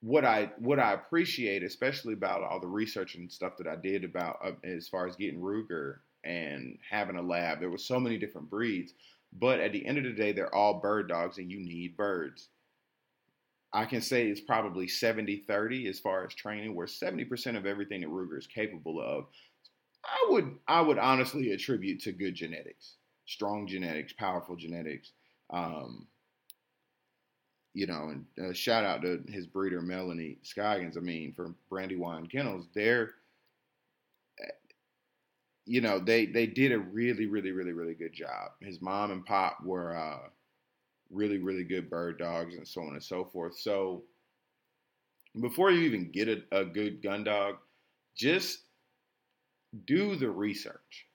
what 0.00 0.26
i 0.26 0.50
what 0.58 0.78
i 0.78 0.92
appreciate 0.92 1.62
especially 1.62 2.12
about 2.12 2.42
all 2.42 2.60
the 2.60 2.66
research 2.66 3.14
and 3.14 3.32
stuff 3.32 3.56
that 3.56 3.66
i 3.66 3.74
did 3.74 4.04
about 4.04 4.38
uh, 4.44 4.52
as 4.62 4.86
far 4.86 5.08
as 5.08 5.16
getting 5.16 5.40
ruger 5.40 5.96
and 6.22 6.78
having 6.88 7.16
a 7.16 7.22
lab 7.22 7.58
there 7.60 7.70
was 7.70 7.84
so 7.84 7.98
many 7.98 8.18
different 8.18 8.50
breeds. 8.50 8.92
But 9.38 9.58
at 9.58 9.72
the 9.72 9.84
end 9.84 9.98
of 9.98 10.04
the 10.04 10.12
day 10.12 10.32
they're 10.32 10.54
all 10.54 10.74
bird 10.74 11.08
dogs 11.08 11.38
and 11.38 11.50
you 11.50 11.58
need 11.58 11.96
birds 11.96 12.48
I 13.76 13.84
can 13.84 14.00
say 14.00 14.28
it's 14.28 14.40
probably 14.40 14.88
70 14.88 15.44
30 15.46 15.86
as 15.86 16.00
far 16.00 16.24
as 16.24 16.34
training, 16.34 16.74
where 16.74 16.86
70% 16.86 17.58
of 17.58 17.66
everything 17.66 18.00
that 18.00 18.08
Ruger 18.08 18.38
is 18.38 18.46
capable 18.46 18.98
of, 18.98 19.26
I 20.02 20.26
would 20.30 20.56
I 20.66 20.80
would 20.80 20.96
honestly 20.96 21.52
attribute 21.52 22.00
to 22.04 22.12
good 22.12 22.34
genetics, 22.34 22.94
strong 23.26 23.66
genetics, 23.66 24.14
powerful 24.14 24.56
genetics. 24.56 25.12
Um, 25.50 26.06
you 27.74 27.86
know, 27.86 28.08
and 28.08 28.24
uh, 28.42 28.54
shout 28.54 28.84
out 28.84 29.02
to 29.02 29.22
his 29.28 29.46
breeder 29.46 29.82
Melanie 29.82 30.38
Scoggins. 30.42 30.96
I 30.96 31.00
mean, 31.00 31.34
from 31.34 31.54
Brandywine 31.68 32.28
Kennels, 32.28 32.68
they're 32.74 33.10
you 35.66 35.82
know 35.82 35.98
they 35.98 36.24
they 36.24 36.46
did 36.46 36.72
a 36.72 36.78
really 36.78 37.26
really 37.26 37.50
really 37.52 37.72
really 37.72 37.94
good 37.94 38.14
job. 38.14 38.52
His 38.62 38.80
mom 38.80 39.10
and 39.10 39.26
pop 39.26 39.58
were 39.62 39.94
uh, 39.94 40.28
really 41.10 41.38
really 41.38 41.64
good 41.64 41.88
bird 41.88 42.18
dogs 42.18 42.56
and 42.56 42.66
so 42.66 42.82
on 42.82 42.92
and 42.92 43.02
so 43.02 43.24
forth. 43.24 43.58
So 43.58 44.02
before 45.40 45.70
you 45.70 45.80
even 45.80 46.10
get 46.10 46.28
a, 46.28 46.60
a 46.60 46.64
good 46.64 47.02
gun 47.02 47.24
dog, 47.24 47.56
just 48.16 48.60
do 49.84 50.16
the 50.16 50.30
research 50.30 51.06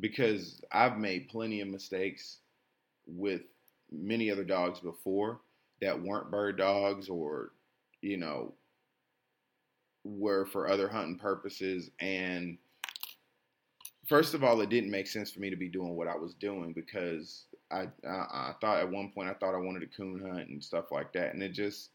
because 0.00 0.60
I've 0.72 0.98
made 0.98 1.28
plenty 1.28 1.60
of 1.60 1.68
mistakes 1.68 2.38
with 3.06 3.42
many 3.90 4.30
other 4.30 4.44
dogs 4.44 4.80
before 4.80 5.40
that 5.80 6.00
weren't 6.00 6.30
bird 6.30 6.58
dogs 6.58 7.08
or 7.08 7.52
you 8.00 8.16
know 8.16 8.52
were 10.04 10.44
for 10.46 10.68
other 10.68 10.88
hunting 10.88 11.18
purposes 11.18 11.90
and 12.00 12.58
first 14.06 14.34
of 14.34 14.44
all, 14.44 14.60
it 14.60 14.70
didn't 14.70 14.90
make 14.90 15.06
sense 15.06 15.30
for 15.30 15.40
me 15.40 15.50
to 15.50 15.56
be 15.56 15.68
doing 15.68 15.96
what 15.96 16.08
I 16.08 16.16
was 16.16 16.34
doing 16.34 16.72
because 16.72 17.44
I, 17.70 17.88
I, 18.06 18.08
I 18.08 18.54
thought 18.60 18.80
at 18.80 18.90
one 18.90 19.10
point 19.10 19.28
I 19.28 19.34
thought 19.34 19.54
I 19.54 19.58
wanted 19.58 19.80
to 19.80 19.96
coon 19.96 20.20
hunt 20.20 20.48
and 20.48 20.62
stuff 20.62 20.92
like 20.92 21.12
that, 21.14 21.34
and 21.34 21.42
it 21.42 21.52
just 21.52 21.90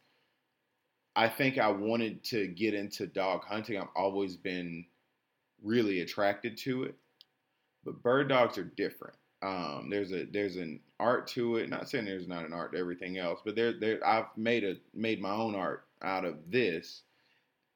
I 1.16 1.28
think 1.28 1.58
I 1.58 1.70
wanted 1.70 2.24
to 2.26 2.48
get 2.48 2.74
into 2.74 3.08
dog 3.08 3.44
hunting. 3.44 3.78
I've 3.78 3.88
always 3.96 4.38
been 4.38 4.86
really 5.64 6.02
attracted 6.02 6.58
to 6.58 6.84
it, 6.84 6.96
but 7.84 8.02
bird 8.02 8.30
dogs 8.30 8.58
are 8.58 8.64
different. 8.64 9.16
Um, 9.42 9.88
there's 9.90 10.12
a 10.12 10.26
there's 10.26 10.58
an 10.58 10.80
art 11.00 11.28
to 11.28 11.58
it. 11.58 11.70
Not 11.70 11.90
saying 11.90 12.06
there's 12.06 12.28
not 12.28 12.46
an 12.46 12.54
art 12.54 12.74
to 12.74 12.80
everything 12.80 13.18
else, 13.18 13.40
but 13.44 13.56
there 13.56 13.74
there 13.80 14.06
I've 14.06 14.26
made 14.36 14.64
a 14.64 14.76
made 14.94 15.22
my 15.22 15.32
own 15.32 15.56
art 15.56 15.86
out 16.02 16.26
of 16.26 16.36
this, 16.50 17.04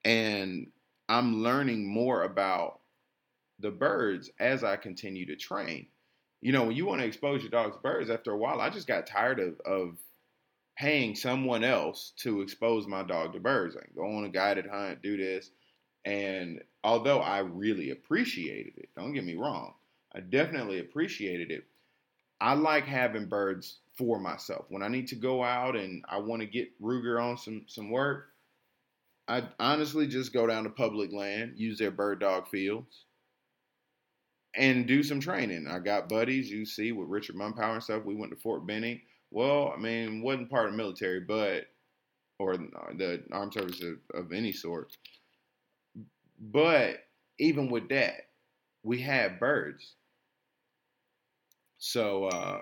and 0.03 0.67
I'm 1.09 1.43
learning 1.43 1.87
more 1.87 2.23
about 2.23 2.79
the 3.59 3.71
birds 3.71 4.29
as 4.39 4.63
I 4.63 4.75
continue 4.75 5.25
to 5.25 5.35
train. 5.35 5.87
You 6.43 6.51
know, 6.51 6.65
when 6.65 6.75
you 6.75 6.85
want 6.85 6.99
to 6.99 7.07
expose 7.07 7.41
your 7.41 7.51
dog's 7.51 7.77
to 7.77 7.81
birds, 7.81 8.09
after 8.09 8.31
a 8.31 8.37
while, 8.37 8.59
I 8.59 8.69
just 8.69 8.85
got 8.85 9.07
tired 9.07 9.39
of, 9.39 9.59
of 9.61 9.97
paying 10.77 11.15
someone 11.15 11.63
else 11.63 12.11
to 12.17 12.41
expose 12.41 12.85
my 12.85 13.01
dog 13.01 13.31
to 13.31 13.39
birds. 13.39 13.75
Like, 13.75 13.95
go 13.95 14.17
on 14.17 14.25
a 14.25 14.29
guided 14.29 14.67
hunt, 14.67 15.01
do 15.01 15.15
this. 15.15 15.51
And 16.03 16.61
although 16.83 17.19
I 17.19 17.39
really 17.39 17.91
appreciated 17.91 18.73
it, 18.75 18.89
don't 18.93 19.13
get 19.13 19.23
me 19.23 19.35
wrong, 19.35 19.73
I 20.13 20.19
definitely 20.19 20.79
appreciated 20.79 21.49
it. 21.49 21.63
I 22.41 22.55
like 22.55 22.83
having 22.83 23.27
birds 23.29 23.79
for 23.97 24.19
myself. 24.19 24.65
When 24.67 24.83
I 24.83 24.89
need 24.89 25.07
to 25.07 25.15
go 25.15 25.41
out 25.41 25.77
and 25.77 26.03
I 26.09 26.17
want 26.17 26.41
to 26.41 26.45
get 26.45 26.77
Ruger 26.81 27.23
on 27.23 27.37
some 27.37 27.63
some 27.67 27.89
work, 27.89 28.25
I 29.29 29.43
honestly 29.59 30.07
just 30.07 30.33
go 30.33 30.45
down 30.45 30.65
to 30.65 30.69
public 30.69 31.13
land, 31.13 31.53
use 31.55 31.77
their 31.77 31.91
bird 31.91 32.19
dog 32.19 32.49
fields, 32.49 33.05
and 34.55 34.87
do 34.87 35.03
some 35.03 35.19
training. 35.19 35.67
I 35.67 35.79
got 35.79 36.09
buddies, 36.09 36.49
you 36.49 36.65
see, 36.65 36.91
with 36.91 37.09
Richard 37.09 37.35
Mumpower 37.35 37.73
and 37.73 37.83
stuff. 37.83 38.05
We 38.05 38.15
went 38.15 38.31
to 38.31 38.37
Fort 38.37 38.65
Benning. 38.65 39.01
Well, 39.31 39.73
I 39.75 39.79
mean, 39.79 40.21
wasn't 40.21 40.49
part 40.49 40.67
of 40.67 40.71
the 40.73 40.77
military, 40.77 41.19
but 41.19 41.65
or 42.39 42.57
the 42.57 43.23
armed 43.31 43.53
services 43.53 43.97
of, 44.13 44.25
of 44.25 44.31
any 44.31 44.51
sort. 44.51 44.95
But 46.39 46.97
even 47.39 47.69
with 47.69 47.89
that, 47.89 48.27
we 48.83 49.01
had 49.01 49.39
birds. 49.39 49.95
So 51.77 52.25
uh, 52.25 52.59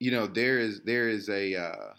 you 0.00 0.10
know, 0.10 0.26
there 0.26 0.58
is 0.58 0.82
there 0.84 1.08
is 1.08 1.28
a 1.28 1.54
uh, 1.54 1.94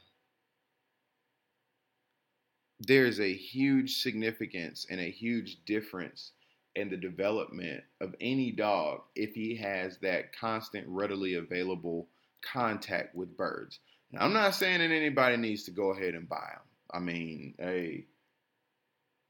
there 2.79 3.05
is 3.05 3.19
a 3.19 3.33
huge 3.33 4.01
significance 4.01 4.85
and 4.89 4.99
a 4.99 5.09
huge 5.09 5.57
difference 5.65 6.33
and 6.75 6.91
the 6.91 6.97
development 6.97 7.83
of 8.01 8.15
any 8.19 8.51
dog 8.51 9.01
if 9.15 9.33
he 9.33 9.55
has 9.55 9.97
that 9.99 10.35
constant, 10.37 10.85
readily 10.87 11.35
available 11.35 12.07
contact 12.41 13.15
with 13.15 13.35
birds. 13.37 13.79
Now, 14.11 14.21
I'm 14.21 14.33
not 14.33 14.55
saying 14.55 14.79
that 14.79 14.91
anybody 14.91 15.37
needs 15.37 15.63
to 15.63 15.71
go 15.71 15.91
ahead 15.91 16.13
and 16.13 16.29
buy 16.29 16.49
them. 16.53 16.61
I 16.91 16.99
mean, 16.99 17.55
hey, 17.57 18.05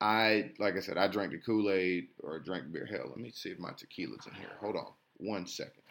I 0.01 0.51
like 0.60 0.75
I 0.75 0.81
said, 0.81 0.97
I 0.97 1.08
drank 1.08 1.31
the 1.31 1.38
Kool 1.38 1.71
Aid 1.71 2.10
or 2.19 2.39
drank 2.39 2.71
beer. 2.71 2.86
Hell, 2.86 3.08
let 3.08 3.17
me 3.17 3.31
see 3.34 3.49
if 3.49 3.60
my 3.60 3.71
tequila's 3.71 4.27
in 4.27 4.34
here. 4.34 4.51
Hold 4.60 4.75
on, 4.75 4.91
one 5.17 5.47
second. 5.47 5.81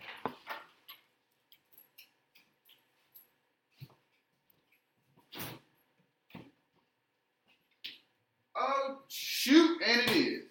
Oh 8.56 8.98
shoot, 9.08 9.80
and 9.84 10.00
it 10.02 10.10
is. 10.16 10.42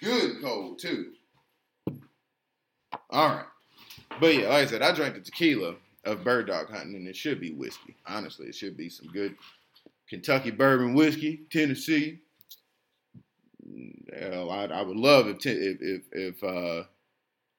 Good 0.00 0.42
cold 0.42 0.75
too. 0.86 1.12
All 3.10 3.28
right. 3.28 3.46
But 4.20 4.34
yeah, 4.34 4.48
like 4.48 4.66
I 4.66 4.66
said, 4.66 4.82
I 4.82 4.92
drank 4.92 5.14
the 5.14 5.20
tequila 5.20 5.74
of 6.04 6.24
bird 6.24 6.46
dog 6.46 6.70
hunting, 6.70 6.94
and 6.94 7.08
it 7.08 7.16
should 7.16 7.40
be 7.40 7.52
whiskey. 7.52 7.96
Honestly, 8.06 8.46
it 8.46 8.54
should 8.54 8.76
be 8.76 8.88
some 8.88 9.08
good 9.08 9.36
Kentucky 10.08 10.50
bourbon 10.50 10.94
whiskey, 10.94 11.46
Tennessee. 11.50 12.20
I, 14.14 14.68
I 14.72 14.82
would 14.82 14.96
love 14.96 15.26
if 15.26 15.44
if 15.44 15.78
if, 15.80 16.02
if 16.12 16.44
uh, 16.44 16.84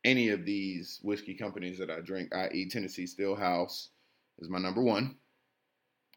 any 0.04 0.30
of 0.30 0.46
these 0.46 1.00
whiskey 1.04 1.36
companies 1.36 1.78
that 1.80 1.90
I 1.90 2.00
drink, 2.00 2.34
i.e., 2.34 2.70
Tennessee 2.70 3.06
Stillhouse, 3.06 3.90
is 4.40 4.50
my 4.50 4.60
number 4.60 4.82
one. 4.82 5.18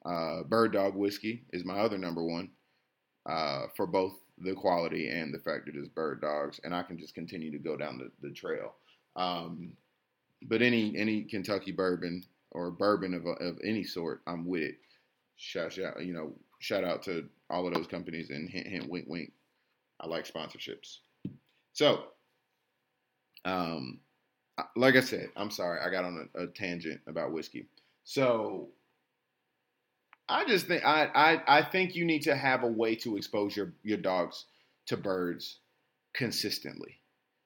Uh, 0.05 0.45
Bird 0.45 0.73
Dog 0.73 0.95
whiskey 0.95 1.45
is 1.53 1.65
my 1.65 1.79
other 1.79 1.99
number 1.99 2.25
one 2.25 2.51
uh, 3.29 3.67
for 3.77 3.87
both 3.87 4.15
the 4.41 4.55
quality 4.55 5.09
and 5.09 5.33
the 5.33 5.39
fact 5.39 5.67
that 5.67 5.77
it's 5.77 5.89
bird 5.89 6.21
dogs, 6.21 6.61
and 6.65 6.75
I 6.75 6.83
can 6.83 6.99
just 6.99 7.15
continue 7.15 7.51
to 7.51 7.59
go 7.59 7.77
down 7.77 7.99
the, 7.99 8.11
the 8.27 8.35
trail. 8.35 8.75
Um, 9.17 9.73
but 10.43 10.63
any 10.63 10.97
any 10.97 11.23
Kentucky 11.23 11.73
bourbon 11.73 12.25
or 12.53 12.71
bourbon 12.71 13.15
of, 13.15 13.27
of 13.27 13.59
any 13.65 13.85
sort, 13.85 14.23
I'm 14.27 14.47
with 14.47 14.63
it. 14.63 14.75
Shout 15.37 15.73
shout 15.73 16.05
you 16.05 16.15
know 16.15 16.33
shout 16.61 16.85
out 16.85 17.03
to 17.05 17.29
all 17.49 17.67
of 17.67 17.75
those 17.75 17.87
companies 17.87 18.31
and 18.31 18.49
hint 18.49 18.67
hint 18.67 18.89
wink 18.89 19.07
wink. 19.09 19.33
I 20.01 20.07
like 20.07 20.27
sponsorships. 20.27 20.99
So, 21.73 22.05
um, 23.45 24.01
like 24.77 24.97
I 24.97 25.01
said, 25.01 25.29
I'm 25.37 25.51
sorry 25.51 25.81
I 25.81 25.91
got 25.91 26.05
on 26.05 26.29
a, 26.35 26.45
a 26.45 26.47
tangent 26.47 27.01
about 27.07 27.33
whiskey. 27.33 27.67
So 28.05 28.71
I 30.31 30.45
just 30.45 30.67
think 30.67 30.85
I, 30.85 31.11
I 31.15 31.59
I 31.59 31.63
think 31.63 31.95
you 31.95 32.05
need 32.05 32.23
to 32.23 32.37
have 32.37 32.63
a 32.63 32.69
way 32.69 32.95
to 32.97 33.17
expose 33.17 33.57
your 33.57 33.73
your 33.83 33.99
dogs 33.99 34.47
to 34.87 34.97
birds 34.97 35.59
consistently. 36.15 37.01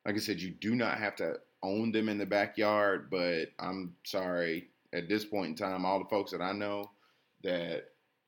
Like 0.04 0.16
I 0.16 0.18
said, 0.18 0.40
you 0.40 0.50
do 0.50 0.74
not 0.74 0.98
have 0.98 1.16
to 1.16 1.38
own 1.62 1.92
them 1.92 2.10
in 2.10 2.18
the 2.18 2.26
backyard, 2.26 3.08
but 3.10 3.46
I'm 3.58 3.94
sorry 4.04 4.68
at 4.92 5.08
this 5.08 5.24
point 5.24 5.48
in 5.48 5.54
time, 5.56 5.84
all 5.84 5.98
the 5.98 6.08
folks 6.08 6.30
that 6.32 6.42
I 6.42 6.52
know 6.52 6.90
that 7.42 7.84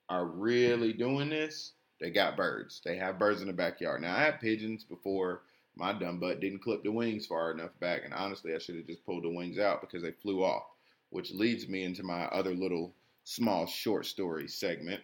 are 0.09 0.25
really 0.27 0.92
doing 0.92 1.29
this, 1.29 1.73
they 2.01 2.11
got 2.11 2.37
birds. 2.37 2.81
They 2.85 2.97
have 2.97 3.19
birds 3.19 3.42
in 3.42 3.47
the 3.47 3.53
backyard. 3.53 4.01
Now 4.01 4.16
I 4.16 4.21
had 4.21 4.40
pigeons 4.40 4.85
before 4.85 5.42
my 5.77 5.92
dumb 5.92 6.19
butt 6.19 6.40
didn't 6.40 6.62
clip 6.62 6.83
the 6.83 6.90
wings 6.90 7.27
far 7.27 7.51
enough 7.51 7.79
back, 7.81 8.03
and 8.05 8.14
honestly, 8.14 8.55
I 8.55 8.59
should 8.59 8.77
have 8.77 8.87
just 8.87 9.05
pulled 9.05 9.25
the 9.25 9.31
wings 9.31 9.59
out 9.59 9.83
because 9.83 10.03
they 10.03 10.12
flew 10.12 10.42
off, 10.42 10.64
which 11.11 11.31
leads 11.33 11.69
me 11.69 11.85
into 11.85 12.03
my 12.03 12.25
other 12.27 12.55
little 12.55 12.95
small 13.26 13.66
short 13.66 14.06
story 14.06 14.46
segment. 14.46 15.00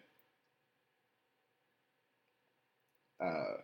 Uh, 3.20 3.56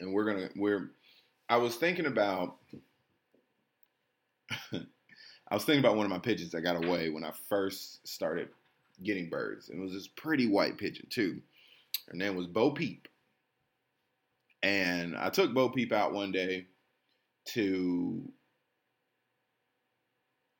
and 0.00 0.12
we're 0.12 0.24
gonna 0.24 0.48
we're 0.56 0.90
I 1.48 1.58
was 1.58 1.76
thinking 1.76 2.06
about 2.06 2.56
I 4.72 5.54
was 5.54 5.64
thinking 5.64 5.84
about 5.84 5.96
one 5.96 6.06
of 6.06 6.10
my 6.10 6.18
pigeons 6.18 6.52
that 6.52 6.62
got 6.62 6.82
away 6.82 7.10
when 7.10 7.22
I 7.22 7.32
first 7.48 8.06
started 8.08 8.48
getting 9.02 9.28
birds. 9.28 9.68
And 9.68 9.78
it 9.78 9.82
was 9.82 9.92
this 9.92 10.08
pretty 10.08 10.46
white 10.46 10.78
pigeon 10.78 11.06
too. 11.10 11.40
Her 12.08 12.16
name 12.16 12.34
was 12.34 12.46
Bo 12.46 12.70
Peep. 12.70 13.08
And 14.62 15.14
I 15.16 15.28
took 15.28 15.52
Bo 15.52 15.68
Peep 15.68 15.92
out 15.92 16.14
one 16.14 16.32
day 16.32 16.66
to 17.48 18.26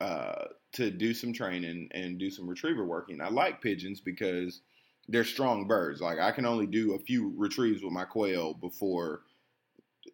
uh, 0.00 0.46
to 0.72 0.90
do 0.90 1.14
some 1.14 1.32
training 1.32 1.88
and 1.92 2.18
do 2.18 2.30
some 2.30 2.48
retriever 2.48 2.84
working. 2.84 3.20
I 3.20 3.28
like 3.28 3.62
pigeons 3.62 4.00
because 4.00 4.60
they're 5.08 5.24
strong 5.24 5.66
birds. 5.66 6.00
Like 6.00 6.18
I 6.18 6.32
can 6.32 6.46
only 6.46 6.66
do 6.66 6.94
a 6.94 6.98
few 6.98 7.32
retrieves 7.36 7.82
with 7.82 7.92
my 7.92 8.04
quail 8.04 8.54
before 8.54 9.22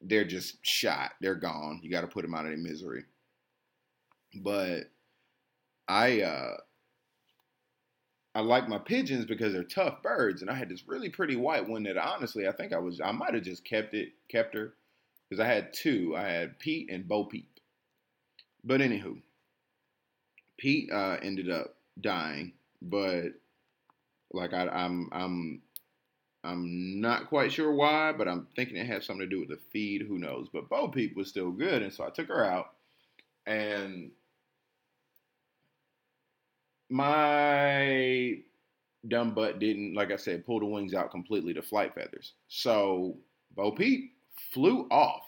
they're 0.02 0.24
just 0.24 0.64
shot. 0.64 1.12
They're 1.20 1.34
gone. 1.34 1.80
You 1.82 1.90
got 1.90 2.02
to 2.02 2.06
put 2.06 2.22
them 2.22 2.34
out 2.34 2.44
of 2.44 2.50
their 2.50 2.58
misery. 2.58 3.04
But 4.34 4.90
I 5.88 6.22
uh, 6.22 6.56
I 8.34 8.40
like 8.40 8.68
my 8.68 8.78
pigeons 8.78 9.24
because 9.24 9.52
they're 9.52 9.64
tough 9.64 10.02
birds, 10.02 10.40
and 10.40 10.50
I 10.50 10.54
had 10.54 10.68
this 10.68 10.86
really 10.86 11.08
pretty 11.08 11.36
white 11.36 11.68
one 11.68 11.82
that 11.84 11.96
honestly 11.96 12.46
I 12.46 12.52
think 12.52 12.72
I 12.72 12.78
was 12.78 13.00
I 13.00 13.12
might 13.12 13.34
have 13.34 13.42
just 13.42 13.64
kept 13.64 13.94
it 13.94 14.10
kept 14.28 14.54
her 14.54 14.74
because 15.28 15.40
I 15.40 15.48
had 15.48 15.72
two. 15.72 16.14
I 16.16 16.22
had 16.22 16.58
Pete 16.58 16.90
and 16.90 17.08
Bo 17.08 17.24
Peep. 17.24 17.48
But 18.62 18.80
anywho, 18.80 19.20
Pete 20.60 20.92
uh, 20.92 21.16
ended 21.22 21.50
up 21.50 21.74
dying, 22.02 22.52
but 22.82 23.28
like 24.30 24.52
I, 24.52 24.68
I'm 24.68 25.08
I'm 25.10 25.62
I'm 26.44 27.00
not 27.00 27.28
quite 27.28 27.50
sure 27.50 27.72
why, 27.72 28.12
but 28.12 28.28
I'm 28.28 28.46
thinking 28.54 28.76
it 28.76 28.86
had 28.86 29.02
something 29.02 29.26
to 29.26 29.34
do 29.34 29.40
with 29.40 29.48
the 29.48 29.58
feed. 29.72 30.02
Who 30.02 30.18
knows? 30.18 30.48
But 30.52 30.68
Bo 30.68 30.88
Peep 30.88 31.16
was 31.16 31.28
still 31.28 31.50
good, 31.50 31.82
and 31.82 31.90
so 31.92 32.04
I 32.04 32.10
took 32.10 32.28
her 32.28 32.44
out, 32.44 32.74
and 33.46 34.10
my 36.90 38.40
dumb 39.08 39.32
butt 39.32 39.60
didn't, 39.60 39.94
like 39.94 40.12
I 40.12 40.16
said, 40.16 40.44
pull 40.44 40.60
the 40.60 40.66
wings 40.66 40.92
out 40.92 41.10
completely 41.10 41.54
to 41.54 41.62
flight 41.62 41.94
feathers. 41.94 42.34
So 42.48 43.16
Bo 43.56 43.72
Peep 43.72 44.12
flew 44.52 44.86
off. 44.90 45.22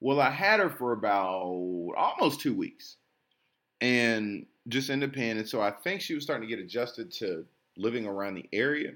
Well, 0.00 0.20
I 0.20 0.30
had 0.30 0.58
her 0.58 0.70
for 0.70 0.92
about 0.92 1.92
almost 1.96 2.40
two 2.40 2.54
weeks, 2.54 2.96
and 3.80 4.46
just 4.68 4.90
independent. 4.90 5.48
So 5.48 5.60
I 5.60 5.70
think 5.70 6.00
she 6.00 6.14
was 6.14 6.24
starting 6.24 6.48
to 6.48 6.54
get 6.54 6.62
adjusted 6.62 7.10
to 7.12 7.44
living 7.76 8.06
around 8.06 8.34
the 8.34 8.48
area, 8.52 8.92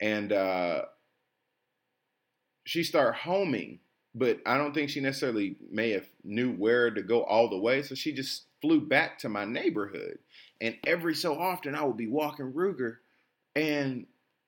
and 0.00 0.32
uh, 0.32 0.82
she 2.64 2.82
started 2.82 3.16
homing. 3.18 3.80
But 4.16 4.38
I 4.46 4.56
don't 4.56 4.72
think 4.72 4.90
she 4.90 5.00
necessarily 5.00 5.56
may 5.72 5.90
have 5.90 6.06
knew 6.22 6.52
where 6.52 6.88
to 6.88 7.02
go 7.02 7.24
all 7.24 7.50
the 7.50 7.58
way, 7.58 7.82
so 7.82 7.96
she 7.96 8.12
just 8.12 8.44
flew 8.62 8.80
back 8.80 9.18
to 9.18 9.28
my 9.28 9.44
neighborhood. 9.44 10.20
And 10.60 10.76
every 10.86 11.16
so 11.16 11.36
often, 11.36 11.74
I 11.74 11.82
would 11.82 11.96
be 11.96 12.06
walking 12.06 12.52
Ruger, 12.52 12.98
and 13.56 14.06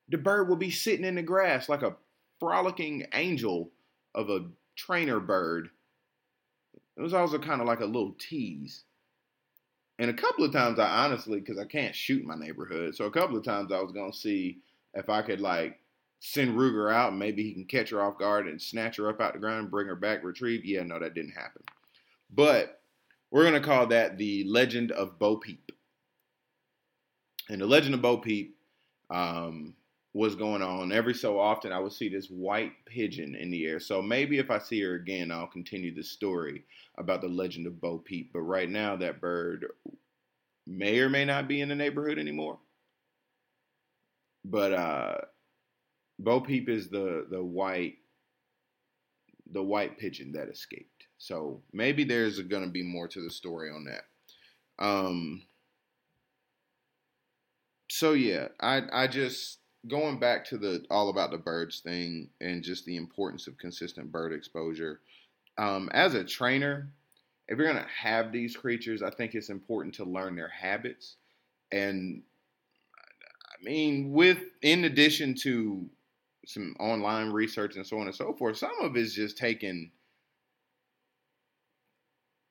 the 0.09 0.19
bird 0.19 0.49
would 0.49 0.61
be 0.61 0.71
sitting 0.71 1.05
in 1.05 1.17
the 1.17 1.23
grass 1.23 1.69
like 1.69 1.83
a 1.83 1.97
frolicking 2.39 3.07
angel 3.13 3.71
of 4.15 4.31
a 4.31 4.47
trainer 4.77 5.21
bird. 5.21 5.71
It 6.97 7.03
was 7.03 7.15
also 7.15 7.39
kind 7.39 7.61
of 7.61 7.67
like 7.67 7.81
a 7.81 7.87
little 7.87 8.15
tease. 8.19 8.85
And 9.99 10.11
a 10.11 10.15
couple 10.15 10.45
of 10.45 10.53
times, 10.53 10.79
I 10.79 11.05
honestly, 11.05 11.41
because 11.41 11.59
I 11.59 11.65
can't 11.65 11.95
shoot 11.95 12.25
my 12.25 12.35
neighborhood, 12.35 12.95
so 12.95 13.07
a 13.07 13.11
couple 13.11 13.37
of 13.37 13.45
times 13.45 13.73
I 13.73 13.81
was 13.81 13.93
gonna 13.93 14.13
see 14.13 14.59
if 14.95 15.09
I 15.09 15.23
could 15.23 15.41
like 15.41 15.81
send 16.21 16.57
Ruger 16.57 16.93
out, 16.93 17.11
and 17.11 17.19
maybe 17.19 17.43
he 17.43 17.53
can 17.53 17.65
catch 17.65 17.91
her 17.91 18.03
off 18.03 18.19
guard 18.19 18.47
and 18.47 18.61
snatch 18.61 18.97
her 18.97 19.09
up 19.09 19.21
out 19.21 19.33
the 19.33 19.39
ground, 19.39 19.71
bring 19.71 19.87
her 19.87 19.97
back, 19.97 20.23
retrieve. 20.23 20.65
Yeah, 20.65 20.83
no, 20.83 20.99
that 20.99 21.15
didn't 21.15 21.33
happen. 21.33 21.63
But 22.31 22.81
we're 23.31 23.45
gonna 23.45 23.61
call 23.61 23.87
that 23.89 24.19
the 24.19 24.45
Legend 24.45 24.93
of 24.93 25.19
Bo 25.19 25.37
Peep. 25.37 25.73
And 27.49 27.61
the 27.61 27.67
Legend 27.67 27.95
of 27.95 28.03
Bo 28.03 28.19
Peep 28.19 28.57
um, 29.11 29.75
was 30.17 30.35
going 30.35 30.63
on. 30.63 30.93
Every 30.93 31.13
so 31.13 31.39
often, 31.39 31.73
I 31.73 31.79
would 31.79 31.93
see 31.93 32.09
this 32.09 32.29
white 32.29 32.73
pigeon 32.87 33.35
in 33.35 33.51
the 33.51 33.67
air. 33.67 33.79
So 33.79 34.01
maybe 34.01 34.39
if 34.39 34.51
I 34.51 34.57
see 34.57 34.81
her 34.81 34.95
again, 34.95 35.31
I'll 35.31 35.47
continue 35.47 35.95
the 35.95 36.03
story 36.03 36.65
about 36.97 37.21
the 37.21 37.29
legend 37.29 37.67
of 37.67 37.83
Bo 37.83 37.99
Peep. 37.99 38.33
But 38.33 38.41
right 38.41 38.71
now, 38.71 38.97
that 38.97 39.21
bird 39.21 39.67
may 40.67 41.01
or 41.01 41.11
may 41.11 41.27
not 41.27 41.49
be 41.49 41.61
in 41.61 41.69
the 41.69 41.75
neighborhood 41.75 42.19
anymore. 42.19 42.59
But 44.43 44.73
uh, 44.73 45.19
Bo 46.19 46.41
Peep 46.41 46.71
is 46.71 46.89
the 46.89 47.27
the 47.31 47.45
white 47.45 47.97
the 49.53 49.63
white 49.63 49.99
pigeon 49.99 50.33
that 50.33 50.49
escaped. 50.49 51.05
So 51.19 51.61
maybe 51.75 52.05
there's 52.05 52.41
going 52.41 52.65
to 52.65 52.71
be 52.71 52.83
more 52.83 53.07
to 53.07 53.21
the 53.21 53.31
story 53.31 53.69
on 53.69 53.85
that. 53.85 54.83
Um. 54.83 55.43
So 57.91 58.15
yeah, 58.15 58.49
I 58.59 58.81
I 58.91 59.07
just 59.09 59.59
going 59.89 60.19
back 60.19 60.45
to 60.47 60.59
the 60.59 60.85
all 60.91 61.09
about 61.09 61.31
the 61.31 61.39
birds 61.39 61.81
thing 61.81 62.29
and 62.41 62.63
just 62.63 62.85
the 62.85 62.97
importance 62.97 63.47
of 63.47 63.59
consistent 63.59 64.11
bird 64.11 64.33
exposure. 64.33 65.01
Um, 65.59 65.89
as 65.93 66.15
a 66.15 66.25
trainer, 66.25 66.91
if 67.49 67.59
you're 67.59 67.73
going 67.73 67.83
to 67.83 67.91
have 67.91 68.33
these 68.33 68.57
creatures, 68.57 69.03
I 69.03 69.11
think 69.11 69.35
it's 69.35 69.49
important 69.49 69.95
to 69.97 70.05
learn 70.05 70.37
their 70.37 70.49
habits. 70.49 71.17
And 71.73 72.23
I 73.51 73.65
mean, 73.65 74.13
with 74.13 74.39
in 74.63 74.85
addition 74.85 75.35
to 75.43 75.89
some 76.47 76.77
online 76.79 77.31
research 77.31 77.77
and 77.77 77.87
so 77.87 77.99
on 77.99 78.07
and 78.07 78.15
so 78.15 78.33
forth, 78.33 78.57
some 78.57 78.81
of 78.83 78.97
it's 78.97 79.15
just 79.15 79.39
taking. 79.39 79.91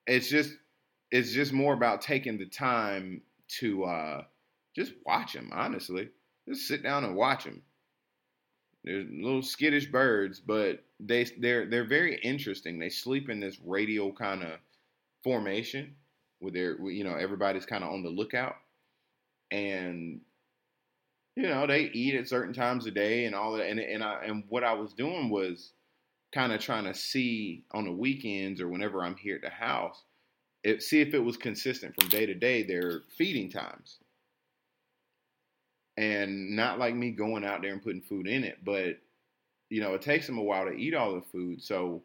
It's 0.07 0.29
just 0.29 0.51
it's 1.11 1.31
just 1.31 1.53
more 1.53 1.73
about 1.73 2.01
taking 2.01 2.37
the 2.37 2.45
time 2.45 3.21
to 3.59 3.85
uh, 3.85 4.23
just 4.75 4.93
watch 5.05 5.33
them. 5.33 5.49
Honestly, 5.53 6.09
just 6.47 6.67
sit 6.67 6.83
down 6.83 7.03
and 7.03 7.15
watch 7.15 7.43
them. 7.43 7.61
They're 8.83 9.03
little 9.03 9.41
skittish 9.41 9.87
birds, 9.87 10.39
but 10.39 10.83
they 10.99 11.25
they're 11.39 11.65
they're 11.65 11.87
very 11.87 12.15
interesting. 12.17 12.77
They 12.77 12.89
sleep 12.89 13.29
in 13.29 13.39
this 13.39 13.59
radial 13.63 14.13
kind 14.13 14.43
of 14.43 14.59
formation 15.23 15.95
where 16.39 16.51
they're 16.51 16.79
you 16.89 17.03
know 17.03 17.15
everybody's 17.15 17.65
kind 17.65 17.83
of 17.83 17.91
on 17.91 18.03
the 18.03 18.09
lookout, 18.09 18.55
and 19.49 20.21
you 21.35 21.43
know 21.43 21.65
they 21.65 21.89
eat 21.93 22.13
at 22.13 22.27
certain 22.27 22.53
times 22.53 22.85
of 22.85 22.93
day 22.93 23.25
and 23.25 23.33
all 23.33 23.53
that. 23.53 23.67
And 23.67 23.79
and 23.79 24.03
I 24.03 24.23
and 24.25 24.43
what 24.49 24.63
I 24.63 24.73
was 24.73 24.93
doing 24.93 25.31
was 25.31 25.71
kind 26.31 26.53
of 26.53 26.61
trying 26.61 26.83
to 26.83 26.93
see 26.93 27.63
on 27.71 27.85
the 27.85 27.91
weekends 27.91 28.61
or 28.61 28.67
whenever 28.67 29.01
I'm 29.01 29.15
here 29.15 29.35
at 29.37 29.41
the 29.41 29.49
house, 29.49 30.03
it, 30.63 30.83
see 30.83 31.01
if 31.01 31.13
it 31.13 31.23
was 31.23 31.37
consistent 31.37 31.95
from 31.99 32.09
day 32.09 32.25
to 32.27 32.35
day 32.35 32.61
their 32.61 33.01
feeding 33.17 33.49
times 33.49 33.97
and 35.97 36.55
not 36.55 36.79
like 36.79 36.95
me 36.95 37.11
going 37.11 37.45
out 37.45 37.61
there 37.61 37.71
and 37.71 37.83
putting 37.83 38.01
food 38.01 38.27
in 38.27 38.43
it, 38.43 38.63
but 38.63 38.97
you 39.69 39.81
know, 39.81 39.93
it 39.93 40.01
takes 40.01 40.27
them 40.27 40.37
a 40.37 40.43
while 40.43 40.65
to 40.65 40.71
eat 40.71 40.93
all 40.93 41.15
the 41.15 41.21
food. 41.21 41.61
So 41.61 42.03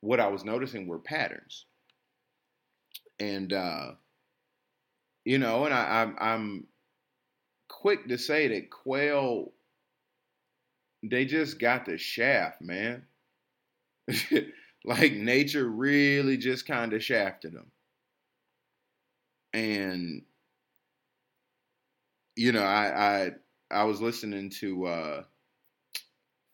what 0.00 0.20
I 0.20 0.28
was 0.28 0.44
noticing 0.44 0.86
were 0.86 0.98
patterns. 0.98 1.66
And 3.18 3.52
uh 3.52 3.92
you 5.24 5.38
know, 5.38 5.64
and 5.64 5.74
I, 5.74 6.02
I'm 6.02 6.16
I'm 6.20 6.66
quick 7.68 8.08
to 8.08 8.18
say 8.18 8.48
that 8.48 8.70
quail 8.70 9.52
they 11.02 11.24
just 11.24 11.58
got 11.58 11.86
the 11.86 11.98
shaft, 11.98 12.60
man. 12.60 13.04
like 14.84 15.12
nature 15.12 15.68
really 15.68 16.36
just 16.36 16.66
kind 16.66 16.92
of 16.92 17.02
shafted 17.02 17.52
them. 17.52 17.70
And 19.52 20.22
you 22.36 22.52
know, 22.52 22.62
I 22.62 23.30
I 23.30 23.30
I 23.70 23.84
was 23.84 24.00
listening 24.00 24.50
to 24.60 24.86
uh, 24.86 25.22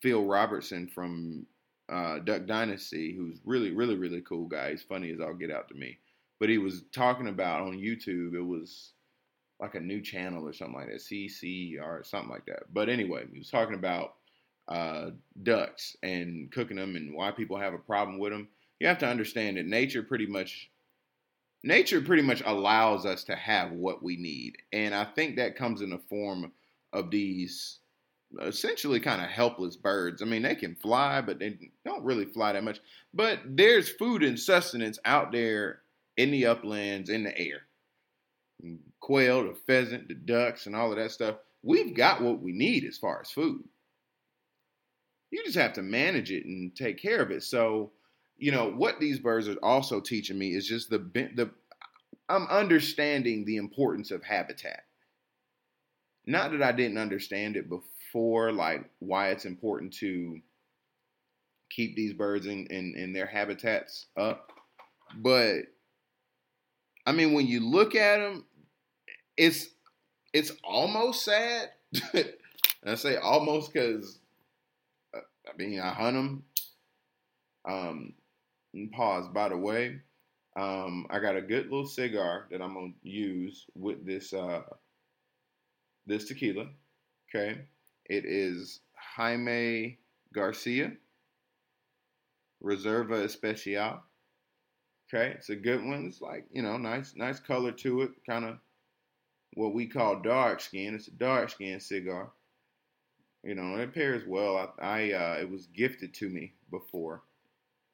Phil 0.01 0.25
Robertson 0.25 0.89
from 0.89 1.47
uh, 1.89 2.21
Duck 2.21 2.47
Dynasty, 2.47 3.15
who's 3.15 3.41
really 3.45 3.73
really 3.73 3.97
really 3.97 4.23
cool 4.23 4.47
guy. 4.47 4.71
He's 4.71 4.83
funny 4.83 5.11
as 5.13 5.21
all 5.21 5.35
get 5.35 5.51
out 5.51 5.69
to 5.69 5.75
me. 5.75 5.99
But 6.41 6.49
he 6.49 6.59
was 6.59 6.83
talking 6.93 7.29
about 7.29 7.63
on 7.63 7.79
YouTube. 7.79 8.35
It 8.35 8.43
was 8.43 8.93
like 9.61 9.75
a 9.77 9.81
new 9.81 10.01
channel 10.01 10.47
or 10.47 10.53
something 10.53 10.75
like 10.75 10.89
that, 10.89 11.01
CC 11.01 11.81
or 11.81 12.03
something 12.05 12.31
like 12.31 12.47
that. 12.47 12.65
But 12.73 12.89
anyway, 12.89 13.27
he 13.33 13.39
was 13.39 13.51
talking 13.51 13.77
about 13.77 14.15
uh, 14.67 15.11
ducks 15.43 15.97
and 16.03 16.51
cooking 16.51 16.79
them 16.79 16.97
and 16.97 17.15
why 17.15 17.31
people 17.31 17.59
have 17.59 17.75
a 17.75 17.79
problem 17.79 18.19
with 18.19 18.33
them. 18.33 18.49
You 18.81 18.89
have 18.89 18.99
to 18.99 19.07
understand 19.07 19.57
that 19.57 19.67
nature 19.67 20.03
pretty 20.03 20.27
much 20.27 20.69
nature 21.63 22.01
pretty 22.01 22.23
much 22.23 22.43
allows 22.45 23.07
us 23.07 23.25
to 23.25 23.37
have 23.37 23.73
what 23.73 24.03
we 24.03 24.17
need. 24.17 24.57
And 24.73 24.95
I 24.95 25.05
think 25.05 25.37
that 25.37 25.57
comes 25.57 25.81
in 25.81 25.91
the 25.91 26.01
form 26.09 26.53
of 26.93 27.11
these 27.11 27.79
essentially 28.41 29.01
kind 29.01 29.23
of 29.23 29.29
helpless 29.29 29.77
birds. 29.77 30.23
I 30.23 30.25
mean, 30.25 30.43
they 30.43 30.55
can 30.55 30.75
fly, 30.77 31.21
but 31.21 31.39
they 31.39 31.59
don't 31.85 32.05
really 32.05 32.25
fly 32.25 32.53
that 32.53 32.65
much. 32.65 32.81
But 33.13 33.41
there's 33.45 33.89
food 33.89 34.23
and 34.23 34.39
sustenance 34.39 34.99
out 35.05 35.33
there 35.33 35.81
in 36.17 36.31
the 36.31 36.47
uplands, 36.47 37.11
in 37.11 37.25
the 37.25 37.39
air. 37.39 37.63
Quail, 39.01 39.45
the 39.45 39.55
pheasant, 39.67 40.09
the 40.09 40.15
ducks, 40.15 40.67
and 40.67 40.77
all 40.77 40.91
of 40.91 40.99
that 40.99 41.11
stuff. 41.11 41.37
We've 41.63 41.95
got 41.95 42.23
what 42.23 42.41
we 42.41 42.53
need 42.53 42.85
as 42.85 42.99
far 42.99 43.21
as 43.21 43.31
food. 43.31 43.65
You 45.31 45.43
just 45.45 45.57
have 45.57 45.73
to 45.75 45.83
manage 45.83 46.31
it 46.31 46.45
and 46.45 46.75
take 46.75 47.01
care 47.01 47.23
of 47.23 47.31
it. 47.31 47.43
So, 47.43 47.91
you 48.39 48.53
know 48.53 48.71
what 48.71 49.01
these 49.01 49.19
birds 49.19 49.49
are 49.49 49.57
also 49.63 50.01
teaching 50.01 50.39
me 50.39 50.55
is 50.55 50.67
just 50.67 50.91
the 50.91 50.99
the 50.99 51.51
I'm 52.29 52.47
understanding 52.47 53.45
the 53.45 53.57
importance 53.57 54.11
of 54.11 54.23
habitat. 54.23 54.85
Not 56.25 56.53
that 56.53 56.63
I 56.63 56.73
didn't 56.73 56.99
understand 56.99 57.57
it 57.57 57.69
before, 57.69 58.53
like 58.53 58.89
why 59.01 59.31
it's 59.31 59.45
important 59.45 59.93
to 59.95 60.41
keep 61.69 61.97
these 61.97 62.13
birds 62.13 62.47
in, 62.47 62.67
in, 62.67 62.95
in 62.97 63.13
their 63.13 63.27
habitats 63.27 64.07
up. 64.17 64.53
But 65.17 65.63
I 67.05 67.13
mean, 67.13 67.33
when 67.33 67.47
you 67.47 67.61
look 67.61 67.95
at 67.95 68.19
them, 68.19 68.45
it's 69.37 69.69
it's 70.33 70.53
almost 70.65 71.25
sad. 71.25 71.71
I 72.87 72.95
say 72.95 73.17
almost 73.17 73.73
because 73.73 74.19
uh, 75.15 75.21
I 75.47 75.57
mean 75.57 75.81
I 75.81 75.91
hunt 75.91 76.17
them. 76.17 76.45
Um, 77.65 78.15
pause. 78.93 79.29
By 79.29 79.49
the 79.49 79.57
way, 79.57 80.01
um, 80.57 81.07
I 81.11 81.19
got 81.19 81.37
a 81.37 81.43
good 81.43 81.65
little 81.65 81.87
cigar 81.87 82.47
that 82.51 82.61
I'm 82.61 82.75
gonna 82.75 82.93
use 83.03 83.67
with 83.75 84.05
this 84.05 84.33
uh, 84.33 84.63
this 86.07 86.27
tequila. 86.27 86.67
Okay, 87.29 87.63
it 88.07 88.25
is 88.25 88.81
Jaime 88.95 89.99
Garcia 90.35 90.93
Reserva 92.63 93.25
Especial. 93.25 94.01
Okay, 95.09 95.33
it's 95.37 95.51
a 95.51 95.57
good 95.57 95.85
one. 95.85 96.07
It's 96.07 96.21
like 96.21 96.47
you 96.53 96.63
know, 96.63 96.77
nice, 96.77 97.15
nice 97.17 97.41
color 97.41 97.73
to 97.73 98.03
it. 98.03 98.11
Kind 98.29 98.45
of 98.45 98.59
what 99.55 99.75
we 99.75 99.87
call 99.87 100.21
dark 100.21 100.61
skin. 100.61 100.95
It's 100.95 101.09
a 101.09 101.13
dark 101.13 101.51
skin 101.51 101.81
cigar. 101.81 102.31
You 103.43 103.55
know, 103.55 103.77
it 103.77 103.95
pairs 103.95 104.23
well. 104.27 104.73
I, 104.81 104.85
I 104.85 105.13
uh, 105.13 105.37
it 105.41 105.51
was 105.51 105.67
gifted 105.67 106.15
to 106.15 106.29
me 106.29 106.53
before 106.71 107.23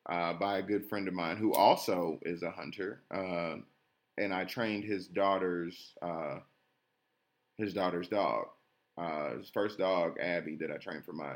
uh, 0.09 0.33
by 0.35 0.59
a 0.59 0.63
good 0.63 0.89
friend 0.89 1.09
of 1.09 1.15
mine 1.15 1.37
who 1.37 1.53
also 1.53 2.19
is 2.23 2.43
a 2.43 2.51
hunter, 2.51 3.03
uh, 3.11 3.57
and 4.17 4.33
I 4.33 4.45
trained 4.45 4.85
his 4.85 5.07
daughter's 5.07 5.95
uh, 6.03 6.39
his 7.57 7.75
daughter's 7.75 8.09
dog. 8.09 8.47
Uh, 8.97 9.37
his 9.39 9.51
first 9.51 9.79
dog, 9.79 10.19
Abby, 10.19 10.57
that 10.57 10.73
I 10.73 10.77
trained 10.77 11.05
for 11.05 11.13
my 11.13 11.35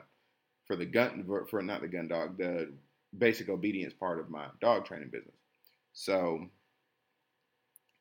for 0.66 0.76
the 0.76 0.86
gun 0.86 1.24
for 1.48 1.62
not 1.62 1.80
the 1.82 1.88
gun 1.88 2.08
dog, 2.08 2.38
the 2.38 2.72
basic 3.16 3.48
obedience 3.48 3.92
part 3.92 4.18
of 4.18 4.30
my 4.30 4.46
dog 4.60 4.84
training 4.86 5.10
business. 5.10 5.34
So, 5.92 6.46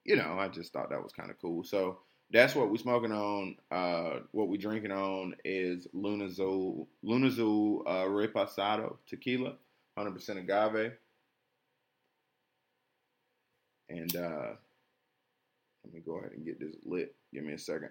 you 0.05 0.15
know, 0.15 0.37
I 0.39 0.47
just 0.47 0.71
thought 0.71 0.89
that 0.89 1.03
was 1.03 1.11
kind 1.11 1.29
of 1.29 1.39
cool. 1.41 1.63
So 1.63 1.99
that's 2.31 2.55
what 2.55 2.71
we're 2.71 2.77
smoking 2.77 3.11
on. 3.11 3.55
Uh, 3.69 4.19
what 4.31 4.47
we're 4.47 4.57
drinking 4.57 4.91
on 4.91 5.35
is 5.43 5.87
Lunazul 5.93 6.87
Lunazul 7.03 7.81
uh, 7.85 8.05
Repasado 8.05 8.97
tequila, 9.05 9.55
100% 9.97 10.37
agave. 10.37 10.93
And 13.89 14.15
uh, 14.15 14.53
let 15.83 15.93
me 15.93 15.99
go 16.05 16.17
ahead 16.19 16.31
and 16.31 16.45
get 16.45 16.59
this 16.59 16.75
lit. 16.85 17.13
Give 17.33 17.43
me 17.43 17.53
a 17.53 17.57
second. 17.57 17.89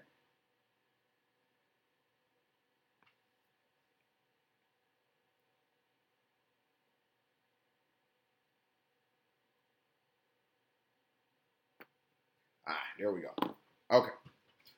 Ah, 12.67 12.77
there 12.97 13.11
we 13.13 13.21
go. 13.21 13.55
Okay. 13.91 14.09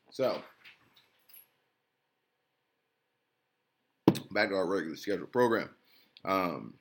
So, 0.10 0.42
back 4.32 4.50
to 4.50 4.56
our 4.56 4.68
regular 4.68 4.96
scheduled 4.96 5.32
program. 5.32 5.70
Um, 6.26 6.74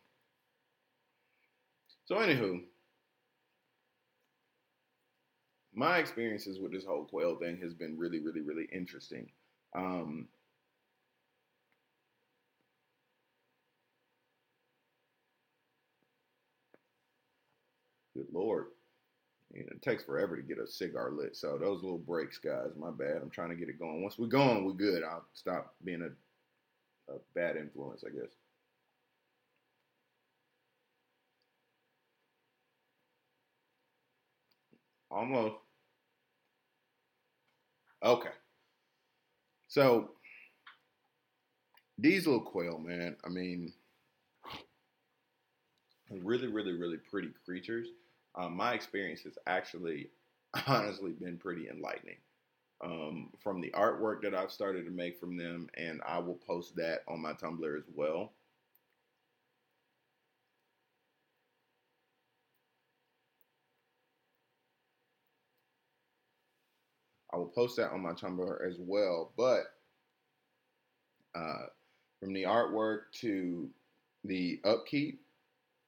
so, 2.12 2.18
anywho, 2.18 2.60
my 5.72 5.96
experiences 5.96 6.58
with 6.60 6.70
this 6.70 6.84
whole 6.84 7.06
quail 7.06 7.36
thing 7.36 7.58
has 7.62 7.72
been 7.72 7.96
really, 7.96 8.20
really, 8.20 8.42
really 8.42 8.68
interesting. 8.70 9.30
Um, 9.74 10.28
good 18.14 18.26
lord. 18.30 18.66
You 19.54 19.60
know, 19.60 19.68
it 19.70 19.80
takes 19.80 20.04
forever 20.04 20.36
to 20.36 20.42
get 20.42 20.58
a 20.58 20.66
cigar 20.66 21.12
lit. 21.12 21.34
So 21.34 21.56
those 21.56 21.82
little 21.82 21.96
breaks, 21.96 22.36
guys, 22.36 22.72
my 22.78 22.90
bad. 22.90 23.22
I'm 23.22 23.30
trying 23.30 23.48
to 23.48 23.56
get 23.56 23.70
it 23.70 23.78
going. 23.78 24.02
Once 24.02 24.18
we're 24.18 24.26
going, 24.26 24.66
we're 24.66 24.72
good. 24.72 25.02
I'll 25.02 25.24
stop 25.32 25.74
being 25.82 26.02
a, 26.02 27.12
a 27.12 27.16
bad 27.34 27.56
influence, 27.56 28.04
I 28.06 28.10
guess. 28.10 28.32
Almost. 35.12 35.56
Okay. 38.02 38.30
So 39.68 40.10
little 42.26 42.40
quail, 42.40 42.78
man, 42.78 43.16
I 43.24 43.28
mean, 43.28 43.72
really, 46.10 46.48
really, 46.48 46.72
really 46.72 46.96
pretty 46.96 47.28
creatures 47.44 47.88
um, 48.34 48.56
my 48.56 48.72
experience 48.72 49.22
has 49.22 49.38
actually 49.46 50.10
honestly 50.66 51.12
been 51.12 51.36
pretty 51.38 51.68
enlightening. 51.68 52.16
Um, 52.84 53.30
from 53.38 53.60
the 53.60 53.70
artwork 53.70 54.22
that 54.22 54.34
I've 54.34 54.50
started 54.50 54.84
to 54.86 54.90
make 54.90 55.20
from 55.20 55.36
them, 55.36 55.68
and 55.76 56.00
I 56.04 56.18
will 56.18 56.40
post 56.44 56.74
that 56.76 57.04
on 57.06 57.22
my 57.22 57.32
Tumblr 57.32 57.78
as 57.78 57.84
well. 57.94 58.32
I 67.32 67.36
will 67.36 67.46
post 67.46 67.76
that 67.76 67.92
on 67.92 68.02
my 68.02 68.12
Tumblr 68.12 68.68
as 68.68 68.76
well. 68.78 69.32
But 69.36 69.62
uh, 71.34 71.66
from 72.20 72.32
the 72.32 72.44
artwork 72.44 73.12
to 73.20 73.68
the 74.24 74.60
upkeep 74.64 75.22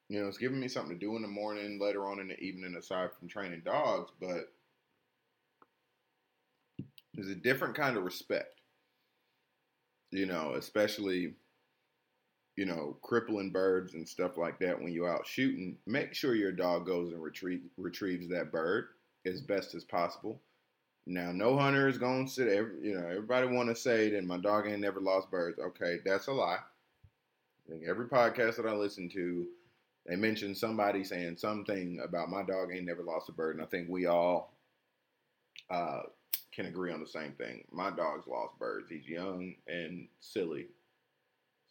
you 0.07 0.21
know, 0.21 0.27
it's 0.27 0.37
giving 0.37 0.59
me 0.59 0.67
something 0.67 0.97
to 0.97 1.05
do 1.05 1.15
in 1.15 1.21
the 1.21 1.27
morning, 1.27 1.79
later 1.79 2.07
on 2.07 2.19
in 2.19 2.27
the 2.27 2.39
evening, 2.39 2.75
aside 2.75 3.09
from 3.17 3.27
training 3.27 3.63
dogs. 3.65 4.11
But 4.19 4.51
there's 7.13 7.29
a 7.29 7.35
different 7.35 7.75
kind 7.75 7.97
of 7.97 8.03
respect, 8.03 8.61
you 10.11 10.25
know, 10.25 10.53
especially, 10.55 11.33
you 12.55 12.65
know, 12.65 12.97
crippling 13.01 13.51
birds 13.51 13.95
and 13.95 14.07
stuff 14.07 14.37
like 14.37 14.59
that 14.59 14.79
when 14.79 14.91
you're 14.91 15.11
out 15.11 15.25
shooting. 15.25 15.77
Make 15.87 16.13
sure 16.13 16.35
your 16.35 16.51
dog 16.51 16.85
goes 16.85 17.11
and 17.11 17.21
retrieve, 17.21 17.63
retrieves 17.77 18.29
that 18.29 18.51
bird 18.51 18.89
as 19.25 19.41
best 19.41 19.73
as 19.73 19.83
possible. 19.83 20.39
Now, 21.07 21.31
no 21.31 21.57
hunter 21.57 21.87
is 21.87 21.97
going 21.97 22.25
to 22.25 22.31
sit, 22.31 22.47
every, 22.47 22.81
you 22.81 22.95
know, 22.95 23.07
everybody 23.07 23.47
want 23.47 23.69
to 23.69 23.75
say 23.75 24.09
that 24.09 24.23
my 24.23 24.37
dog 24.37 24.67
ain't 24.67 24.81
never 24.81 24.99
lost 24.99 25.29
birds. 25.29 25.59
Okay, 25.59 25.99
that's 26.03 26.27
a 26.27 26.31
lie. 26.31 26.57
I 26.57 27.71
think 27.71 27.83
every 27.87 28.07
podcast 28.07 28.57
that 28.57 28.65
I 28.65 28.73
listen 28.73 29.09
to, 29.09 29.45
they 30.07 30.15
mention 30.15 30.55
somebody 30.55 31.03
saying 31.03 31.37
something 31.37 31.99
about 32.03 32.29
my 32.29 32.43
dog 32.43 32.69
ain't 32.73 32.85
never 32.85 33.03
lost 33.03 33.29
a 33.29 33.33
bird, 33.33 33.55
and 33.55 33.63
I 33.63 33.67
think 33.67 33.87
we 33.89 34.07
all 34.07 34.53
uh, 35.69 36.01
can 36.51 36.65
agree 36.67 36.91
on 36.91 37.01
the 37.01 37.07
same 37.07 37.33
thing. 37.33 37.63
My 37.71 37.89
dog's 37.89 38.27
lost 38.27 38.57
birds. 38.57 38.89
He's 38.89 39.07
young 39.07 39.55
and 39.67 40.07
silly. 40.21 40.67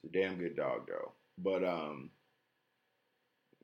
It's 0.02 0.14
a 0.14 0.18
damn 0.18 0.36
good 0.36 0.56
dog 0.56 0.86
though. 0.88 1.12
But 1.38 1.64
um, 1.64 2.10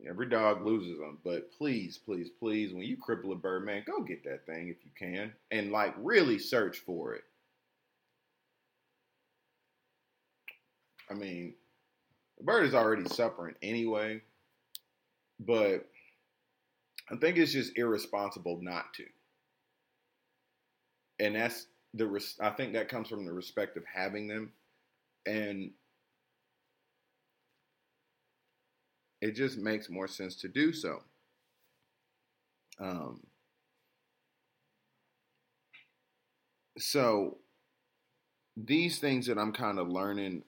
every 0.08 0.28
dog 0.28 0.64
loses 0.64 0.98
them. 0.98 1.18
But 1.24 1.50
please, 1.52 1.98
please, 1.98 2.28
please, 2.38 2.72
when 2.72 2.84
you 2.84 2.96
cripple 2.96 3.32
a 3.32 3.36
bird, 3.36 3.64
man, 3.64 3.84
go 3.86 4.02
get 4.02 4.24
that 4.24 4.46
thing 4.46 4.68
if 4.68 4.76
you 4.84 4.90
can, 4.98 5.32
and 5.50 5.72
like 5.72 5.94
really 5.98 6.38
search 6.38 6.78
for 6.78 7.14
it. 7.14 7.24
I 11.10 11.14
mean, 11.14 11.54
the 12.38 12.44
bird 12.44 12.66
is 12.66 12.74
already 12.74 13.08
suffering 13.08 13.54
anyway 13.62 14.22
but 15.40 15.86
I 17.10 17.16
think 17.16 17.38
it's 17.38 17.52
just 17.52 17.76
irresponsible 17.76 18.60
not 18.62 18.92
to. 18.94 19.04
And 21.18 21.34
that's 21.34 21.66
the 21.94 22.22
I 22.40 22.50
think 22.50 22.74
that 22.74 22.88
comes 22.88 23.08
from 23.08 23.24
the 23.24 23.32
respect 23.32 23.76
of 23.76 23.84
having 23.92 24.28
them 24.28 24.52
and 25.26 25.70
it 29.20 29.32
just 29.34 29.58
makes 29.58 29.90
more 29.90 30.08
sense 30.08 30.36
to 30.36 30.48
do 30.48 30.72
so. 30.72 31.02
Um, 32.78 33.20
so 36.78 37.38
these 38.56 38.98
things 38.98 39.26
that 39.26 39.38
I'm 39.38 39.52
kind 39.52 39.78
of 39.78 39.88
learning, 39.88 40.42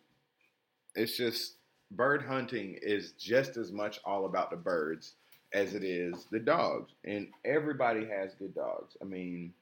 it's 0.95 1.17
just 1.17 1.57
bird 1.91 2.23
hunting 2.23 2.79
is 2.81 3.13
just 3.13 3.57
as 3.57 3.71
much 3.71 4.01
all 4.05 4.25
about 4.25 4.51
the 4.51 4.57
birds 4.57 5.15
as 5.53 5.75
it 5.75 5.85
is 5.85 6.27
the 6.31 6.39
dogs. 6.39 6.93
And 7.05 7.29
everybody 7.45 8.07
has 8.07 8.35
good 8.35 8.55
dogs. 8.55 8.97
I 9.03 9.05
mean, 9.05 9.53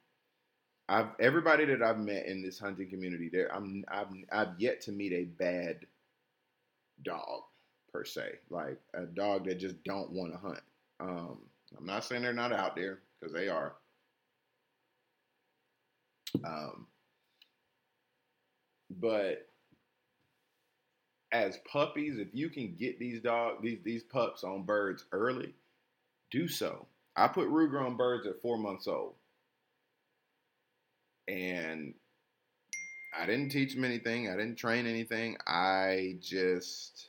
I've 0.88 1.08
everybody 1.18 1.64
that 1.66 1.82
I've 1.82 1.98
met 1.98 2.26
in 2.26 2.42
this 2.42 2.58
hunting 2.58 2.88
community, 2.88 3.28
there 3.32 3.52
I'm 3.54 3.84
I've 3.88 4.08
I've 4.32 4.60
yet 4.60 4.80
to 4.82 4.92
meet 4.92 5.12
a 5.12 5.24
bad 5.24 5.86
dog 7.02 7.42
per 7.92 8.04
se, 8.04 8.38
like 8.50 8.78
a 8.94 9.02
dog 9.02 9.46
that 9.46 9.58
just 9.58 9.82
don't 9.84 10.10
want 10.12 10.32
to 10.32 10.38
hunt. 10.38 10.60
Um, 11.00 11.38
I'm 11.76 11.86
not 11.86 12.04
saying 12.04 12.22
they're 12.22 12.32
not 12.32 12.52
out 12.52 12.76
there 12.76 13.00
because 13.18 13.34
they 13.34 13.48
are. 13.48 13.74
Um, 16.44 16.86
but 18.98 19.48
as 21.32 21.58
puppies, 21.70 22.18
if 22.18 22.28
you 22.32 22.48
can 22.48 22.74
get 22.76 22.98
these 22.98 23.20
dog 23.20 23.62
these 23.62 23.78
these 23.84 24.02
pups 24.02 24.44
on 24.44 24.64
birds 24.64 25.04
early, 25.12 25.54
do 26.30 26.48
so. 26.48 26.86
I 27.16 27.28
put 27.28 27.48
Ruger 27.48 27.84
on 27.84 27.96
birds 27.96 28.26
at 28.26 28.40
four 28.40 28.58
months 28.58 28.86
old, 28.86 29.14
and 31.28 31.94
I 33.16 33.26
didn't 33.26 33.50
teach 33.50 33.74
them 33.74 33.84
anything. 33.84 34.28
I 34.28 34.36
didn't 34.36 34.56
train 34.56 34.86
anything. 34.86 35.36
I 35.46 36.16
just 36.20 37.08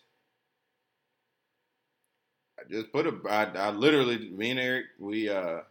I 2.62 2.72
just 2.72 2.92
put 2.92 3.08
a 3.08 3.14
I, 3.30 3.46
I 3.46 3.70
literally 3.72 4.30
me 4.30 4.52
and 4.52 4.60
Eric 4.60 4.86
we 5.00 5.30
uh 5.30 5.62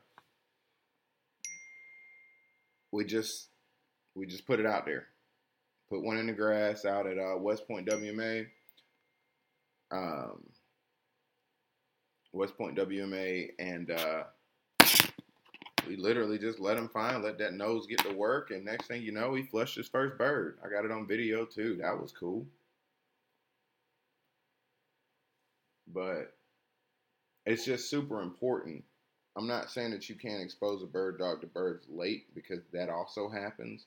we 2.92 3.04
just 3.04 3.48
we 4.14 4.26
just 4.26 4.46
put 4.46 4.60
it 4.60 4.66
out 4.66 4.84
there. 4.86 5.06
Put 5.88 6.02
one 6.02 6.18
in 6.18 6.26
the 6.26 6.32
grass 6.32 6.84
out 6.84 7.06
at 7.06 7.18
uh, 7.18 7.36
West 7.38 7.66
Point 7.66 7.88
WMA. 7.88 8.46
Um, 9.90 10.44
West 12.32 12.56
Point 12.56 12.76
WMA, 12.76 13.50
and 13.58 13.90
uh, 13.90 14.22
we 15.88 15.96
literally 15.96 16.38
just 16.38 16.60
let 16.60 16.76
him 16.76 16.88
find, 16.88 17.24
let 17.24 17.38
that 17.38 17.54
nose 17.54 17.86
get 17.88 17.98
to 18.00 18.12
work, 18.12 18.50
and 18.52 18.64
next 18.64 18.86
thing 18.86 19.02
you 19.02 19.10
know, 19.10 19.34
he 19.34 19.42
flushed 19.42 19.76
his 19.76 19.88
first 19.88 20.16
bird. 20.16 20.58
I 20.64 20.68
got 20.68 20.84
it 20.84 20.92
on 20.92 21.08
video 21.08 21.44
too. 21.44 21.76
That 21.80 22.00
was 22.00 22.12
cool. 22.12 22.46
But 25.92 26.34
it's 27.46 27.64
just 27.64 27.90
super 27.90 28.22
important. 28.22 28.84
I'm 29.36 29.46
not 29.46 29.70
saying 29.70 29.92
that 29.92 30.08
you 30.08 30.16
can't 30.16 30.42
expose 30.42 30.82
a 30.82 30.86
bird 30.86 31.18
dog 31.18 31.40
to 31.40 31.46
birds 31.46 31.86
late 31.88 32.34
because 32.34 32.60
that 32.72 32.88
also 32.90 33.28
happens, 33.28 33.86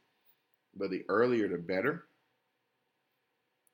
but 0.76 0.90
the 0.90 1.04
earlier 1.10 1.48
the 1.48 1.58
better. 1.58 2.06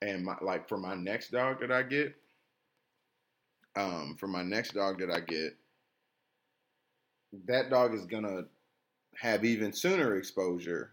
And 0.01 0.23
my, 0.23 0.35
like 0.41 0.67
for 0.67 0.77
my 0.77 0.95
next 0.95 1.31
dog 1.31 1.59
that 1.59 1.71
I 1.71 1.83
get, 1.83 2.15
um, 3.75 4.15
for 4.19 4.27
my 4.27 4.43
next 4.43 4.73
dog 4.73 4.99
that 4.99 5.11
I 5.11 5.19
get, 5.19 5.55
that 7.45 7.69
dog 7.69 7.93
is 7.93 8.05
gonna 8.05 8.43
have 9.15 9.45
even 9.45 9.73
sooner 9.73 10.15
exposure 10.15 10.91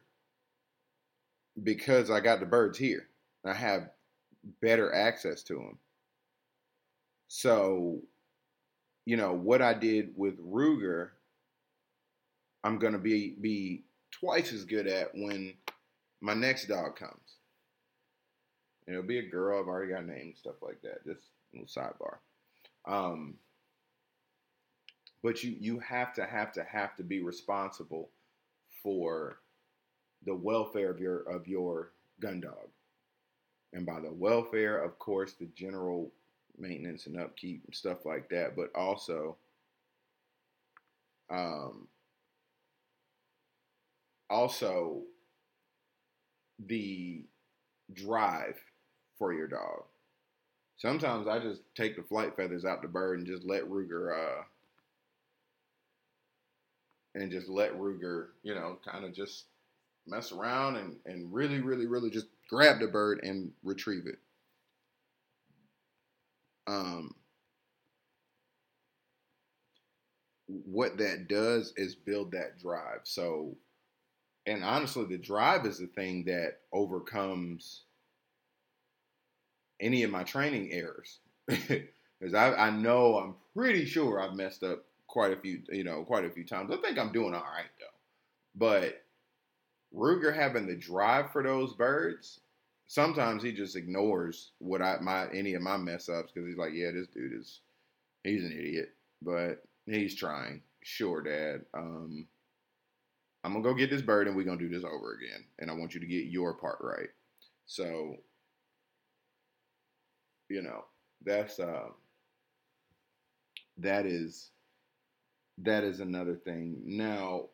because 1.63 2.11
I 2.11 2.21
got 2.21 2.41
the 2.41 2.47
birds 2.47 2.77
here. 2.77 3.09
I 3.45 3.55
have 3.55 3.91
better 4.61 4.93
access 4.93 5.43
to 5.45 5.55
them. 5.55 5.79
So, 7.29 8.01
you 9.07 9.17
know, 9.17 9.33
what 9.33 9.63
I 9.63 9.73
did 9.73 10.11
with 10.17 10.39
Ruger, 10.45 11.11
I'm 12.65 12.79
gonna 12.79 12.99
be 12.99 13.37
be 13.41 13.85
twice 14.11 14.53
as 14.53 14.65
good 14.65 14.89
at 14.89 15.15
when 15.15 15.55
my 16.21 16.35
next 16.35 16.67
dog 16.67 16.97
comes. 16.97 17.37
It'll 18.87 19.03
be 19.03 19.21
a 19.21 19.31
girl. 19.31 19.61
I've 19.61 19.69
already 19.69 19.93
got 19.93 20.03
a 20.03 20.07
name, 20.07 20.35
stuff 20.37 20.57
like 20.61 20.83
that. 20.83 21.05
Just 21.05 21.21
a 21.55 21.59
little 21.59 21.69
sidebar. 21.69 22.19
Um, 22.85 23.35
but 25.23 25.43
you 25.43 25.57
you 25.59 25.79
have 25.79 26.13
to 26.15 26.25
have 26.27 26.53
to 26.53 26.65
have 26.65 26.97
to 26.97 27.05
be 27.05 27.23
responsible 27.23 28.11
for 28.83 29.39
the 30.25 30.35
welfare 30.35 30.91
of 30.91 30.99
your 30.99 31.21
of 31.23 31.47
your 31.47 31.93
gun 32.21 32.41
dog. 32.41 32.69
And 33.73 33.87
by 33.87 34.01
the 34.01 34.13
welfare, 34.13 34.83
of 34.83 34.99
course, 34.99 35.35
the 35.35 35.47
general 35.55 36.11
maintenance 36.59 37.07
and 37.07 37.19
upkeep 37.19 37.63
and 37.67 37.75
stuff 37.75 38.05
like 38.05 38.29
that, 38.31 38.57
but 38.57 38.71
also 38.75 39.37
um 41.31 41.89
also 44.31 45.03
the 46.67 47.25
drive 47.93 48.57
for 49.19 49.33
your 49.33 49.47
dog. 49.49 49.85
Sometimes 50.79 51.27
I 51.27 51.39
just 51.39 51.63
take 51.75 51.97
the 51.97 52.03
flight 52.03 52.37
feathers 52.37 52.65
out 52.65 52.83
the 52.83 52.89
bird 52.89 53.19
and 53.19 53.27
just 53.27 53.45
let 53.45 53.65
Ruger 53.65 54.13
uh 54.17 54.43
and 57.15 57.31
just 57.31 57.49
let 57.49 57.73
Ruger, 57.79 58.29
you 58.43 58.55
know, 58.55 58.79
kind 58.85 59.05
of 59.05 59.15
just 59.15 59.47
mess 60.07 60.33
around 60.33 60.77
and, 60.77 60.97
and 61.07 61.33
really, 61.33 61.61
really, 61.61 61.87
really 61.87 62.11
just 62.11 62.27
grab 62.49 62.79
the 62.79 62.87
bird 62.87 63.21
and 63.23 63.51
retrieve 63.65 64.07
it. 64.07 64.19
Um, 66.67 67.15
what 70.47 70.99
that 70.99 71.29
does 71.29 71.73
is 71.77 71.95
build 71.95 72.33
that 72.33 72.59
drive. 72.59 73.01
So, 73.05 73.57
and 74.47 74.63
honestly, 74.63 75.05
the 75.07 75.19
drive 75.19 75.67
is 75.67 75.79
the 75.79 75.87
thing 75.89 76.25
that 76.27 76.61
overcomes 76.73 77.83
any 79.81 80.03
of 80.03 80.11
my 80.11 80.23
training 80.23 80.73
errors. 80.73 81.21
Because 82.19 82.35
I, 82.35 82.55
I 82.55 82.71
know 82.71 83.19
I'm 83.19 83.35
pretty 83.55 83.85
sure 83.85 84.21
I've 84.21 84.37
messed 84.37 84.63
up 84.63 84.85
quite 85.07 85.33
a 85.33 85.37
few, 85.37 85.61
you 85.69 85.85
know, 85.85 86.03
quite 86.03 86.25
a 86.25 86.31
few 86.31 86.45
times. 86.45 86.71
I 86.73 86.77
think 86.79 86.99
I'm 86.99 87.13
doing 87.13 87.35
all 87.35 87.43
right 87.43 87.67
though. 87.79 87.87
But 88.55 89.03
Ruger 89.95 90.35
having 90.35 90.67
the 90.67 90.77
drive 90.77 91.31
for 91.31 91.43
those 91.43 91.75
birds, 91.75 92.41
sometimes 92.87 93.43
he 93.43 93.53
just 93.53 93.77
ignores 93.77 94.53
what 94.59 94.83
I 94.83 94.99
my 95.01 95.29
any 95.33 95.55
of 95.55 95.63
my 95.63 95.77
mess 95.77 96.09
ups 96.09 96.33
because 96.33 96.49
he's 96.49 96.59
like, 96.59 96.73
yeah, 96.75 96.91
this 96.93 97.09
dude 97.09 97.33
is 97.39 97.61
he's 98.25 98.45
an 98.45 98.53
idiot, 98.53 98.91
but 99.23 99.63
he's 99.87 100.15
trying. 100.15 100.63
Sure, 100.83 101.23
Dad. 101.23 101.65
Um, 101.75 102.27
I'm 103.45 103.53
gonna 103.53 103.65
go 103.65 103.75
get 103.75 103.91
this 103.91 104.03
bird 104.03 104.29
and 104.29 104.37
we're 104.37 104.45
gonna 104.45 104.59
do 104.59 104.69
this 104.69 104.85
over 104.85 105.15
again, 105.15 105.45
and 105.59 105.71
I 105.71 105.75
want 105.75 105.95
you 105.95 106.01
to 106.01 106.07
get 106.07 106.27
your 106.27 106.55
part 106.55 106.79
right. 106.81 107.09
So, 107.67 108.17
you 110.49 110.63
know, 110.63 110.85
that's 111.25 111.59
uh, 111.59 111.89
that 113.79 114.07
is 114.07 114.51
that 115.59 115.85
is 115.85 116.01
another 116.01 116.35
thing. 116.35 116.83
Now, 116.85 117.47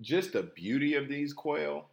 just 0.00 0.32
the 0.32 0.42
beauty 0.42 0.94
of 0.94 1.08
these 1.08 1.32
quail, 1.32 1.88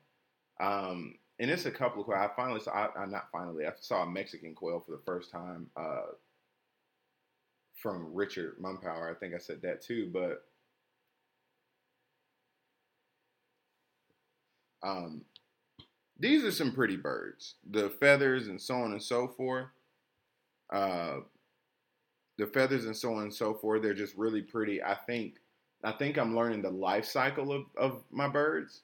um, 0.59 1.15
and 1.42 1.50
it's 1.50 1.66
a 1.66 1.72
couple 1.72 2.02
of 2.02 2.06
quail. 2.06 2.20
I 2.20 2.30
finally 2.36 2.60
saw, 2.60 2.72
I, 2.72 3.02
I 3.02 3.06
not 3.08 3.30
finally, 3.32 3.66
I 3.66 3.72
saw 3.82 4.04
a 4.04 4.10
Mexican 4.10 4.54
quail 4.54 4.80
for 4.80 4.92
the 4.92 5.02
first 5.04 5.32
time 5.32 5.68
uh, 5.76 6.12
from 7.76 8.14
Richard 8.14 8.58
Mumpower. 8.62 9.10
I 9.10 9.16
think 9.20 9.34
I 9.34 9.39
said 9.39 9.60
that 9.64 9.82
too, 9.82 10.12
but 10.14 10.46
um, 14.84 15.24
these 16.20 16.44
are 16.44 16.52
some 16.52 16.74
pretty 16.74 16.96
birds. 16.96 17.56
The 17.72 17.89
feathers 17.89 18.48
and 18.48 18.62
so 18.62 18.76
on 18.76 18.92
and 18.92 19.02
so 19.02 19.28
forth. 19.28 19.66
Uh, 20.72 21.22
the 22.38 22.46
feathers 22.46 22.86
and 22.86 22.96
so 22.96 23.16
on 23.16 23.24
and 23.24 23.34
so 23.34 23.56
forth. 23.56 23.82
They're 23.82 23.96
just 23.96 24.16
really 24.16 24.44
pretty. 24.44 24.82
I 24.84 24.96
think 25.08 25.38
I 25.84 25.92
think 25.92 26.20
I'm 26.20 26.36
learning 26.36 26.62
the 26.62 26.70
life 26.70 27.06
cycle 27.06 27.52
of, 27.52 27.64
of 27.76 28.04
my 28.12 28.28
birds. 28.28 28.82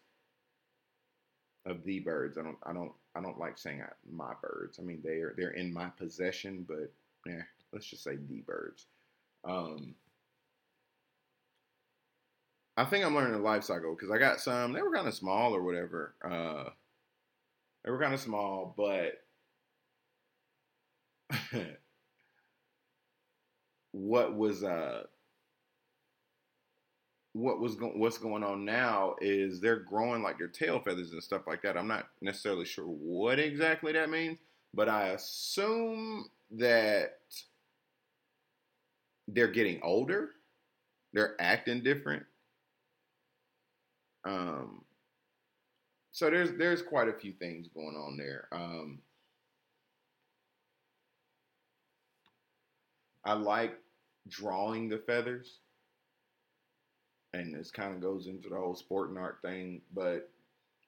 Of 1.67 1.83
the 1.83 1.99
birds. 1.99 2.37
I 2.37 2.43
don't 2.43 2.57
I 2.63 2.73
don't 2.73 2.93
I 3.13 3.21
don't 3.21 3.37
like 3.39 3.57
saying 3.59 3.83
my 4.09 4.33
birds. 4.41 4.79
I 4.79 4.83
mean 4.83 5.01
they 5.03 5.17
are 5.19 5.33
they're 5.37 5.51
in 5.51 5.73
my 5.73 5.89
possession, 5.89 6.65
but 6.67 6.93
yeah, 7.25 7.43
let's 7.73 7.85
just 7.87 8.03
say 8.03 8.15
the 8.15 8.41
birds. 8.41 8.87
Um 9.43 9.95
I 12.77 12.85
think 12.85 13.03
I'm 13.03 13.15
learning 13.15 13.33
the 13.33 13.39
life 13.39 13.63
cycle 13.63 13.95
because 13.95 14.11
I 14.11 14.17
got 14.19 14.39
some, 14.39 14.71
they 14.73 14.81
were 14.81 14.93
kind 14.93 15.07
of 15.07 15.13
small 15.13 15.55
or 15.55 15.63
whatever. 15.63 16.13
Uh 16.23 16.69
they 17.83 17.91
were 17.91 17.99
kind 17.99 18.13
of 18.13 18.19
small, 18.19 18.73
but 18.77 19.23
what 23.91 24.35
was 24.35 24.63
uh 24.63 25.03
what 27.37 27.59
was 27.59 27.75
go- 27.75 27.93
what's 27.95 28.17
going 28.17 28.43
on 28.43 28.65
now 28.65 29.15
is 29.21 29.61
they're 29.61 29.79
growing 29.79 30.23
like 30.23 30.39
their 30.39 30.47
tail 30.47 30.79
feathers 30.79 31.11
and 31.11 31.23
stuff 31.23 31.43
like 31.45 31.61
that. 31.61 31.77
I'm 31.77 31.87
not 31.87 32.09
necessarily 32.19 32.65
sure 32.65 32.85
what 32.85 33.39
exactly 33.39 33.91
that 33.93 34.09
means, 34.09 34.39
but 34.73 34.89
I 34.89 35.09
assume 35.09 36.29
that 36.51 37.19
they're 39.27 39.47
getting 39.47 39.79
older. 39.83 40.31
They're 41.13 41.35
acting 41.39 41.83
different. 41.83 42.23
Um, 44.25 44.83
so 46.11 46.29
there's 46.29 46.53
there's 46.53 46.81
quite 46.81 47.07
a 47.07 47.13
few 47.13 47.33
things 47.33 47.67
going 47.67 47.95
on 47.95 48.17
there. 48.17 48.47
Um, 48.51 48.99
I 53.23 53.33
like 53.33 53.77
drawing 54.27 54.89
the 54.89 54.97
feathers, 54.97 55.59
and 57.33 57.53
this 57.53 57.71
kind 57.71 57.93
of 57.93 58.01
goes 58.01 58.27
into 58.27 58.49
the 58.49 58.55
whole 58.55 58.75
sporting 58.75 59.17
art 59.17 59.39
thing. 59.41 59.81
But 59.93 60.29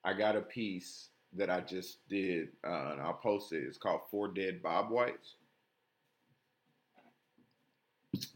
I 0.03 0.13
got 0.13 0.35
a 0.35 0.41
piece 0.41 1.09
that 1.33 1.49
I 1.49 1.61
just 1.61 2.07
did, 2.09 2.49
uh, 2.65 2.91
and 2.91 3.01
I'll 3.01 3.13
post 3.13 3.53
it. 3.53 3.63
It's 3.63 3.77
called 3.77 4.01
Four 4.09 4.29
Dead 4.29 4.63
Bob 4.63 4.89
Whites, 4.89 5.35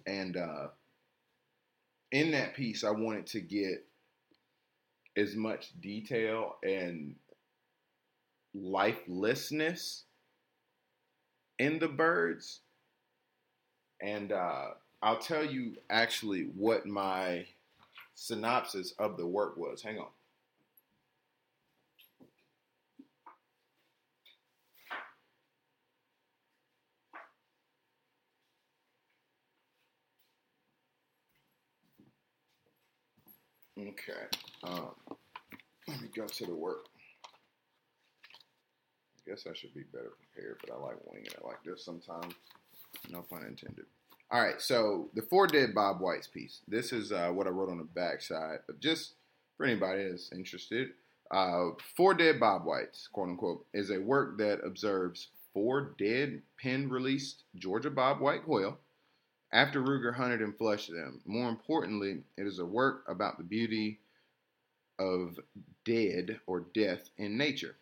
and 0.05 0.37
uh, 0.37 0.67
in 2.11 2.31
that 2.31 2.55
piece, 2.55 2.83
I 2.83 2.91
wanted 2.91 3.25
to 3.27 3.41
get 3.41 3.85
as 5.15 5.35
much 5.35 5.69
detail 5.81 6.55
and 6.63 7.15
lifelessness 8.53 10.03
in 11.59 11.79
the 11.79 11.87
birds 11.87 12.61
and 14.03 14.31
uh, 14.33 14.67
I'll 15.01 15.17
tell 15.17 15.45
you 15.45 15.77
actually 15.89 16.49
what 16.55 16.85
my 16.85 17.45
synopsis 18.15 18.93
of 18.99 19.17
the 19.17 19.27
work 19.27 19.57
was. 19.57 19.81
Hang 19.81 19.99
on. 19.99 20.07
Okay. 33.79 34.13
Um, 34.63 34.91
let 35.87 36.01
me 36.01 36.07
go 36.15 36.25
to 36.27 36.45
the 36.45 36.55
work. 36.55 36.85
I 39.17 39.29
guess 39.29 39.45
I 39.49 39.53
should 39.53 39.73
be 39.73 39.83
better 39.91 40.11
prepared, 40.33 40.59
but 40.61 40.73
I 40.73 40.77
like 40.77 40.97
winging 41.05 41.25
it 41.27 41.43
like 41.43 41.63
this 41.65 41.83
sometimes. 41.83 42.33
No 43.09 43.21
pun 43.21 43.45
intended. 43.45 43.85
All 44.33 44.41
right, 44.41 44.59
so 44.59 45.11
the 45.13 45.21
Four 45.21 45.45
Dead 45.45 45.75
Bob 45.75 46.01
White's 46.01 46.25
piece. 46.25 46.61
This 46.67 46.91
is 46.91 47.11
uh, 47.11 47.29
what 47.29 47.45
I 47.45 47.51
wrote 47.51 47.69
on 47.69 47.77
the 47.77 47.83
back 47.83 48.19
side, 48.19 48.61
but 48.65 48.79
just 48.79 49.13
for 49.55 49.65
anybody 49.67 50.09
that's 50.09 50.31
interested, 50.31 50.89
uh, 51.29 51.69
Four 51.95 52.15
Dead 52.15 52.39
Bob 52.39 52.65
Whites, 52.65 53.07
quote 53.13 53.29
unquote, 53.29 53.63
is 53.75 53.91
a 53.91 53.99
work 53.99 54.39
that 54.39 54.65
observes 54.65 55.27
four 55.53 55.93
dead 55.99 56.41
pen 56.59 56.89
released 56.89 57.43
Georgia 57.57 57.91
Bob 57.91 58.21
White 58.21 58.43
quail 58.43 58.79
after 59.51 59.83
Ruger 59.83 60.15
hunted 60.15 60.41
and 60.41 60.57
flushed 60.57 60.89
them. 60.89 61.21
More 61.25 61.47
importantly, 61.47 62.23
it 62.35 62.47
is 62.47 62.57
a 62.57 62.65
work 62.65 63.03
about 63.07 63.37
the 63.37 63.43
beauty 63.43 63.99
of 64.97 65.39
dead 65.85 66.39
or 66.47 66.65
death 66.73 67.07
in 67.19 67.37
nature 67.37 67.75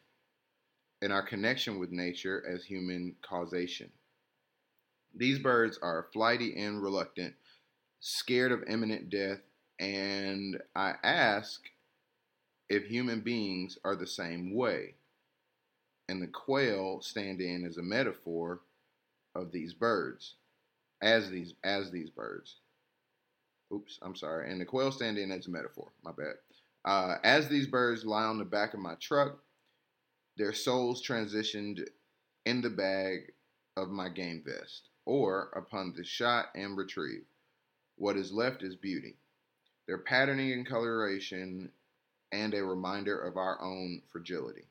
and 1.02 1.14
our 1.14 1.24
connection 1.24 1.80
with 1.80 1.92
nature 1.92 2.44
as 2.46 2.66
human 2.66 3.16
causation. 3.22 3.90
These 5.16 5.40
birds 5.40 5.78
are 5.82 6.08
flighty 6.14 6.56
and 6.58 6.82
reluctant, 6.82 7.34
scared 8.00 8.52
of 8.52 8.64
imminent 8.68 9.10
death, 9.10 9.40
and 9.80 10.62
I 10.76 10.96
ask 11.04 11.62
if 12.70 12.86
human 12.86 13.22
beings 13.22 13.78
are 13.84 13.96
the 13.96 14.08
same 14.08 14.56
way. 14.56 14.96
And 16.08 16.22
the 16.22 16.28
quail 16.28 17.02
stand 17.02 17.42
in 17.42 17.66
as 17.66 17.78
a 17.78 17.84
metaphor 17.84 18.62
of 19.36 19.52
these 19.52 19.74
birds, 19.74 20.36
as 21.02 21.30
these 21.30 21.54
as 21.64 21.92
these 21.92 22.10
birds. 22.10 22.58
Oops, 23.74 23.98
I'm 24.02 24.16
sorry. 24.16 24.52
And 24.52 24.60
the 24.60 24.66
quail 24.66 24.92
stand 24.92 25.18
in 25.18 25.32
as 25.32 25.48
a 25.48 25.52
metaphor. 25.52 25.92
My 26.04 26.12
bad. 26.12 26.36
Uh, 26.84 27.18
as 27.24 27.48
these 27.48 27.68
birds 27.68 28.06
lie 28.06 28.24
on 28.24 28.38
the 28.38 28.46
back 28.46 28.74
of 28.74 28.80
my 28.80 28.96
truck, 29.00 29.40
their 30.38 30.54
souls 30.54 31.06
transitioned 31.06 31.86
in 32.46 32.62
the 32.62 32.70
bag 32.70 33.32
of 33.78 33.90
my 33.90 34.10
game 34.10 34.44
vest, 34.46 34.90
or 35.12 35.50
upon 35.58 35.94
the 35.94 36.06
shot 36.06 36.46
and 36.56 36.78
retrieve. 36.78 37.26
What 37.98 38.16
is 38.16 38.32
left 38.32 38.64
is 38.64 38.78
beauty. 38.78 39.18
Their 39.86 39.98
patterning 39.98 40.54
and 40.54 40.66
coloration, 40.66 41.70
and 42.32 42.54
a 42.54 42.64
reminder 42.64 43.20
of 43.20 43.36
our 43.36 43.62
own 43.62 44.04
fragility. 44.10 44.64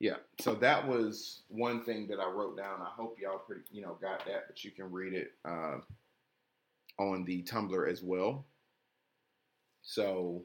Yeah, 0.00 0.16
so 0.40 0.54
that 0.54 0.88
was 0.88 1.42
one 1.48 1.84
thing 1.84 2.06
that 2.08 2.18
I 2.18 2.30
wrote 2.30 2.56
down. 2.56 2.80
I 2.80 2.88
hope 2.96 3.18
y'all 3.20 3.36
pretty, 3.38 3.64
you 3.70 3.82
know, 3.82 3.98
got 4.00 4.24
that, 4.24 4.44
but 4.46 4.64
you 4.64 4.70
can 4.70 4.90
read 4.90 5.12
it 5.12 5.32
uh, 5.44 5.80
on 6.98 7.24
the 7.26 7.42
Tumblr 7.42 7.90
as 7.90 8.02
well. 8.02 8.46
So 9.82 10.44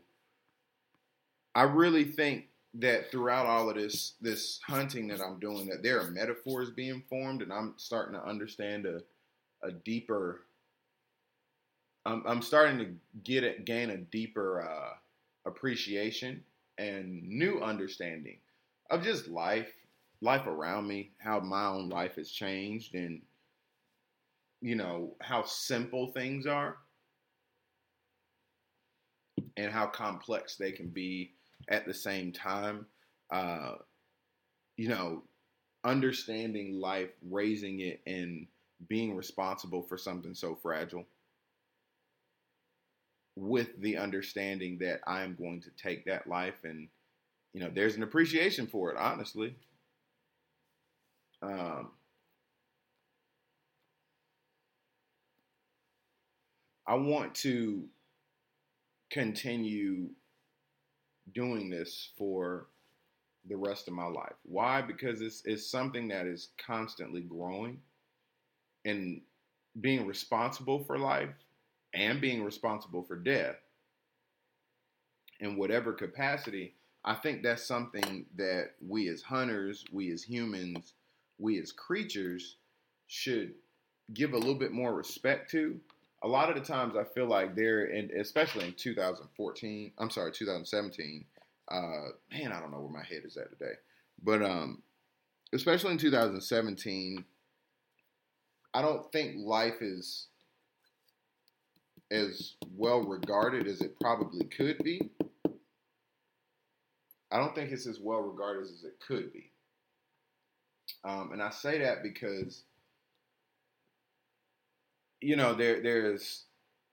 I 1.56 1.64
really 1.64 2.04
think 2.04 2.49
that 2.76 3.10
throughout 3.12 3.46
all 3.46 3.70
of 3.70 3.76
this 3.76 4.14
this 4.22 4.60
hunting 4.66 5.08
that 5.08 5.22
I'm 5.22 5.40
doing, 5.40 5.68
that 5.70 5.82
there 5.82 6.00
are 6.00 6.12
metaphors 6.12 6.70
being 6.72 7.04
formed, 7.10 7.42
and 7.42 7.52
I'm 7.52 7.74
starting 7.78 8.14
to 8.14 8.26
understand 8.26 8.86
a 8.86 9.02
a 9.64 9.72
deeper. 9.72 10.42
I'm 12.06 12.24
I'm 12.26 12.42
starting 12.42 12.78
to 12.80 12.94
get 13.24 13.44
it, 13.44 13.66
gain 13.66 13.90
a 13.90 13.98
deeper 13.98 14.68
uh, 14.68 14.94
appreciation 15.46 16.44
and 16.78 17.28
new 17.28 17.60
understanding 17.60 18.38
of 18.90 19.04
just 19.04 19.28
life, 19.28 19.72
life 20.22 20.48
around 20.48 20.88
me, 20.88 21.12
how 21.18 21.40
my 21.40 21.66
own 21.66 21.90
life 21.90 22.16
has 22.16 22.32
changed, 22.32 22.96
and 22.96 23.22
you 24.62 24.76
know 24.76 25.16
how 25.22 25.44
simple 25.44 26.08
things 26.08 26.46
are, 26.46 26.78
and 29.58 29.72
how 29.72 29.88
complex 29.88 30.56
they 30.56 30.72
can 30.72 30.88
be 30.88 31.34
at 31.70 31.86
the 31.86 31.94
same 31.94 32.32
time. 32.32 32.86
Uh, 33.32 33.76
you 34.78 34.90
know, 34.90 35.24
understanding 35.84 36.80
life, 36.80 37.10
raising 37.30 37.82
it, 37.82 38.02
and 38.08 38.48
being 38.88 39.16
responsible 39.16 39.84
for 39.84 39.98
something 39.98 40.34
so 40.34 40.56
fragile 40.56 41.06
with 43.36 43.80
the 43.82 43.98
understanding 43.98 44.78
that 44.80 45.02
I 45.08 45.24
am 45.24 45.36
going 45.36 45.62
to 45.62 45.70
take 45.82 46.06
that 46.06 46.28
life 46.28 46.64
and, 46.64 46.88
you 47.54 47.62
know, 47.62 47.72
there's 47.74 47.96
an 47.96 48.04
appreciation 48.04 48.68
for 48.68 48.92
it, 48.92 48.98
honestly. 48.98 49.56
Um, 51.42 51.92
I 56.86 56.96
want 56.96 57.36
to 57.36 57.88
continue 59.10 60.10
doing 61.34 61.70
this 61.70 62.10
for 62.18 62.68
the 63.48 63.58
rest 63.58 63.88
of 63.88 63.94
my 63.94 64.06
life. 64.06 64.36
Why? 64.44 64.82
Because 64.82 65.22
it's, 65.22 65.42
it's 65.46 65.66
something 65.66 66.08
that 66.10 66.28
is 66.28 66.50
constantly 66.64 67.22
growing 67.22 67.80
and 68.86 69.22
being 69.82 70.06
responsible 70.06 70.84
for 70.84 70.98
life 70.98 71.30
and 71.94 72.22
being 72.22 72.44
responsible 72.44 73.04
for 73.04 73.16
death 73.16 73.56
in 75.40 75.58
whatever 75.58 75.94
capacity. 75.94 76.74
I 77.06 77.16
think 77.16 77.44
that's 77.44 77.64
something 77.64 78.26
that 78.36 78.72
we 78.86 79.08
as 79.08 79.22
hunters, 79.22 79.86
we 79.92 80.12
as 80.12 80.22
humans, 80.22 80.94
we 81.38 81.60
as 81.60 81.72
creatures 81.72 82.58
should 83.08 83.54
give 84.14 84.34
a 84.34 84.38
little 84.38 84.56
bit 84.56 84.72
more 84.72 84.94
respect 84.94 85.50
to. 85.52 85.80
A 86.22 86.28
lot 86.28 86.50
of 86.50 86.56
the 86.56 86.62
times 86.62 86.96
I 86.98 87.04
feel 87.04 87.28
like 87.28 87.56
they're 87.56 87.86
in, 87.86 88.12
especially 88.20 88.66
in 88.66 88.74
2014, 88.74 89.92
I'm 89.98 90.10
sorry, 90.10 90.32
2017. 90.32 91.26
Uh, 91.72 91.78
man, 92.32 92.52
I 92.52 92.60
don't 92.60 92.72
know 92.72 92.82
where 92.82 93.02
my 93.02 93.06
head 93.08 93.22
is 93.26 93.38
at 93.38 93.52
today. 93.52 93.74
But 94.22 94.42
um, 94.44 94.82
especially 95.54 95.92
in 95.92 95.98
2017, 95.98 97.24
I 98.74 98.82
don't 98.82 99.12
think 99.12 99.38
life 99.38 99.82
is 99.82 100.28
as 102.12 102.56
well 102.76 103.02
regarded 103.02 103.68
as 103.68 103.82
it 103.82 104.00
probably 104.00 104.46
could 104.46 104.78
be. 104.84 105.12
I 107.32 107.38
don't 107.38 107.54
think 107.54 107.72
it's 107.72 107.88
as 107.88 108.00
well 108.00 108.22
regarded 108.22 108.64
as 108.64 108.84
it 108.84 109.00
could 109.06 109.32
be. 109.32 109.52
Um, 111.04 111.32
and 111.32 111.42
I 111.42 111.52
say 111.52 111.80
that 111.80 112.02
because, 112.04 112.64
you 115.22 115.36
know, 115.36 115.54
there 115.54 115.82
there's 115.82 116.46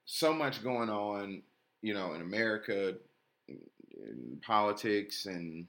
so 0.04 0.32
much 0.32 0.62
going 0.62 0.90
on, 0.90 1.42
you 1.82 1.94
know, 1.94 2.14
in 2.14 2.20
America, 2.20 2.94
in 3.48 4.40
politics 4.44 5.26
and 5.26 5.66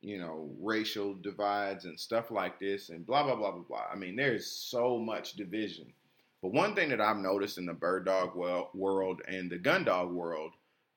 you 0.00 0.18
know 0.18 0.50
racial 0.60 1.14
divides 1.14 1.84
and 1.84 1.98
stuff 1.98 2.30
like 2.30 2.58
this, 2.60 2.90
and 2.90 3.06
blah 3.06 3.22
blah 3.22 3.36
blah 3.36 3.52
blah 3.52 3.62
blah. 3.62 3.84
I 3.92 3.96
mean, 3.96 4.16
there's 4.16 4.46
so 4.46 4.98
much 4.98 5.34
division. 5.34 5.92
But 6.40 6.52
one 6.52 6.74
thing 6.74 6.90
that 6.90 7.00
I've 7.00 7.16
noticed 7.16 7.58
in 7.58 7.66
the 7.66 7.72
bird 7.72 8.06
dog 8.06 8.36
world 8.36 9.22
and 9.26 9.50
the 9.50 9.58
gun 9.58 9.84
dog 9.84 10.12
world, 10.12 10.52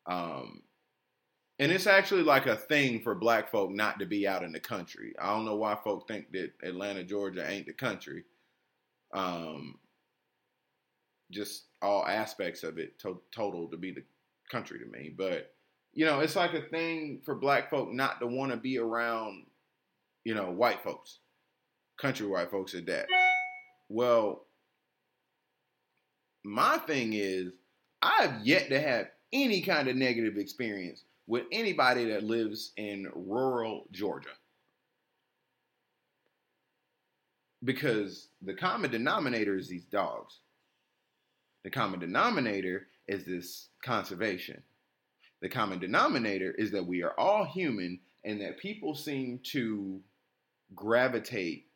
um, 0.06 0.62
and 1.58 1.72
it's 1.72 1.88
actually 1.88 2.22
like 2.22 2.46
a 2.46 2.56
thing 2.56 3.02
for 3.02 3.16
black 3.16 3.50
folk 3.50 3.72
not 3.72 3.98
to 4.00 4.06
be 4.06 4.28
out 4.28 4.44
in 4.44 4.52
the 4.52 4.60
country. 4.60 5.14
I 5.20 5.34
don't 5.34 5.46
know 5.46 5.56
why 5.56 5.78
folk 5.84 6.08
think 6.08 6.32
that 6.34 6.52
Atlanta, 6.64 7.04
Georgia 7.04 7.50
ain't 7.50 7.66
the 7.66 7.74
country. 7.74 8.24
Um, 9.14 9.80
just 11.32 11.66
all 11.82 12.06
aspects 12.06 12.64
of 12.64 12.78
it 12.78 13.00
to- 13.00 13.22
total 13.34 13.68
to 13.70 13.78
be 13.78 13.92
the 13.92 14.04
country 14.52 14.80
to 14.80 14.86
me. 14.86 15.14
But, 15.16 15.54
you 15.94 16.06
know, 16.06 16.20
it's 16.20 16.36
like 16.36 16.54
a 16.54 16.62
thing 16.62 17.22
for 17.26 17.36
black 17.36 17.70
folk 17.70 17.92
not 17.92 18.20
to 18.20 18.28
want 18.28 18.52
to 18.52 18.58
be 18.58 18.78
around, 18.78 19.46
you 20.24 20.36
know, 20.36 20.52
white 20.52 20.84
folks, 20.84 21.20
country 22.00 22.28
white 22.28 22.52
folks 22.52 22.76
at 22.76 22.86
that. 22.86 23.08
Well, 23.90 24.46
my 26.44 26.78
thing 26.80 27.14
is, 27.14 27.54
I've 28.02 28.42
yet 28.44 28.70
to 28.70 28.80
have 28.80 29.08
any 29.34 29.62
kind 29.62 29.88
of 29.88 29.96
negative 29.96 30.38
experience 30.38 31.04
with 31.28 31.44
anybody 31.52 32.06
that 32.06 32.24
lives 32.24 32.74
in 32.78 33.08
rural 33.16 33.86
Georgia. 33.92 34.30
Because 37.64 38.30
the 38.42 38.54
common 38.54 38.90
denominator 38.92 39.56
is 39.56 39.70
these 39.70 39.86
dogs. 39.86 40.41
The 41.64 41.70
common 41.70 42.00
denominator 42.00 42.88
is 43.08 43.26
this 43.26 43.70
conservation. 43.84 44.62
The 45.42 45.50
common 45.50 45.80
denominator 45.80 46.52
is 46.52 46.72
that 46.72 46.86
we 46.86 47.04
are 47.04 47.20
all 47.20 47.46
human 47.46 48.00
and 48.24 48.42
that 48.42 48.60
people 48.60 48.96
seem 48.96 49.40
to 49.52 50.02
gravitate 50.76 51.68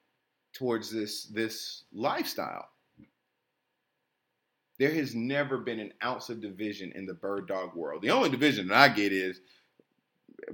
towards 0.53 0.91
this 0.91 1.25
this 1.25 1.83
lifestyle. 1.91 2.69
There 4.77 4.93
has 4.93 5.15
never 5.15 5.57
been 5.57 5.79
an 5.79 5.93
ounce 6.03 6.29
of 6.29 6.41
division 6.41 6.91
in 6.95 7.05
the 7.05 7.13
bird 7.13 7.47
dog 7.47 7.75
world. 7.75 8.01
The 8.01 8.11
only 8.11 8.29
division 8.29 8.67
that 8.67 8.77
I 8.77 8.89
get 8.89 9.11
is 9.11 9.39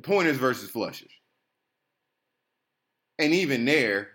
pointers 0.03 0.37
versus 0.37 0.69
flushes. 0.69 1.11
And 3.17 3.33
even 3.33 3.65
there, 3.65 4.09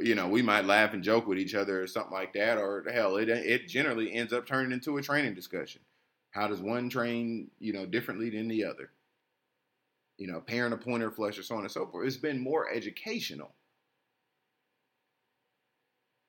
you 0.00 0.14
know, 0.14 0.28
we 0.28 0.42
might 0.42 0.64
laugh 0.64 0.92
and 0.94 1.02
joke 1.02 1.26
with 1.26 1.38
each 1.38 1.54
other 1.54 1.82
or 1.82 1.86
something 1.86 2.12
like 2.12 2.32
that, 2.34 2.58
or 2.58 2.84
hell, 2.92 3.16
it 3.16 3.28
it 3.28 3.68
generally 3.68 4.12
ends 4.12 4.32
up 4.32 4.46
turning 4.46 4.72
into 4.72 4.96
a 4.98 5.02
training 5.02 5.34
discussion. 5.34 5.80
How 6.30 6.48
does 6.48 6.60
one 6.60 6.88
train, 6.88 7.50
you 7.60 7.72
know, 7.72 7.86
differently 7.86 8.30
than 8.30 8.48
the 8.48 8.64
other? 8.64 8.90
you 10.16 10.26
know, 10.26 10.40
parent 10.40 10.74
a 10.74 10.76
pointer 10.76 11.10
flush 11.10 11.38
or 11.38 11.42
so 11.42 11.56
on 11.56 11.62
and 11.62 11.70
so 11.70 11.86
forth. 11.86 12.06
It's 12.06 12.16
been 12.16 12.38
more 12.38 12.72
educational. 12.72 13.52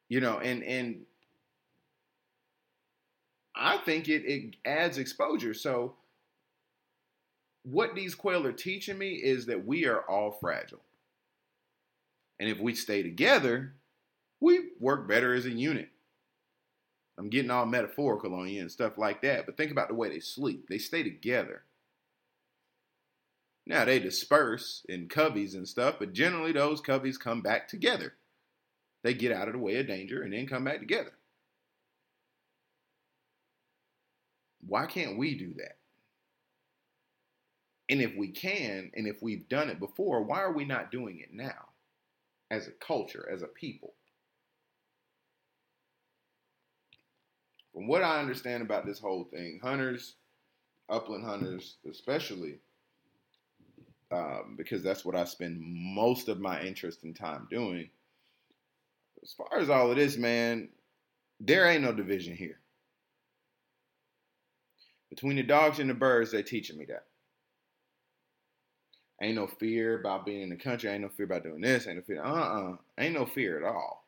You 0.09 0.22
know, 0.22 0.39
and 0.39 0.63
and 0.63 1.01
I 3.55 3.78
think 3.78 4.07
it 4.07 4.24
it 4.26 4.55
adds 4.66 4.97
exposure. 4.97 5.53
So 5.53 5.95
what 7.63 7.95
these 7.95 8.13
quail 8.13 8.45
are 8.45 8.51
teaching 8.51 8.97
me 8.97 9.13
is 9.13 9.47
that 9.47 9.66
we 9.66 9.86
are 9.86 10.01
all 10.01 10.32
fragile. 10.32 10.82
And 12.40 12.50
if 12.50 12.60
we 12.60 12.76
stay 12.76 13.02
together, 13.02 13.74
we 14.40 14.72
work 14.80 15.08
better 15.08 15.34
as 15.34 15.46
a 15.46 15.52
unit. 15.52 15.90
I'm 17.18 17.30
getting 17.30 17.52
all 17.52 17.66
metaphorical 17.66 18.34
on 18.34 18.50
you 18.50 18.62
and 18.62 18.72
stuff 18.72 18.98
like 18.98 19.22
that, 19.22 19.46
but 19.46 19.56
think 19.56 19.72
about 19.72 19.88
the 19.88 19.96
way 19.96 20.10
they 20.10 20.20
sleep. 20.20 20.68
They 20.68 20.78
stay 20.78 21.02
together. 21.02 21.64
Now 23.66 23.86
they 23.86 24.00
disperse 24.00 24.86
in 24.90 25.08
coveys 25.08 25.56
and 25.56 25.68
stuff, 25.68 25.96
but 25.98 26.14
generally 26.14 26.52
those 26.52 26.82
coveys 26.82 27.18
come 27.18 27.42
back 27.42 27.68
together. 27.68 28.14
They 29.04 29.14
get 29.14 29.32
out 29.32 29.48
of 29.48 29.54
the 29.54 29.60
way 29.60 29.78
of 29.78 29.88
danger 29.88 30.22
and 30.22 30.34
then 30.34 30.46
come 30.46 30.66
back 30.66 30.80
together. 30.80 31.14
Why 34.68 34.86
can't 34.86 35.18
we 35.18 35.38
do 35.38 35.54
that? 35.58 35.78
And 37.88 38.02
if 38.02 38.16
we 38.18 38.30
can, 38.30 38.92
and 38.96 39.08
if 39.08 39.22
we've 39.22 39.48
done 39.48 39.70
it 39.70 39.80
before, 39.80 40.24
why 40.24 40.40
are 40.42 40.52
we 40.52 40.66
not 40.66 40.92
doing 40.92 41.20
it 41.20 41.32
now 41.32 41.70
as 42.52 42.68
a 42.68 42.72
culture, 42.72 43.28
as 43.32 43.41
a 43.41 43.48
people? 43.48 43.93
From 47.74 47.88
what 47.88 48.04
I 48.04 48.20
understand 48.20 48.62
about 48.64 48.86
this 48.86 49.00
whole 49.00 49.26
thing, 49.26 49.60
hunters, 49.62 50.16
upland 50.89 51.26
hunters, 51.26 51.78
especially, 51.89 52.60
um, 54.12 54.56
because 54.58 54.84
that's 54.84 55.04
what 55.04 55.16
I 55.16 55.26
spend 55.26 55.60
most 55.62 56.30
of 56.30 56.39
my 56.39 56.62
interest 56.62 57.04
and 57.04 57.16
time 57.16 57.48
doing. 57.50 57.89
As 59.22 59.34
far 59.34 59.60
as 59.60 59.70
all 59.70 59.89
of 59.89 59.98
this, 59.98 60.18
man, 60.18 60.70
there 61.39 61.66
ain't 61.66 61.84
no 61.84 61.91
division 61.91 62.36
here. 62.36 62.60
Between 65.10 65.36
the 65.36 65.43
dogs 65.43 65.80
and 65.80 65.89
the 65.89 65.93
birds, 65.93 66.32
they 66.32 66.43
teaching 66.43 66.78
me 66.78 66.86
that. 66.86 67.06
Ain't 69.22 69.36
no 69.36 69.47
fear 69.47 69.99
about 69.99 70.26
being 70.26 70.41
in 70.41 70.49
the 70.49 70.55
country. 70.57 70.89
Ain't 70.89 71.01
no 71.01 71.09
fear 71.09 71.26
about 71.26 71.43
doing 71.43 71.61
this. 71.61 71.88
Ain't 71.88 71.97
no 71.97 72.03
fear. 72.03 72.24
Uh 72.24 72.32
uh-uh. 72.32 72.72
uh. 72.74 72.76
Ain't 72.97 73.13
no 73.13 73.26
fear 73.26 73.57
at 73.57 73.63
all. 73.63 74.05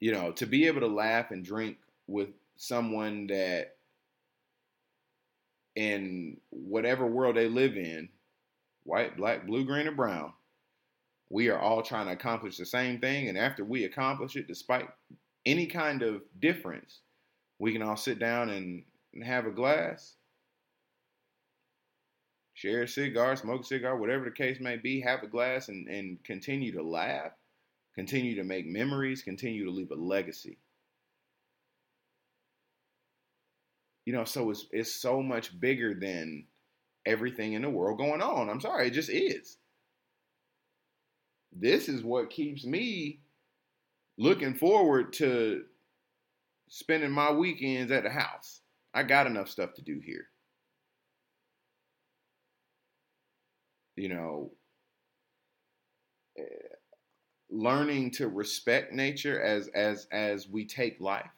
You 0.00 0.12
know, 0.12 0.32
to 0.32 0.46
be 0.46 0.66
able 0.66 0.80
to 0.80 0.86
laugh 0.86 1.30
and 1.30 1.44
drink 1.44 1.78
with 2.06 2.28
someone 2.56 3.26
that 3.28 3.76
in 5.76 6.36
whatever 6.50 7.06
world 7.06 7.36
they 7.36 7.48
live 7.48 7.76
in, 7.76 8.10
white, 8.84 9.16
black, 9.16 9.46
blue, 9.46 9.64
green, 9.64 9.88
or 9.88 9.92
brown, 9.92 10.32
we 11.30 11.48
are 11.48 11.58
all 11.58 11.82
trying 11.82 12.06
to 12.06 12.12
accomplish 12.12 12.58
the 12.58 12.66
same 12.66 13.00
thing. 13.00 13.28
And 13.28 13.38
after 13.38 13.64
we 13.64 13.84
accomplish 13.84 14.36
it, 14.36 14.46
despite 14.46 14.88
any 15.46 15.66
kind 15.66 16.02
of 16.02 16.20
difference, 16.38 17.00
we 17.58 17.72
can 17.72 17.82
all 17.82 17.96
sit 17.96 18.18
down 18.18 18.50
and, 18.50 18.84
and 19.14 19.24
have 19.24 19.46
a 19.46 19.50
glass 19.50 20.16
share 22.54 22.82
a 22.82 22.88
cigar, 22.88 23.36
smoke 23.36 23.62
a 23.62 23.64
cigar, 23.64 23.96
whatever 23.96 24.24
the 24.24 24.30
case 24.30 24.60
may 24.60 24.76
be, 24.76 25.00
have 25.00 25.22
a 25.22 25.26
glass 25.26 25.68
and, 25.68 25.88
and 25.88 26.22
continue 26.24 26.72
to 26.72 26.82
laugh, 26.82 27.32
continue 27.94 28.36
to 28.36 28.44
make 28.44 28.66
memories, 28.66 29.22
continue 29.22 29.64
to 29.64 29.70
leave 29.70 29.90
a 29.90 29.96
legacy. 29.96 30.58
You 34.06 34.12
know, 34.12 34.24
so 34.24 34.50
it's 34.50 34.66
it's 34.70 34.94
so 34.94 35.22
much 35.22 35.58
bigger 35.58 35.94
than 35.94 36.44
everything 37.06 37.54
in 37.54 37.62
the 37.62 37.70
world 37.70 37.98
going 37.98 38.22
on. 38.22 38.48
I'm 38.48 38.60
sorry, 38.60 38.88
it 38.88 38.92
just 38.92 39.10
is. 39.10 39.56
This 41.52 41.88
is 41.88 42.02
what 42.02 42.30
keeps 42.30 42.64
me 42.64 43.20
looking 44.18 44.54
forward 44.54 45.12
to 45.14 45.64
spending 46.68 47.10
my 47.10 47.30
weekends 47.32 47.90
at 47.92 48.02
the 48.02 48.10
house. 48.10 48.60
I 48.92 49.04
got 49.04 49.26
enough 49.26 49.48
stuff 49.48 49.74
to 49.74 49.82
do 49.82 50.00
here. 50.04 50.28
You 53.96 54.08
know, 54.08 54.52
learning 57.50 58.10
to 58.12 58.28
respect 58.28 58.92
nature 58.92 59.40
as 59.40 59.68
as 59.68 60.06
as 60.12 60.48
we 60.48 60.64
take 60.66 61.00
life 61.00 61.30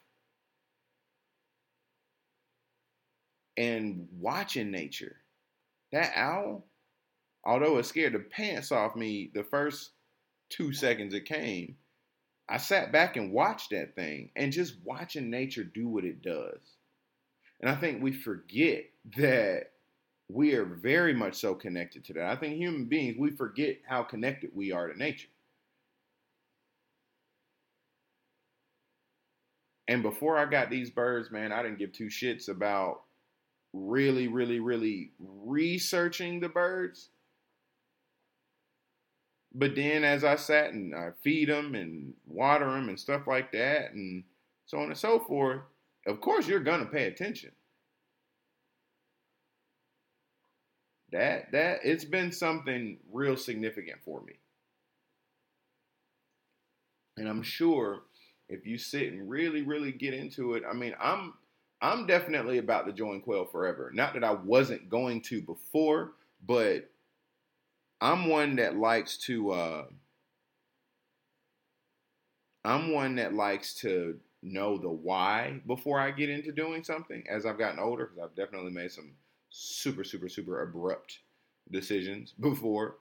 and 3.57 4.07
watching 4.19 4.71
nature. 4.71 5.17
That 5.91 6.13
owl 6.15 6.65
although 7.45 7.77
it 7.77 7.85
scared 7.85 8.13
the 8.13 8.19
pants 8.19 8.71
off 8.71 8.95
me 8.95 9.31
the 9.33 9.43
first 9.43 9.91
two 10.49 10.73
seconds 10.73 11.13
it 11.13 11.25
came 11.25 11.75
i 12.49 12.57
sat 12.57 12.91
back 12.91 13.17
and 13.17 13.31
watched 13.31 13.71
that 13.71 13.95
thing 13.95 14.29
and 14.35 14.51
just 14.51 14.75
watching 14.83 15.29
nature 15.29 15.63
do 15.63 15.87
what 15.87 16.05
it 16.05 16.21
does. 16.21 16.59
And 17.61 17.69
i 17.69 17.75
think 17.75 18.01
we 18.01 18.11
forget 18.11 18.85
that 19.17 19.71
we 20.29 20.53
are 20.53 20.65
very 20.65 21.13
much 21.13 21.35
so 21.35 21.55
connected 21.55 22.03
to 22.05 22.13
that. 22.13 22.25
I 22.25 22.35
think 22.35 22.55
human 22.55 22.85
beings, 22.85 23.17
we 23.17 23.31
forget 23.31 23.77
how 23.87 24.03
connected 24.03 24.51
we 24.53 24.71
are 24.71 24.87
to 24.87 24.97
nature. 24.97 25.29
And 29.87 30.03
before 30.03 30.37
I 30.37 30.45
got 30.45 30.69
these 30.69 30.89
birds, 30.89 31.31
man, 31.31 31.53
I 31.53 31.63
didn't 31.63 31.79
give 31.79 31.93
two 31.93 32.07
shits 32.07 32.49
about 32.49 33.03
really, 33.71 34.27
really, 34.27 34.59
really 34.59 35.11
researching 35.19 36.41
the 36.41 36.49
birds. 36.49 37.09
But 39.55 39.75
then 39.75 40.03
as 40.03 40.25
I 40.25 40.35
sat 40.35 40.73
and 40.73 40.93
I 40.93 41.11
feed 41.23 41.47
them 41.47 41.73
and 41.73 42.13
water 42.27 42.65
them 42.65 42.89
and 42.89 42.99
stuff 42.99 43.27
like 43.27 43.53
that 43.53 43.93
and 43.93 44.23
so 44.65 44.79
on 44.79 44.89
and 44.89 44.97
so 44.97 45.19
forth, 45.19 45.61
of 46.05 46.19
course 46.19 46.47
you're 46.47 46.59
going 46.59 46.81
to 46.81 46.91
pay 46.91 47.05
attention. 47.05 47.51
That 51.11 51.51
that 51.51 51.79
it's 51.83 52.05
been 52.05 52.31
something 52.31 52.97
real 53.11 53.37
significant 53.37 53.99
for 54.03 54.21
me. 54.21 54.33
And 57.17 57.27
I'm 57.27 57.43
sure 57.43 58.03
if 58.49 58.65
you 58.65 58.77
sit 58.77 59.11
and 59.11 59.29
really, 59.29 59.61
really 59.61 59.91
get 59.91 60.13
into 60.13 60.53
it, 60.53 60.63
I 60.69 60.73
mean, 60.73 60.93
I'm 60.99 61.33
I'm 61.81 62.07
definitely 62.07 62.57
about 62.57 62.85
to 62.87 62.93
join 62.93 63.21
Quail 63.21 63.45
Forever. 63.45 63.91
Not 63.93 64.13
that 64.13 64.23
I 64.23 64.31
wasn't 64.31 64.89
going 64.89 65.21
to 65.23 65.41
before, 65.41 66.13
but 66.45 66.89
I'm 68.01 68.29
one 68.29 68.55
that 68.57 68.75
likes 68.75 69.17
to 69.25 69.51
uh 69.51 69.85
I'm 72.63 72.91
one 72.91 73.15
that 73.15 73.33
likes 73.33 73.73
to 73.75 74.19
know 74.43 74.77
the 74.77 74.89
why 74.89 75.61
before 75.65 75.99
I 75.99 76.11
get 76.11 76.29
into 76.29 76.51
doing 76.51 76.83
something 76.83 77.23
as 77.29 77.45
I've 77.45 77.57
gotten 77.57 77.79
older 77.79 78.05
because 78.05 78.23
I've 78.23 78.35
definitely 78.35 78.71
made 78.71 78.91
some 78.91 79.11
super, 79.49 80.03
super, 80.03 80.29
super 80.29 80.61
abrupt 80.61 81.19
decisions 81.71 82.33
before. 82.39 82.95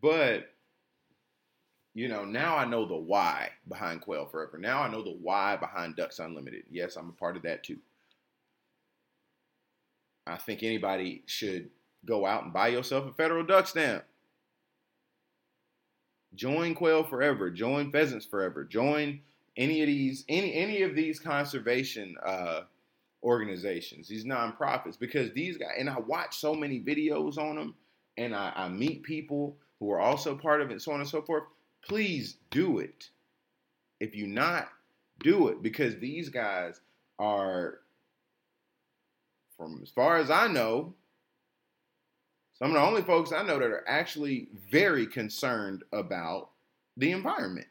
But, 0.00 0.50
you 1.94 2.08
know, 2.08 2.24
now 2.24 2.56
I 2.56 2.64
know 2.64 2.86
the 2.86 2.96
why 2.96 3.50
behind 3.68 4.02
Quail 4.02 4.26
Forever. 4.26 4.58
Now 4.58 4.82
I 4.82 4.90
know 4.90 5.02
the 5.02 5.16
why 5.20 5.56
behind 5.56 5.96
Ducks 5.96 6.18
Unlimited. 6.18 6.64
Yes, 6.70 6.96
I'm 6.96 7.08
a 7.08 7.12
part 7.12 7.36
of 7.36 7.42
that 7.42 7.64
too. 7.64 7.78
I 10.26 10.36
think 10.36 10.62
anybody 10.62 11.22
should 11.26 11.70
go 12.04 12.24
out 12.24 12.44
and 12.44 12.52
buy 12.52 12.68
yourself 12.68 13.06
a 13.06 13.12
federal 13.12 13.44
duck 13.44 13.66
stamp. 13.66 14.04
Join 16.34 16.74
Quail 16.74 17.02
Forever. 17.02 17.50
Join 17.50 17.90
Pheasants 17.90 18.26
Forever. 18.26 18.64
Join 18.64 19.20
any 19.56 19.80
of 19.82 19.88
these 19.88 20.24
any 20.28 20.54
any 20.54 20.82
of 20.82 20.94
these 20.94 21.18
conservation 21.18 22.14
uh, 22.24 22.62
organizations, 23.22 24.08
these 24.08 24.24
nonprofits, 24.24 24.98
because 24.98 25.32
these 25.32 25.56
guys, 25.56 25.74
and 25.78 25.90
I 25.90 25.98
watch 25.98 26.38
so 26.38 26.54
many 26.54 26.80
videos 26.80 27.38
on 27.38 27.56
them, 27.56 27.74
and 28.16 28.34
I, 28.34 28.52
I 28.54 28.68
meet 28.68 29.02
people 29.02 29.56
who 29.78 29.90
are 29.90 30.00
also 30.00 30.34
part 30.34 30.60
of 30.60 30.70
it, 30.70 30.82
so 30.82 30.92
on 30.92 31.00
and 31.00 31.08
so 31.08 31.22
forth. 31.22 31.44
Please 31.82 32.36
do 32.50 32.78
it. 32.78 33.10
If 33.98 34.14
you 34.14 34.26
not, 34.26 34.68
do 35.22 35.48
it 35.48 35.62
because 35.62 35.98
these 35.98 36.28
guys 36.28 36.80
are, 37.18 37.80
from 39.56 39.80
as 39.82 39.90
far 39.90 40.16
as 40.16 40.30
I 40.30 40.48
know, 40.48 40.94
some 42.58 42.70
of 42.70 42.74
the 42.74 42.86
only 42.86 43.02
folks 43.02 43.32
I 43.32 43.42
know 43.42 43.58
that 43.58 43.70
are 43.70 43.88
actually 43.88 44.48
very 44.70 45.06
concerned 45.06 45.82
about 45.92 46.50
the 46.96 47.12
environment. 47.12 47.66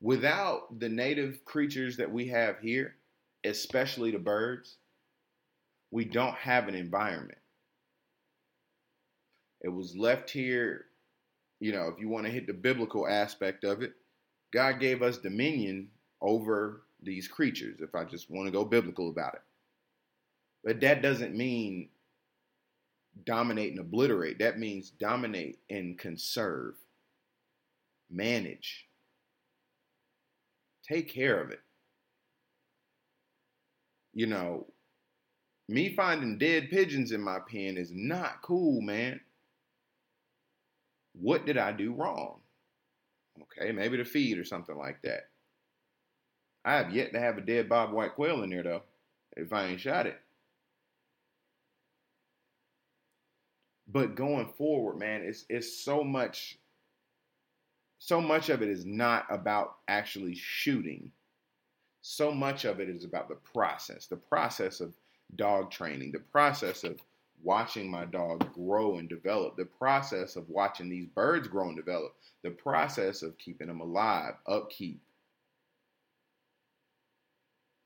Without 0.00 0.78
the 0.78 0.88
native 0.88 1.44
creatures 1.44 1.96
that 1.96 2.10
we 2.10 2.28
have 2.28 2.58
here, 2.60 2.94
especially 3.44 4.10
the 4.10 4.18
birds, 4.18 4.76
we 5.90 6.04
don't 6.04 6.34
have 6.34 6.68
an 6.68 6.74
environment. 6.74 7.38
It 9.60 9.68
was 9.68 9.96
left 9.96 10.30
here, 10.30 10.86
you 11.60 11.72
know, 11.72 11.88
if 11.88 12.00
you 12.00 12.08
want 12.08 12.26
to 12.26 12.32
hit 12.32 12.46
the 12.46 12.52
biblical 12.52 13.08
aspect 13.08 13.64
of 13.64 13.82
it, 13.82 13.92
God 14.52 14.80
gave 14.80 15.02
us 15.02 15.18
dominion 15.18 15.88
over 16.20 16.82
these 17.02 17.28
creatures, 17.28 17.80
if 17.80 17.94
I 17.94 18.04
just 18.04 18.30
want 18.30 18.46
to 18.46 18.52
go 18.52 18.64
biblical 18.64 19.08
about 19.08 19.34
it. 19.34 19.42
But 20.64 20.80
that 20.80 21.02
doesn't 21.02 21.36
mean 21.36 21.88
dominate 23.24 23.70
and 23.70 23.80
obliterate. 23.80 24.38
That 24.38 24.58
means 24.58 24.90
dominate 24.90 25.58
and 25.70 25.98
conserve, 25.98 26.74
manage, 28.10 28.86
take 30.86 31.08
care 31.08 31.40
of 31.40 31.50
it. 31.50 31.60
You 34.18 34.26
know, 34.26 34.66
me 35.68 35.94
finding 35.94 36.38
dead 36.38 36.70
pigeons 36.70 37.12
in 37.12 37.20
my 37.20 37.38
pen 37.38 37.76
is 37.76 37.92
not 37.94 38.42
cool, 38.42 38.80
man. 38.80 39.20
What 41.12 41.46
did 41.46 41.56
I 41.56 41.70
do 41.70 41.94
wrong? 41.94 42.40
Okay, 43.40 43.70
maybe 43.70 43.96
the 43.96 44.04
feed 44.04 44.36
or 44.36 44.44
something 44.44 44.76
like 44.76 45.00
that. 45.02 45.28
I 46.64 46.78
have 46.78 46.92
yet 46.92 47.12
to 47.12 47.20
have 47.20 47.38
a 47.38 47.42
dead 47.42 47.68
bob 47.68 47.92
white 47.92 48.16
quail 48.16 48.42
in 48.42 48.50
there 48.50 48.64
though, 48.64 48.82
if 49.36 49.52
I 49.52 49.66
ain't 49.66 49.80
shot 49.80 50.06
it. 50.06 50.20
But 53.86 54.16
going 54.16 54.48
forward, 54.58 54.98
man, 54.98 55.22
it's 55.22 55.44
it's 55.48 55.84
so 55.84 56.02
much 56.02 56.58
so 58.00 58.20
much 58.20 58.48
of 58.48 58.62
it 58.62 58.68
is 58.68 58.84
not 58.84 59.26
about 59.30 59.76
actually 59.86 60.34
shooting. 60.34 61.12
So 62.10 62.32
much 62.32 62.64
of 62.64 62.80
it 62.80 62.88
is 62.88 63.04
about 63.04 63.28
the 63.28 63.34
process, 63.34 64.06
the 64.06 64.16
process 64.16 64.80
of 64.80 64.94
dog 65.36 65.70
training, 65.70 66.12
the 66.12 66.20
process 66.20 66.82
of 66.82 66.98
watching 67.42 67.90
my 67.90 68.06
dog 68.06 68.50
grow 68.54 68.96
and 68.96 69.10
develop, 69.10 69.58
the 69.58 69.66
process 69.66 70.34
of 70.34 70.48
watching 70.48 70.88
these 70.88 71.04
birds 71.04 71.48
grow 71.48 71.68
and 71.68 71.76
develop, 71.76 72.14
the 72.42 72.50
process 72.50 73.20
of 73.20 73.36
keeping 73.36 73.66
them 73.66 73.82
alive, 73.82 74.32
upkeep. 74.46 75.02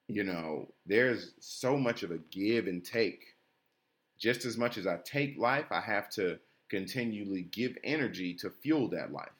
You 0.06 0.22
know, 0.22 0.68
there's 0.86 1.32
so 1.40 1.76
much 1.76 2.04
of 2.04 2.12
a 2.12 2.18
give 2.30 2.68
and 2.68 2.84
take. 2.84 3.24
Just 4.20 4.44
as 4.44 4.56
much 4.56 4.78
as 4.78 4.86
I 4.86 4.98
take 4.98 5.36
life, 5.36 5.66
I 5.72 5.80
have 5.80 6.08
to 6.10 6.38
continually 6.68 7.42
give 7.50 7.76
energy 7.82 8.34
to 8.34 8.50
fuel 8.50 8.86
that 8.90 9.10
life. 9.10 9.32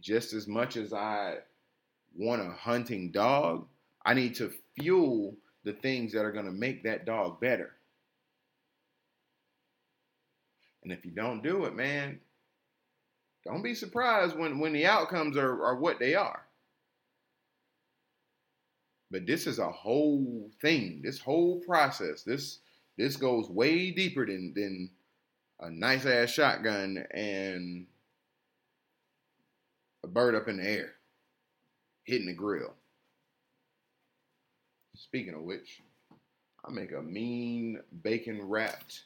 Just 0.00 0.32
as 0.32 0.46
much 0.46 0.76
as 0.76 0.92
I 0.92 1.38
want 2.16 2.42
a 2.42 2.50
hunting 2.50 3.10
dog, 3.10 3.66
I 4.04 4.14
need 4.14 4.34
to 4.36 4.52
fuel 4.78 5.36
the 5.64 5.72
things 5.72 6.12
that 6.12 6.24
are 6.24 6.32
going 6.32 6.44
to 6.44 6.52
make 6.52 6.82
that 6.84 7.06
dog 7.06 7.40
better. 7.40 7.72
And 10.82 10.92
if 10.92 11.04
you 11.04 11.10
don't 11.10 11.42
do 11.42 11.64
it, 11.64 11.74
man, 11.74 12.20
don't 13.44 13.62
be 13.62 13.74
surprised 13.74 14.36
when, 14.36 14.58
when 14.58 14.72
the 14.72 14.86
outcomes 14.86 15.36
are, 15.36 15.64
are 15.64 15.76
what 15.76 15.98
they 15.98 16.14
are. 16.14 16.44
But 19.10 19.26
this 19.26 19.46
is 19.46 19.58
a 19.58 19.70
whole 19.70 20.50
thing, 20.60 21.00
this 21.02 21.20
whole 21.20 21.60
process. 21.60 22.22
This 22.22 22.58
this 22.96 23.16
goes 23.16 23.48
way 23.48 23.90
deeper 23.90 24.26
than 24.26 24.52
than 24.54 24.90
a 25.60 25.70
nice 25.70 26.04
ass 26.04 26.30
shotgun 26.30 27.04
and 27.12 27.86
a 30.04 30.06
bird 30.06 30.34
up 30.34 30.48
in 30.48 30.58
the 30.58 30.68
air 30.68 30.92
hitting 32.04 32.26
the 32.26 32.34
grill. 32.34 32.74
Speaking 34.94 35.34
of 35.34 35.40
which, 35.42 35.80
I 36.64 36.70
make 36.70 36.92
a 36.92 37.02
mean 37.02 37.80
bacon 38.02 38.40
wrapped 38.42 39.04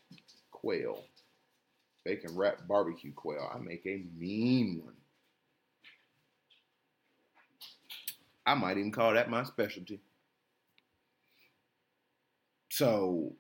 quail. 0.51 1.05
Bacon 2.05 2.37
wrapped 2.37 2.67
barbecue 2.67 3.13
quail. 3.13 3.51
I 3.55 3.59
make 3.59 3.87
a 3.87 4.03
mean 4.19 4.83
one. 4.85 4.95
I 8.45 8.55
might 8.55 8.79
even 8.79 8.93
call 8.93 9.15
that 9.15 9.31
my 9.31 9.45
specialty. 9.45 10.01
So, 12.71 13.33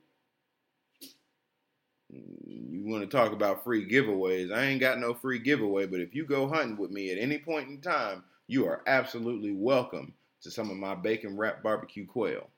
you 2.10 2.84
want 2.86 3.08
to 3.08 3.16
talk 3.16 3.32
about 3.32 3.64
free 3.64 3.88
giveaways? 3.88 4.54
I 4.54 4.64
ain't 4.64 4.80
got 4.80 4.98
no 4.98 5.14
free 5.14 5.38
giveaway, 5.38 5.86
but 5.86 6.00
if 6.00 6.14
you 6.14 6.24
go 6.24 6.48
hunting 6.48 6.76
with 6.76 6.90
me 6.90 7.10
at 7.10 7.18
any 7.18 7.38
point 7.38 7.68
in 7.68 7.80
time, 7.80 8.24
you 8.46 8.66
are 8.66 8.82
absolutely 8.86 9.52
welcome 9.52 10.14
to 10.42 10.50
some 10.50 10.70
of 10.70 10.76
my 10.76 10.94
bacon 10.94 11.36
wrapped 11.36 11.62
barbecue 11.62 12.06
quail, 12.06 12.48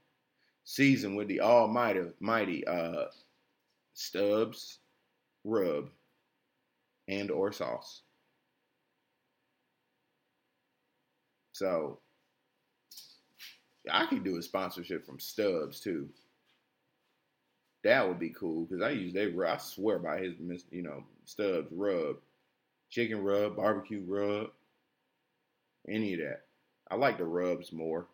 seasoned 0.65 1.17
with 1.17 1.29
the 1.29 1.41
almighty 1.41 2.03
mighty 2.21 2.67
uh, 2.67 3.07
Stubbs 3.95 4.79
rub 5.45 5.91
and 7.09 7.31
or 7.31 7.53
sauce. 7.53 8.03
So 11.53 11.99
I 13.91 14.07
could 14.07 14.25
do 14.25 14.39
a 14.39 14.43
sponsorship 14.43 15.05
from 15.05 15.19
Stubbs 15.19 15.81
too. 15.81 16.09
That 17.83 18.07
would 18.07 18.19
be 18.19 18.31
cool 18.31 18.65
because 18.65 18.83
I 18.83 18.91
use 18.91 19.13
they 19.13 19.33
I 19.45 19.57
swear 19.57 19.99
by 19.99 20.19
his 20.19 20.35
you 20.71 20.83
know 20.83 21.05
Stubbs 21.25 21.69
rub, 21.71 22.17
chicken 22.91 23.23
rub, 23.23 23.57
barbecue 23.57 24.03
rub, 24.07 24.51
any 25.89 26.15
of 26.15 26.21
that. 26.21 26.43
I 26.91 26.97
like 26.97 27.19
the 27.19 27.25
rubs 27.25 27.73
more. 27.73 28.07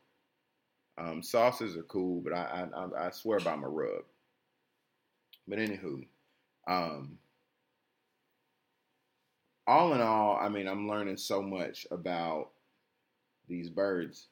Um, 0.99 1.23
sauces 1.23 1.77
are 1.77 1.83
cool, 1.85 2.21
but 2.21 2.33
I, 2.33 2.67
I 2.75 3.07
I 3.07 3.11
swear 3.11 3.41
by 3.41 3.57
my 3.57 3.67
rub. 3.67 4.05
But 5.49 5.59
anywho, 5.59 6.05
um, 6.67 7.19
all 9.67 9.95
in 9.95 10.01
all, 10.01 10.37
I 10.37 10.49
mean, 10.49 10.69
I'm 10.69 10.89
learning 10.89 11.17
so 11.17 11.43
much 11.43 11.87
about 11.91 12.51
these 13.49 13.69
birds, 13.69 14.29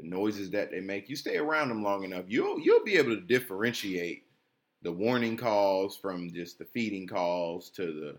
the 0.00 0.08
noises 0.08 0.50
that 0.50 0.70
they 0.70 0.80
make. 0.80 1.08
You 1.08 1.16
stay 1.16 1.36
around 1.36 1.68
them 1.68 1.82
long 1.82 2.04
enough, 2.04 2.24
you'll 2.28 2.60
you'll 2.60 2.84
be 2.84 2.96
able 2.96 3.14
to 3.14 3.20
differentiate 3.20 4.24
the 4.82 4.92
warning 4.92 5.36
calls 5.36 5.96
from 5.96 6.32
just 6.32 6.58
the 6.58 6.64
feeding 6.64 7.06
calls 7.06 7.70
to 7.70 7.86
the 7.86 8.16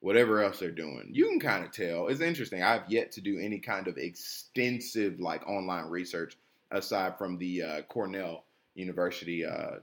whatever 0.00 0.42
else 0.42 0.58
they're 0.58 0.70
doing. 0.70 1.08
You 1.12 1.26
can 1.28 1.40
kind 1.40 1.64
of 1.64 1.70
tell. 1.72 2.08
It's 2.08 2.20
interesting. 2.20 2.62
I've 2.62 2.90
yet 2.90 3.12
to 3.12 3.20
do 3.20 3.38
any 3.38 3.58
kind 3.58 3.86
of 3.86 3.98
extensive 3.98 5.20
like 5.20 5.46
online 5.46 5.86
research 5.86 6.36
aside 6.70 7.18
from 7.18 7.38
the 7.38 7.62
uh, 7.62 7.82
Cornell 7.82 8.44
University 8.74 9.44
uh, 9.44 9.76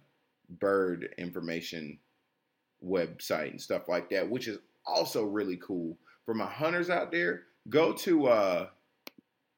bird 0.60 1.10
information 1.18 2.00
website 2.84 3.52
and 3.52 3.62
stuff 3.62 3.88
like 3.88 4.10
that, 4.10 4.30
which 4.30 4.48
is 4.48 4.58
also 4.86 5.24
really 5.24 5.58
cool. 5.58 5.98
For 6.26 6.34
my 6.34 6.46
hunters 6.46 6.90
out 6.90 7.12
there, 7.12 7.44
go 7.70 7.94
to 7.94 8.28
uh, 8.28 8.68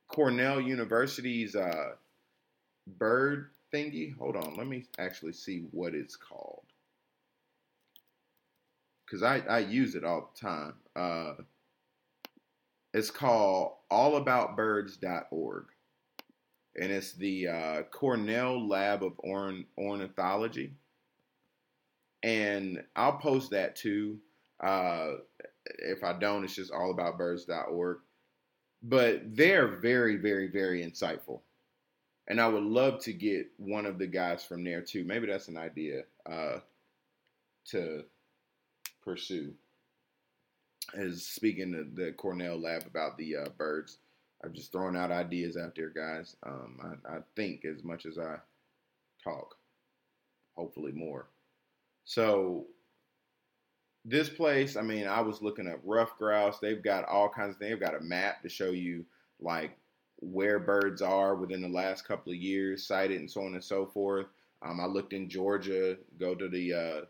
Cornell 0.10 0.60
University's 0.60 1.56
uh, 1.56 1.94
bird 2.86 3.52
thingy. 3.74 4.18
Hold 4.18 4.36
on, 4.36 4.56
let 4.58 4.68
me 4.68 4.86
actually 5.00 5.34
see 5.34 5.66
what 5.72 5.96
it's 5.96 6.18
called 6.18 6.64
because 9.10 9.24
I, 9.24 9.40
I 9.50 9.60
use 9.60 9.96
it 9.96 10.04
all 10.04 10.32
the 10.34 10.40
time. 10.40 10.74
Uh, 10.96 11.34
it's 12.94 13.12
called 13.12 13.74
allaboutbirds.org. 13.92 15.66
And 16.80 16.92
it's 16.92 17.14
the 17.14 17.48
uh, 17.48 17.82
Cornell 17.92 18.68
Lab 18.68 19.04
of 19.04 19.14
Orn- 19.20 19.66
Ornithology. 19.78 20.74
And 22.24 22.84
I'll 22.96 23.18
post 23.18 23.52
that 23.52 23.76
too. 23.76 24.20
Uh, 24.60 25.14
if 25.80 26.04
I 26.04 26.14
don't, 26.14 26.44
it's 26.44 26.56
just 26.56 26.72
allaboutbirds.org. 26.72 27.98
But 28.82 29.36
they're 29.36 29.68
very, 29.68 30.16
very, 30.16 30.48
very 30.48 30.84
insightful. 30.84 31.42
And 32.28 32.40
I 32.40 32.48
would 32.48 32.64
love 32.64 33.00
to 33.02 33.14
get 33.14 33.48
one 33.58 33.86
of 33.86 33.98
the 33.98 34.08
guys 34.08 34.44
from 34.44 34.64
there 34.64 34.82
too. 34.82 35.04
Maybe 35.04 35.28
that's 35.28 35.48
an 35.48 35.58
idea 35.58 36.04
uh, 36.30 36.60
to 37.66 38.04
pursue. 39.04 39.54
Is 40.94 41.26
speaking 41.26 41.72
to 41.74 41.84
the 41.84 42.14
Cornell 42.14 42.60
lab 42.60 42.86
about 42.88 43.18
the 43.18 43.36
uh, 43.36 43.50
birds. 43.58 43.98
I'm 44.44 44.54
just 44.54 44.72
throwing 44.72 44.96
out 44.96 45.12
ideas 45.12 45.58
out 45.58 45.76
there, 45.76 45.90
guys. 45.90 46.36
Um, 46.44 46.98
I, 47.08 47.18
I 47.18 47.20
think 47.36 47.66
as 47.66 47.84
much 47.84 48.06
as 48.06 48.18
I 48.18 48.38
talk, 49.24 49.56
hopefully 50.56 50.92
more. 50.92 51.28
So 52.06 52.66
this 54.06 54.30
place, 54.30 54.76
I 54.76 54.82
mean, 54.82 55.08
I 55.08 55.22
was 55.22 55.42
looking 55.42 55.68
at 55.68 55.86
ruffed 55.86 56.18
grouse. 56.18 56.60
They've 56.60 56.82
got 56.82 57.06
all 57.06 57.30
kinds 57.30 57.56
of 57.56 57.58
things. 57.60 57.72
They've 57.72 57.80
got 57.80 58.00
a 58.00 58.04
map 58.04 58.42
to 58.42 58.50
show 58.50 58.72
you 58.72 59.06
like 59.40 59.78
where 60.18 60.60
birds 60.60 61.02
are 61.02 61.36
within 61.36 61.62
the 61.62 61.70
last 61.70 62.08
couple 62.08 62.32
of 62.32 62.38
years, 62.38 62.86
sighted 62.86 63.20
and 63.20 63.30
so 63.30 63.42
on 63.42 63.54
and 63.54 63.64
so 63.64 63.86
forth. 63.86 64.28
Um, 64.62 64.80
I 64.80 64.86
looked 64.86 65.14
in 65.14 65.30
Georgia, 65.30 65.98
go 66.18 66.36
to 66.36 66.50
the 66.50 66.74
uh, 66.74 67.02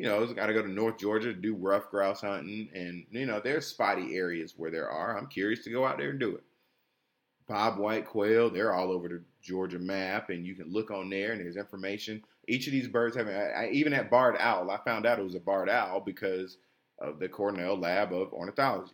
you 0.00 0.06
know, 0.06 0.26
got 0.32 0.46
to 0.46 0.54
go 0.54 0.62
to 0.62 0.72
North 0.72 0.96
Georgia 0.96 1.32
to 1.32 1.38
do 1.38 1.54
ruffed 1.54 1.90
grouse 1.90 2.22
hunting, 2.22 2.70
and 2.74 3.04
you 3.10 3.26
know, 3.26 3.38
there's 3.38 3.66
spotty 3.66 4.16
areas 4.16 4.54
where 4.56 4.70
there 4.70 4.88
are. 4.88 5.16
I'm 5.16 5.26
curious 5.26 5.62
to 5.64 5.70
go 5.70 5.84
out 5.84 5.98
there 5.98 6.10
and 6.10 6.18
do 6.18 6.36
it. 6.36 6.44
Bob 7.46 7.78
White 7.78 8.06
quail, 8.06 8.48
they're 8.48 8.72
all 8.72 8.92
over 8.92 9.08
the 9.08 9.22
Georgia 9.42 9.78
map, 9.78 10.30
and 10.30 10.46
you 10.46 10.54
can 10.54 10.72
look 10.72 10.90
on 10.90 11.10
there, 11.10 11.32
and 11.32 11.40
there's 11.40 11.56
information. 11.56 12.22
Each 12.48 12.66
of 12.66 12.72
these 12.72 12.88
birds 12.88 13.16
have, 13.16 13.28
I, 13.28 13.70
even 13.72 13.92
at 13.92 14.10
barred 14.10 14.36
owl, 14.38 14.70
I 14.70 14.78
found 14.84 15.06
out 15.06 15.18
it 15.18 15.24
was 15.24 15.34
a 15.34 15.40
barred 15.40 15.68
owl 15.68 16.00
because 16.00 16.58
of 16.98 17.18
the 17.18 17.28
Cornell 17.28 17.76
Lab 17.76 18.12
of 18.12 18.32
Ornithology. 18.32 18.92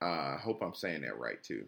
Uh, 0.00 0.04
I 0.04 0.38
hope 0.42 0.62
I'm 0.62 0.74
saying 0.74 1.02
that 1.02 1.18
right 1.18 1.42
too. 1.42 1.66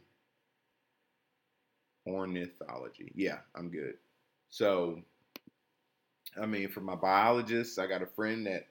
Ornithology. 2.06 3.12
Yeah, 3.14 3.38
I'm 3.54 3.70
good. 3.70 3.94
So, 4.50 5.02
I 6.40 6.46
mean, 6.46 6.68
for 6.68 6.80
my 6.80 6.94
biologists, 6.94 7.78
I 7.78 7.86
got 7.86 8.02
a 8.02 8.06
friend 8.06 8.46
that's 8.46 8.64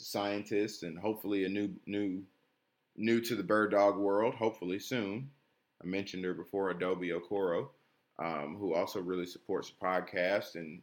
a 0.00 0.04
scientist 0.04 0.82
and 0.82 0.98
hopefully 0.98 1.44
a 1.44 1.48
new 1.48 1.70
new 1.86 2.22
new 2.96 3.20
to 3.20 3.36
the 3.36 3.42
bird 3.42 3.70
dog 3.70 3.96
world. 3.96 4.34
Hopefully 4.34 4.78
soon. 4.78 5.30
I 5.84 5.88
mentioned 5.88 6.24
her 6.24 6.34
before, 6.34 6.70
Adobe 6.70 7.10
Okoro, 7.10 7.68
um, 8.18 8.56
who 8.58 8.74
also 8.74 9.00
really 9.00 9.26
supports 9.26 9.70
the 9.70 9.84
podcast 9.84 10.54
and 10.54 10.80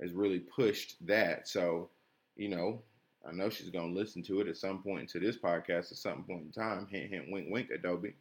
has 0.00 0.12
really 0.12 0.40
pushed 0.40 0.96
that. 1.06 1.46
So, 1.46 1.90
you 2.36 2.48
know, 2.48 2.82
I 3.28 3.32
know 3.32 3.50
she's 3.50 3.70
going 3.70 3.92
to 3.92 3.98
listen 3.98 4.22
to 4.24 4.40
it 4.40 4.48
at 4.48 4.56
some 4.56 4.82
point 4.82 5.08
to 5.10 5.20
this 5.20 5.36
podcast 5.36 5.92
at 5.92 5.98
some 5.98 6.24
point 6.24 6.44
in 6.46 6.52
time. 6.52 6.86
Hint, 6.90 7.10
hint, 7.10 7.30
wink, 7.30 7.48
wink, 7.50 7.68
Adobe. 7.70 8.14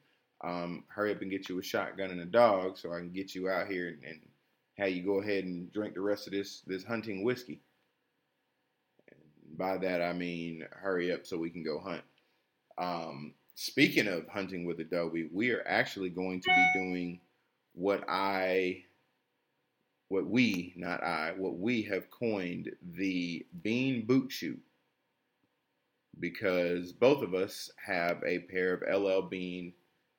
Um, 0.44 0.84
hurry 0.88 1.12
up 1.12 1.22
and 1.22 1.32
get 1.32 1.50
you 1.50 1.60
a 1.60 1.64
shotgun 1.64 2.12
and 2.12 2.22
a 2.22 2.26
dog 2.26 2.78
so 2.78 2.94
I 2.94 3.00
can 3.00 3.12
get 3.12 3.36
you 3.36 3.50
out 3.50 3.68
here 3.68 3.90
and, 3.90 4.04
and 4.04 4.20
have 4.78 4.90
you 4.90 5.04
go 5.04 5.22
ahead 5.22 5.44
and 5.44 5.72
drink 5.72 5.94
the 5.94 6.02
rest 6.02 6.28
of 6.28 6.34
this 6.34 6.62
this 6.66 6.84
hunting 6.84 7.26
whiskey. 7.26 7.60
And 9.10 9.58
by 9.58 9.78
that 9.80 10.02
I 10.02 10.14
mean 10.14 10.66
hurry 10.72 11.12
up 11.12 11.26
so 11.26 11.38
we 11.38 11.50
can 11.50 11.64
go 11.64 11.78
hunt. 11.80 12.04
Um, 12.78 13.34
speaking 13.60 14.08
of 14.08 14.26
hunting 14.30 14.64
with 14.64 14.80
Adobe, 14.80 15.28
we 15.34 15.52
are 15.52 15.64
actually 15.68 16.10
going 16.10 16.40
to 16.40 16.48
be 16.48 16.80
doing 16.80 17.20
what 17.74 18.02
I 18.08 18.86
what 20.08 20.28
we, 20.28 20.74
not 20.78 21.04
I, 21.04 21.34
what 21.38 21.60
we 21.60 21.84
have 21.84 22.10
coined 22.10 22.72
the 22.96 23.46
bean 23.62 24.06
boot 24.06 24.32
shoot 24.32 24.60
because 26.22 26.94
both 26.94 27.22
of 27.22 27.34
us 27.34 27.70
have 27.86 28.24
a 28.26 28.40
pair 28.40 28.74
of 28.74 29.04
LL 29.04 29.28
Bean 29.28 29.74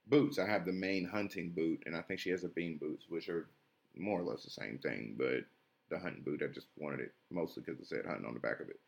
boots. 0.07 0.39
I 0.39 0.47
have 0.47 0.67
the 0.67 0.73
main 0.73 1.07
hunting 1.07 1.51
boot, 1.51 1.83
and 1.87 1.97
I 1.97 2.03
think 2.03 2.21
she 2.21 2.31
has 2.31 2.43
the 2.43 2.49
bean 2.49 2.77
boots, 2.77 3.07
which 3.09 3.31
are 3.31 3.49
more 3.97 4.21
or 4.21 4.25
less 4.25 4.45
the 4.45 4.51
same 4.51 4.79
thing, 4.79 5.17
but 5.19 5.45
the 5.89 5.99
hunting 5.99 6.23
boot, 6.23 6.43
I 6.45 6.53
just 6.53 6.69
wanted 6.77 7.01
it 7.01 7.15
mostly 7.31 7.63
because 7.67 7.81
it 7.81 7.89
said 7.89 8.05
hunting 8.07 8.27
on 8.27 8.35
the 8.35 8.41
back 8.41 8.61
of 8.61 8.69
it. 8.69 8.81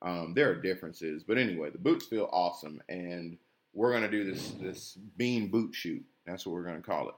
Um, 0.00 0.32
there 0.32 0.48
are 0.50 0.54
differences, 0.54 1.24
but 1.24 1.38
anyway, 1.38 1.70
the 1.70 1.78
boots 1.78 2.06
feel 2.06 2.30
awesome, 2.32 2.80
and 2.88 3.36
we're 3.76 3.92
gonna 3.92 4.10
do 4.10 4.24
this 4.24 4.50
this 4.60 4.98
bean 5.16 5.48
boot 5.48 5.74
shoot. 5.74 6.02
That's 6.26 6.46
what 6.46 6.54
we're 6.54 6.64
gonna 6.64 6.80
call 6.80 7.10
it. 7.10 7.14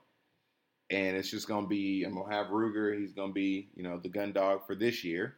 And 0.90 1.16
it's 1.16 1.30
just 1.30 1.48
gonna 1.48 1.68
be 1.68 2.04
I'm 2.04 2.14
gonna 2.14 2.34
have 2.34 2.48
Ruger. 2.48 2.98
He's 2.98 3.12
gonna 3.12 3.32
be 3.32 3.68
you 3.76 3.84
know 3.84 3.98
the 3.98 4.08
gun 4.08 4.32
dog 4.32 4.66
for 4.66 4.74
this 4.74 5.04
year 5.04 5.36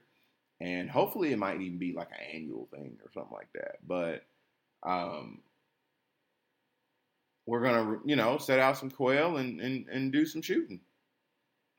and 0.61 0.91
hopefully 0.91 1.33
it 1.33 1.39
might 1.39 1.61
even 1.61 1.79
be 1.79 1.93
like 1.93 2.09
an 2.11 2.27
annual 2.35 2.69
thing 2.73 2.97
or 3.05 3.11
something 3.13 3.33
like 3.33 3.53
that. 3.55 3.77
But 3.87 4.25
um, 4.83 5.41
we're 7.47 7.63
gonna 7.63 7.99
you 8.05 8.17
know 8.17 8.39
set 8.39 8.59
out 8.59 8.79
some 8.79 8.91
quail 8.91 9.37
and 9.37 9.61
and, 9.61 9.87
and 9.89 10.13
do 10.13 10.25
some 10.25 10.43
shooting. 10.43 10.81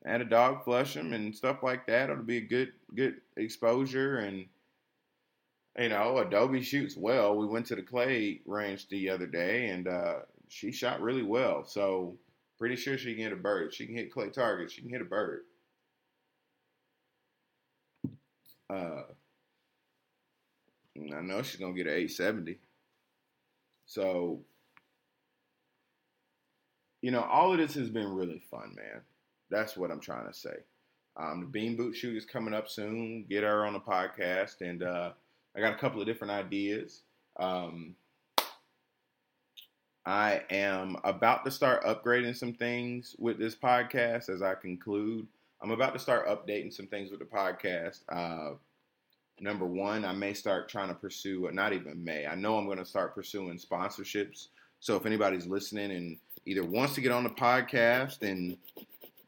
Add 0.04 0.20
a 0.20 0.24
dog, 0.24 0.64
flush 0.64 0.94
them, 0.94 1.12
and 1.12 1.34
stuff 1.34 1.62
like 1.62 1.86
that. 1.86 2.10
It'll 2.10 2.24
be 2.24 2.38
a 2.38 2.42
good 2.42 2.72
good 2.94 3.16
exposure 3.36 4.18
and. 4.18 4.46
You 5.78 5.88
know, 5.88 6.18
Adobe 6.18 6.62
shoots 6.62 6.96
well. 6.96 7.36
We 7.36 7.46
went 7.46 7.66
to 7.66 7.76
the 7.76 7.82
clay 7.82 8.40
range 8.44 8.88
the 8.88 9.08
other 9.08 9.26
day, 9.26 9.68
and 9.70 9.88
uh, 9.88 10.14
she 10.48 10.70
shot 10.70 11.00
really 11.00 11.22
well. 11.22 11.64
So, 11.64 12.18
pretty 12.58 12.76
sure 12.76 12.98
she 12.98 13.14
can 13.14 13.24
hit 13.24 13.32
a 13.32 13.36
bird. 13.36 13.72
She 13.72 13.86
can 13.86 13.94
hit 13.94 14.12
clay 14.12 14.28
targets. 14.28 14.74
She 14.74 14.82
can 14.82 14.90
hit 14.90 15.00
a 15.00 15.06
bird. 15.06 15.44
Uh, 18.68 19.02
I 20.96 21.20
know 21.20 21.42
she's 21.42 21.60
gonna 21.60 21.72
get 21.72 21.86
an 21.86 21.94
870. 21.94 22.58
So, 23.86 24.40
you 27.00 27.10
know, 27.10 27.22
all 27.22 27.52
of 27.52 27.58
this 27.58 27.74
has 27.74 27.88
been 27.88 28.14
really 28.14 28.42
fun, 28.50 28.74
man. 28.76 29.02
That's 29.50 29.76
what 29.76 29.90
I'm 29.90 30.00
trying 30.00 30.26
to 30.26 30.34
say. 30.34 30.56
Um, 31.16 31.40
the 31.40 31.46
Bean 31.46 31.76
Boot 31.76 31.94
Shoot 31.94 32.16
is 32.16 32.24
coming 32.24 32.54
up 32.54 32.68
soon. 32.68 33.26
Get 33.28 33.42
her 33.42 33.66
on 33.66 33.74
the 33.74 33.80
podcast, 33.80 34.62
and 34.62 34.82
uh, 34.82 35.12
I 35.56 35.60
got 35.60 35.74
a 35.74 35.78
couple 35.78 36.00
of 36.00 36.06
different 36.06 36.32
ideas. 36.32 37.02
Um, 37.38 37.94
I 40.04 40.42
am 40.50 40.96
about 41.04 41.44
to 41.44 41.50
start 41.50 41.84
upgrading 41.84 42.36
some 42.36 42.54
things 42.54 43.14
with 43.18 43.38
this 43.38 43.54
podcast 43.54 44.28
as 44.28 44.42
I 44.42 44.54
conclude. 44.54 45.26
I'm 45.62 45.70
about 45.70 45.92
to 45.92 46.00
start 46.00 46.26
updating 46.26 46.72
some 46.72 46.88
things 46.88 47.10
with 47.10 47.20
the 47.20 47.26
podcast. 47.26 48.00
Uh, 48.08 48.56
number 49.40 49.64
one, 49.64 50.04
I 50.04 50.12
may 50.12 50.34
start 50.34 50.68
trying 50.68 50.88
to 50.88 50.94
pursue, 50.94 51.48
not 51.52 51.72
even 51.72 52.02
may, 52.02 52.26
I 52.26 52.34
know 52.34 52.56
I'm 52.56 52.66
going 52.66 52.78
to 52.78 52.84
start 52.84 53.14
pursuing 53.14 53.58
sponsorships. 53.58 54.48
So 54.80 54.96
if 54.96 55.06
anybody's 55.06 55.46
listening 55.46 55.92
and 55.92 56.18
either 56.46 56.64
wants 56.64 56.94
to 56.94 57.00
get 57.00 57.12
on 57.12 57.22
the 57.22 57.30
podcast 57.30 58.22
and 58.22 58.56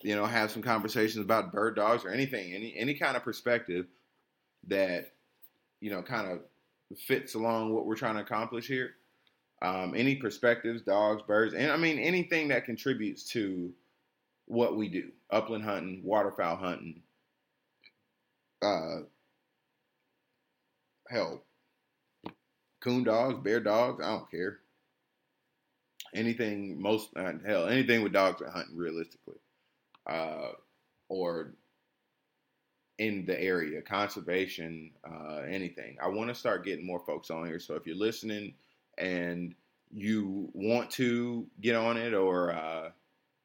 you 0.02 0.16
know 0.16 0.26
have 0.26 0.50
some 0.50 0.62
conversations 0.62 1.24
about 1.24 1.52
bird 1.52 1.76
dogs 1.76 2.04
or 2.04 2.10
anything, 2.10 2.52
any 2.52 2.74
any 2.76 2.94
kind 2.94 3.16
of 3.16 3.22
perspective 3.22 3.86
that 4.66 5.13
you 5.80 5.90
know 5.90 6.02
kind 6.02 6.30
of 6.30 6.40
fits 6.98 7.34
along 7.34 7.72
what 7.72 7.86
we're 7.86 7.96
trying 7.96 8.14
to 8.14 8.22
accomplish 8.22 8.66
here. 8.66 8.94
Um, 9.62 9.94
any 9.96 10.16
perspectives, 10.16 10.82
dogs, 10.82 11.22
birds, 11.26 11.54
and 11.54 11.72
I 11.72 11.76
mean 11.76 11.98
anything 11.98 12.48
that 12.48 12.64
contributes 12.64 13.24
to 13.30 13.72
what 14.46 14.76
we 14.76 14.88
do: 14.88 15.10
upland 15.30 15.64
hunting, 15.64 16.02
waterfowl 16.04 16.56
hunting, 16.56 17.02
uh, 18.62 19.00
hell, 21.08 21.42
coon 22.80 23.04
dogs, 23.04 23.42
bear 23.42 23.60
dogs, 23.60 24.02
I 24.04 24.10
don't 24.10 24.30
care. 24.30 24.58
Anything, 26.14 26.80
most 26.80 27.10
uh, 27.16 27.32
hell, 27.44 27.66
anything 27.66 28.02
with 28.02 28.12
dogs 28.12 28.42
hunting 28.52 28.76
realistically, 28.76 29.38
uh, 30.06 30.48
or 31.08 31.54
in 32.98 33.24
the 33.26 33.40
area, 33.40 33.82
conservation, 33.82 34.90
uh, 35.08 35.40
anything. 35.48 35.96
I 36.02 36.08
want 36.08 36.28
to 36.28 36.34
start 36.34 36.64
getting 36.64 36.86
more 36.86 37.00
folks 37.00 37.30
on 37.30 37.46
here. 37.46 37.58
So 37.58 37.74
if 37.74 37.86
you're 37.86 37.96
listening 37.96 38.54
and 38.98 39.54
you 39.92 40.48
want 40.54 40.90
to 40.90 41.46
get 41.60 41.74
on 41.74 41.96
it, 41.96 42.14
or 42.14 42.52
uh, 42.52 42.90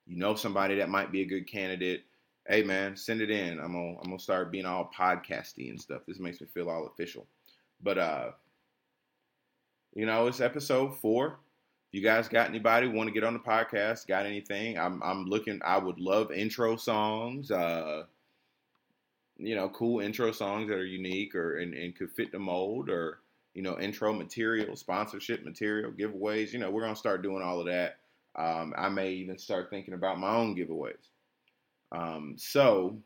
you 0.05 0.17
know 0.17 0.35
somebody 0.35 0.75
that 0.75 0.89
might 0.89 1.11
be 1.11 1.21
a 1.21 1.25
good 1.25 1.47
candidate, 1.47 2.03
hey 2.47 2.63
man, 2.63 2.95
send 2.95 3.21
it 3.21 3.31
in. 3.31 3.59
I'm 3.59 3.73
gonna 3.73 3.97
I'm 3.97 4.05
gonna 4.05 4.19
start 4.19 4.51
being 4.51 4.65
all 4.65 4.91
podcasty 4.95 5.69
and 5.69 5.79
stuff. 5.79 6.01
This 6.07 6.19
makes 6.19 6.41
me 6.41 6.47
feel 6.47 6.69
all 6.69 6.87
official. 6.87 7.25
But 7.81 7.97
uh, 7.97 8.31
you 9.95 10.05
know, 10.05 10.27
it's 10.27 10.41
episode 10.41 10.97
four. 10.97 11.39
If 11.91 11.99
you 11.99 12.01
guys 12.03 12.27
got 12.27 12.49
anybody 12.49 12.87
want 12.87 13.07
to 13.07 13.13
get 13.13 13.23
on 13.23 13.33
the 13.33 13.39
podcast, 13.39 14.07
got 14.07 14.27
anything? 14.27 14.77
I'm 14.77 15.01
I'm 15.01 15.25
looking. 15.25 15.59
I 15.63 15.79
would 15.79 15.99
love 15.99 16.31
intro 16.31 16.75
songs. 16.75 17.49
Uh, 17.49 18.03
you 19.39 19.55
know, 19.55 19.69
cool 19.69 20.01
intro 20.01 20.31
songs 20.31 20.67
that 20.67 20.75
are 20.75 20.85
unique 20.85 21.33
or 21.33 21.57
and, 21.57 21.73
and 21.73 21.95
could 21.95 22.11
fit 22.11 22.31
the 22.31 22.39
mold, 22.39 22.89
or 22.89 23.19
you 23.53 23.61
know, 23.61 23.79
intro 23.79 24.13
material, 24.13 24.75
sponsorship 24.75 25.43
material, 25.43 25.91
giveaways. 25.91 26.51
You 26.51 26.59
know, 26.59 26.69
we're 26.69 26.81
gonna 26.81 26.95
start 26.95 27.23
doing 27.23 27.41
all 27.41 27.59
of 27.59 27.65
that. 27.67 27.97
Um, 28.35 28.73
I 28.77 28.89
may 28.89 29.11
even 29.13 29.37
start 29.37 29.69
thinking 29.69 29.93
about 29.93 30.19
my 30.19 30.35
own 30.35 30.55
giveaways. 30.55 31.09
Um, 31.91 32.35
so 32.37 32.97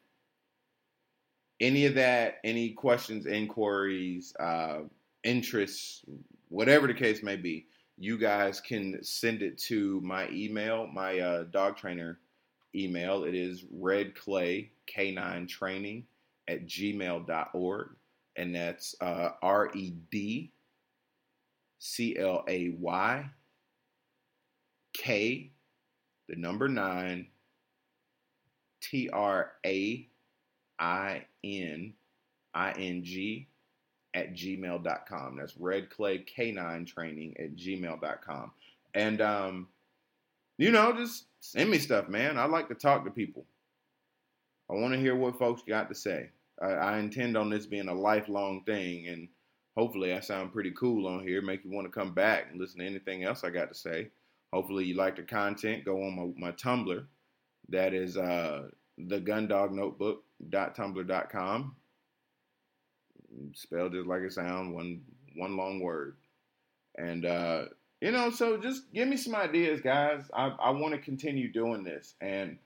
any 1.60 1.86
of 1.86 1.96
that, 1.96 2.40
any 2.44 2.72
questions, 2.72 3.26
inquiries, 3.26 4.36
uh, 4.40 4.80
interests, 5.24 6.04
whatever 6.50 6.88
the 6.88 6.94
case 6.94 7.24
may 7.24 7.38
be, 7.38 7.68
you 7.98 8.18
guys 8.18 8.60
can 8.60 9.02
send 9.02 9.42
it 9.42 9.58
to 9.58 10.02
my 10.02 10.30
email, 10.30 10.88
my 10.88 11.20
uh, 11.20 11.44
dog 11.44 11.78
trainer 11.78 12.20
email. 12.76 13.24
It 13.24 13.36
is 13.36 13.66
redclay 13.72 14.72
k9 14.88 15.48
training 15.48 16.06
at 16.48 16.66
gmail.org. 16.66 17.89
And 18.36 18.56
that's 18.56 18.96
uh, 19.00 19.30
R 19.41 19.70
E 19.76 19.94
D 20.12 20.52
C 21.80 22.18
L 22.18 22.44
A 22.48 22.70
Y 22.80 23.26
K, 24.94 25.52
the 26.30 26.36
number 26.36 26.68
nine, 26.68 27.28
T 28.82 29.10
R 29.10 29.52
A 29.66 30.08
I 30.80 31.26
N 31.44 31.94
I 32.54 32.72
N 32.72 33.04
G 33.04 33.48
at 34.14 34.34
gmail.com. 34.34 35.38
That's 35.38 35.58
redclay 35.58 36.26
K9 36.26 36.88
training 36.88 37.36
at 37.39 37.56
gmail.com. 37.56 38.52
And, 38.94 39.22
um, 39.22 39.68
you 40.58 40.72
know, 40.72 40.94
just 40.94 41.26
send 41.39 41.70
me 41.70 41.80
stuff, 41.80 42.08
man. 42.08 42.38
I 42.38 42.46
like 42.46 42.68
to 42.68 42.76
talk 42.76 43.06
to 43.06 43.12
people. 43.12 43.46
I 44.70 44.76
want 44.76 44.93
to 44.93 44.99
hear 44.99 45.16
what 45.16 45.38
folks 45.38 45.61
got 45.68 45.89
to 45.89 45.95
say. 45.95 46.30
I, 46.61 46.68
I, 46.68 46.99
intend 46.99 47.38
on 47.38 47.49
this 47.49 47.66
being 47.66 47.89
a 47.89 47.93
lifelong 47.93 48.64
thing, 48.66 49.07
and 49.07 49.28
hopefully, 49.76 50.14
I 50.14 50.20
sound 50.20 50.53
pretty 50.53 50.72
cool 50.72 51.07
on 51.07 51.28
here, 51.28 51.41
make 51.41 51.64
you 51.64 51.72
want 51.72 51.86
to 51.86 51.99
come 51.99 52.14
back 52.14 52.47
and 52.49 52.59
listen 52.59 52.80
to 52.80 52.86
anything 52.86 53.24
else 53.24 53.43
I 53.43 53.49
got 53.49 53.70
to 53.70 53.76
say. 53.76 54.09
Hopefully, 54.53 54.86
you 54.86 54.95
like 54.95 55.16
the 55.16 55.24
content. 55.24 55.86
Go 55.86 55.97
on 56.03 56.16
my, 56.16 56.49
my 56.49 56.51
Tumblr. 56.53 57.05
That 57.70 57.93
is 57.93 58.18
uh, 58.18 58.70
the 58.97 59.20
Gundog 59.20 59.72
Notebook 59.72 60.24
tumblr.com 60.51 61.76
spelled 63.53 63.93
just 63.93 64.07
like 64.07 64.22
it 64.22 64.34
sounds 64.34 64.74
one 64.74 65.01
one 65.36 65.57
long 65.57 65.80
word 65.80 66.18
and 66.97 67.26
uh 67.26 67.66
you 68.01 68.11
know 68.11 68.30
so 68.30 68.57
just 68.57 68.91
give 68.93 69.07
me 69.07 69.18
some 69.18 69.34
ideas 69.34 69.82
guys 69.82 70.30
i, 70.34 70.47
I 70.47 70.70
want 70.72 70.93
to 70.93 70.99
continue 70.99 71.51
doing 71.51 71.84
this 71.84 72.14
and 72.22 72.57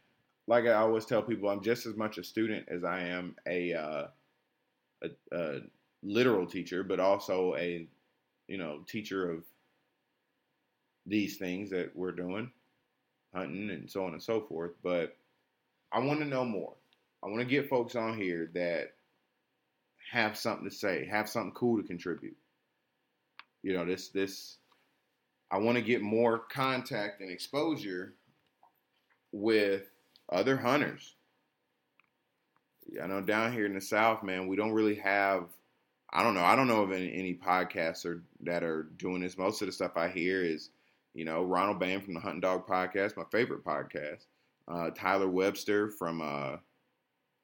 like 0.47 0.65
I 0.65 0.73
always 0.73 1.05
tell 1.05 1.21
people, 1.21 1.49
I'm 1.49 1.61
just 1.61 1.85
as 1.85 1.95
much 1.95 2.17
a 2.17 2.23
student 2.23 2.67
as 2.69 2.83
I 2.83 3.01
am 3.01 3.35
a 3.45 3.73
uh, 3.73 4.07
a, 5.03 5.09
a 5.31 5.59
literal 6.01 6.47
teacher, 6.47 6.83
but 6.83 6.99
also 6.99 7.55
a 7.55 7.87
you 8.47 8.57
know 8.57 8.79
teacher 8.87 9.29
of 9.29 9.43
these 11.05 11.37
things 11.37 11.69
that 11.69 11.91
we're 11.95 12.13
doing, 12.13 12.51
hunting 13.33 13.69
and 13.69 13.89
so 13.89 14.05
on 14.05 14.13
and 14.13 14.23
so 14.23 14.41
forth. 14.41 14.71
But 14.81 15.15
I 15.91 15.99
want 15.99 16.19
to 16.19 16.25
know 16.25 16.45
more. 16.45 16.73
I 17.23 17.27
want 17.27 17.39
to 17.39 17.45
get 17.45 17.69
folks 17.69 17.95
on 17.95 18.17
here 18.17 18.49
that 18.53 18.93
have 20.11 20.37
something 20.37 20.69
to 20.69 20.73
say, 20.73 21.05
have 21.05 21.27
something 21.27 21.53
cool 21.53 21.81
to 21.81 21.87
contribute. 21.87 22.37
You 23.63 23.73
know, 23.73 23.85
this 23.85 24.09
this 24.09 24.57
I 25.51 25.57
want 25.57 25.77
to 25.77 25.81
get 25.81 26.01
more 26.01 26.39
contact 26.39 27.19
and 27.19 27.29
exposure 27.29 28.13
with 29.33 29.89
other 30.31 30.57
hunters. 30.57 31.15
I 33.01 33.07
know 33.07 33.21
down 33.21 33.51
here 33.51 33.65
in 33.65 33.73
the 33.73 33.81
South, 33.81 34.23
man, 34.23 34.47
we 34.47 34.55
don't 34.55 34.71
really 34.71 34.95
have. 34.95 35.45
I 36.13 36.23
don't 36.23 36.35
know. 36.35 36.43
I 36.43 36.55
don't 36.55 36.69
know 36.69 36.83
of 36.83 36.93
any, 36.93 37.13
any 37.13 37.33
podcasts 37.33 38.05
are, 38.05 38.23
that 38.43 38.63
are 38.63 38.83
doing 38.95 39.21
this. 39.21 39.37
Most 39.37 39.61
of 39.61 39.67
the 39.67 39.73
stuff 39.73 39.97
I 39.97 40.07
hear 40.07 40.41
is, 40.41 40.69
you 41.13 41.25
know, 41.25 41.43
Ronald 41.43 41.79
Bain 41.79 41.99
from 41.99 42.13
the 42.13 42.21
Hunting 42.21 42.39
Dog 42.39 42.65
Podcast, 42.65 43.17
my 43.17 43.25
favorite 43.29 43.65
podcast. 43.65 44.25
Uh, 44.69 44.89
Tyler 44.91 45.27
Webster 45.27 45.89
from 45.89 46.21
uh, 46.21 46.57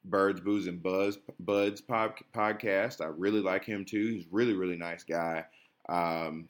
Birds, 0.05 0.39
Booze, 0.39 0.67
and 0.67 0.81
Buzz 0.81 1.17
Buds 1.39 1.81
pod, 1.81 2.13
podcast. 2.33 3.01
I 3.01 3.07
really 3.07 3.41
like 3.41 3.65
him 3.65 3.83
too. 3.83 4.07
He's 4.07 4.27
really, 4.31 4.53
really 4.53 4.77
nice 4.77 5.03
guy. 5.03 5.45
Um, 5.89 6.47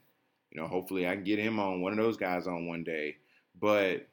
you 0.52 0.62
know, 0.62 0.68
hopefully 0.68 1.08
I 1.08 1.16
can 1.16 1.24
get 1.24 1.40
him 1.40 1.60
on 1.60 1.82
one 1.82 1.94
of 1.94 1.98
those 1.98 2.18
guys 2.18 2.46
on 2.46 2.68
one 2.68 2.84
day. 2.84 3.18
But 3.60 4.08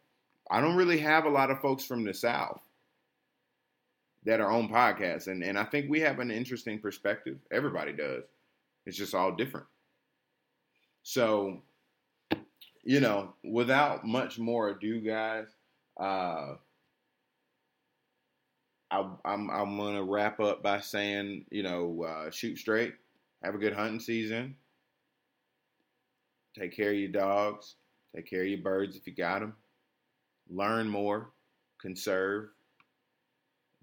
I 0.51 0.61
don't 0.61 0.77
really 0.77 0.99
have 0.99 1.25
a 1.25 1.31
lot 1.31 1.51
of 1.51 1.61
folks 1.61 1.85
from 1.85 2.05
the 2.05 2.13
South 2.13 2.61
that 4.25 4.41
are 4.41 4.51
on 4.51 4.69
podcasts, 4.69 5.29
and 5.29 5.43
and 5.43 5.59
I 5.59 5.65
think 5.65 5.89
we 5.89 6.01
have 6.01 6.19
an 6.19 6.31
interesting 6.31 6.79
perspective. 6.81 7.39
Everybody 7.51 7.93
does. 7.93 8.25
It's 8.87 8.97
just 8.97 9.15
all 9.15 9.33
different. 9.33 9.67
So, 11.03 11.63
you 12.83 13.01
know, 13.01 13.35
without 13.45 14.07
much 14.07 14.39
more 14.39 14.71
ado, 14.71 15.01
guys. 15.01 15.47
Uh, 15.99 16.57
I, 18.91 19.09
I'm 19.25 19.51
I'm 19.51 19.77
gonna 19.77 20.03
wrap 20.03 20.41
up 20.41 20.63
by 20.63 20.81
saying, 20.81 21.47
you 21.51 21.63
know, 21.63 22.03
uh, 22.03 22.31
shoot 22.31 22.59
straight, 22.59 22.95
have 23.45 23.55
a 23.55 23.59
good 23.59 23.73
hunting 23.73 24.01
season, 24.01 24.57
take 26.59 26.75
care 26.75 26.91
of 26.91 26.97
your 26.97 27.11
dogs, 27.11 27.77
take 28.15 28.29
care 28.29 28.43
of 28.43 28.49
your 28.49 28.63
birds 28.63 28.97
if 28.97 29.07
you 29.07 29.15
got 29.15 29.41
them, 29.41 29.55
learn 30.51 30.89
more, 30.89 31.31
conserve, 31.81 32.49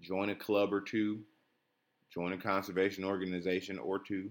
join 0.00 0.30
a 0.30 0.34
club 0.34 0.72
or 0.72 0.80
two, 0.80 1.20
join 2.12 2.32
a 2.32 2.38
conservation 2.38 3.04
organization 3.04 3.78
or 3.78 3.98
two, 3.98 4.30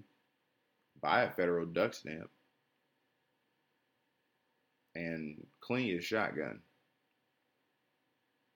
buy 1.01 1.23
a 1.23 1.31
federal 1.31 1.65
duck 1.65 1.93
stamp, 1.93 2.29
and 4.95 5.45
clean 5.61 5.87
your 5.87 6.01
shotgun, 6.01 6.59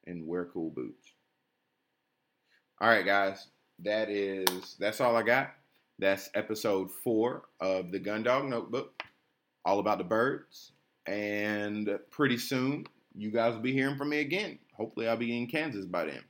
and 0.05 0.25
wear 0.25 0.45
cool 0.45 0.69
boots. 0.69 1.13
All 2.79 2.89
right, 2.89 3.05
guys, 3.05 3.47
that 3.79 4.09
is 4.09 4.75
that's 4.79 5.01
all 5.01 5.15
I 5.15 5.23
got. 5.23 5.51
That's 5.99 6.29
episode 6.33 6.89
four 7.03 7.43
of 7.59 7.91
the 7.91 7.99
Gun 7.99 8.23
Dog 8.23 8.45
Notebook, 8.45 9.03
all 9.65 9.79
about 9.79 9.99
the 9.99 10.03
birds. 10.03 10.71
And 11.05 11.99
pretty 12.09 12.37
soon, 12.37 12.85
you 13.15 13.31
guys 13.31 13.53
will 13.53 13.61
be 13.61 13.73
hearing 13.73 13.97
from 13.97 14.09
me 14.09 14.19
again. 14.19 14.59
Hopefully, 14.75 15.07
I'll 15.07 15.17
be 15.17 15.37
in 15.37 15.47
Kansas 15.47 15.85
by 15.85 16.05
then. 16.05 16.21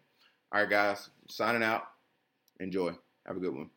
All 0.54 0.62
right, 0.62 0.70
guys, 0.70 1.10
signing 1.30 1.64
out. 1.64 1.84
Enjoy. 2.60 2.92
Have 3.26 3.38
a 3.38 3.40
good 3.40 3.56
one. 3.56 3.70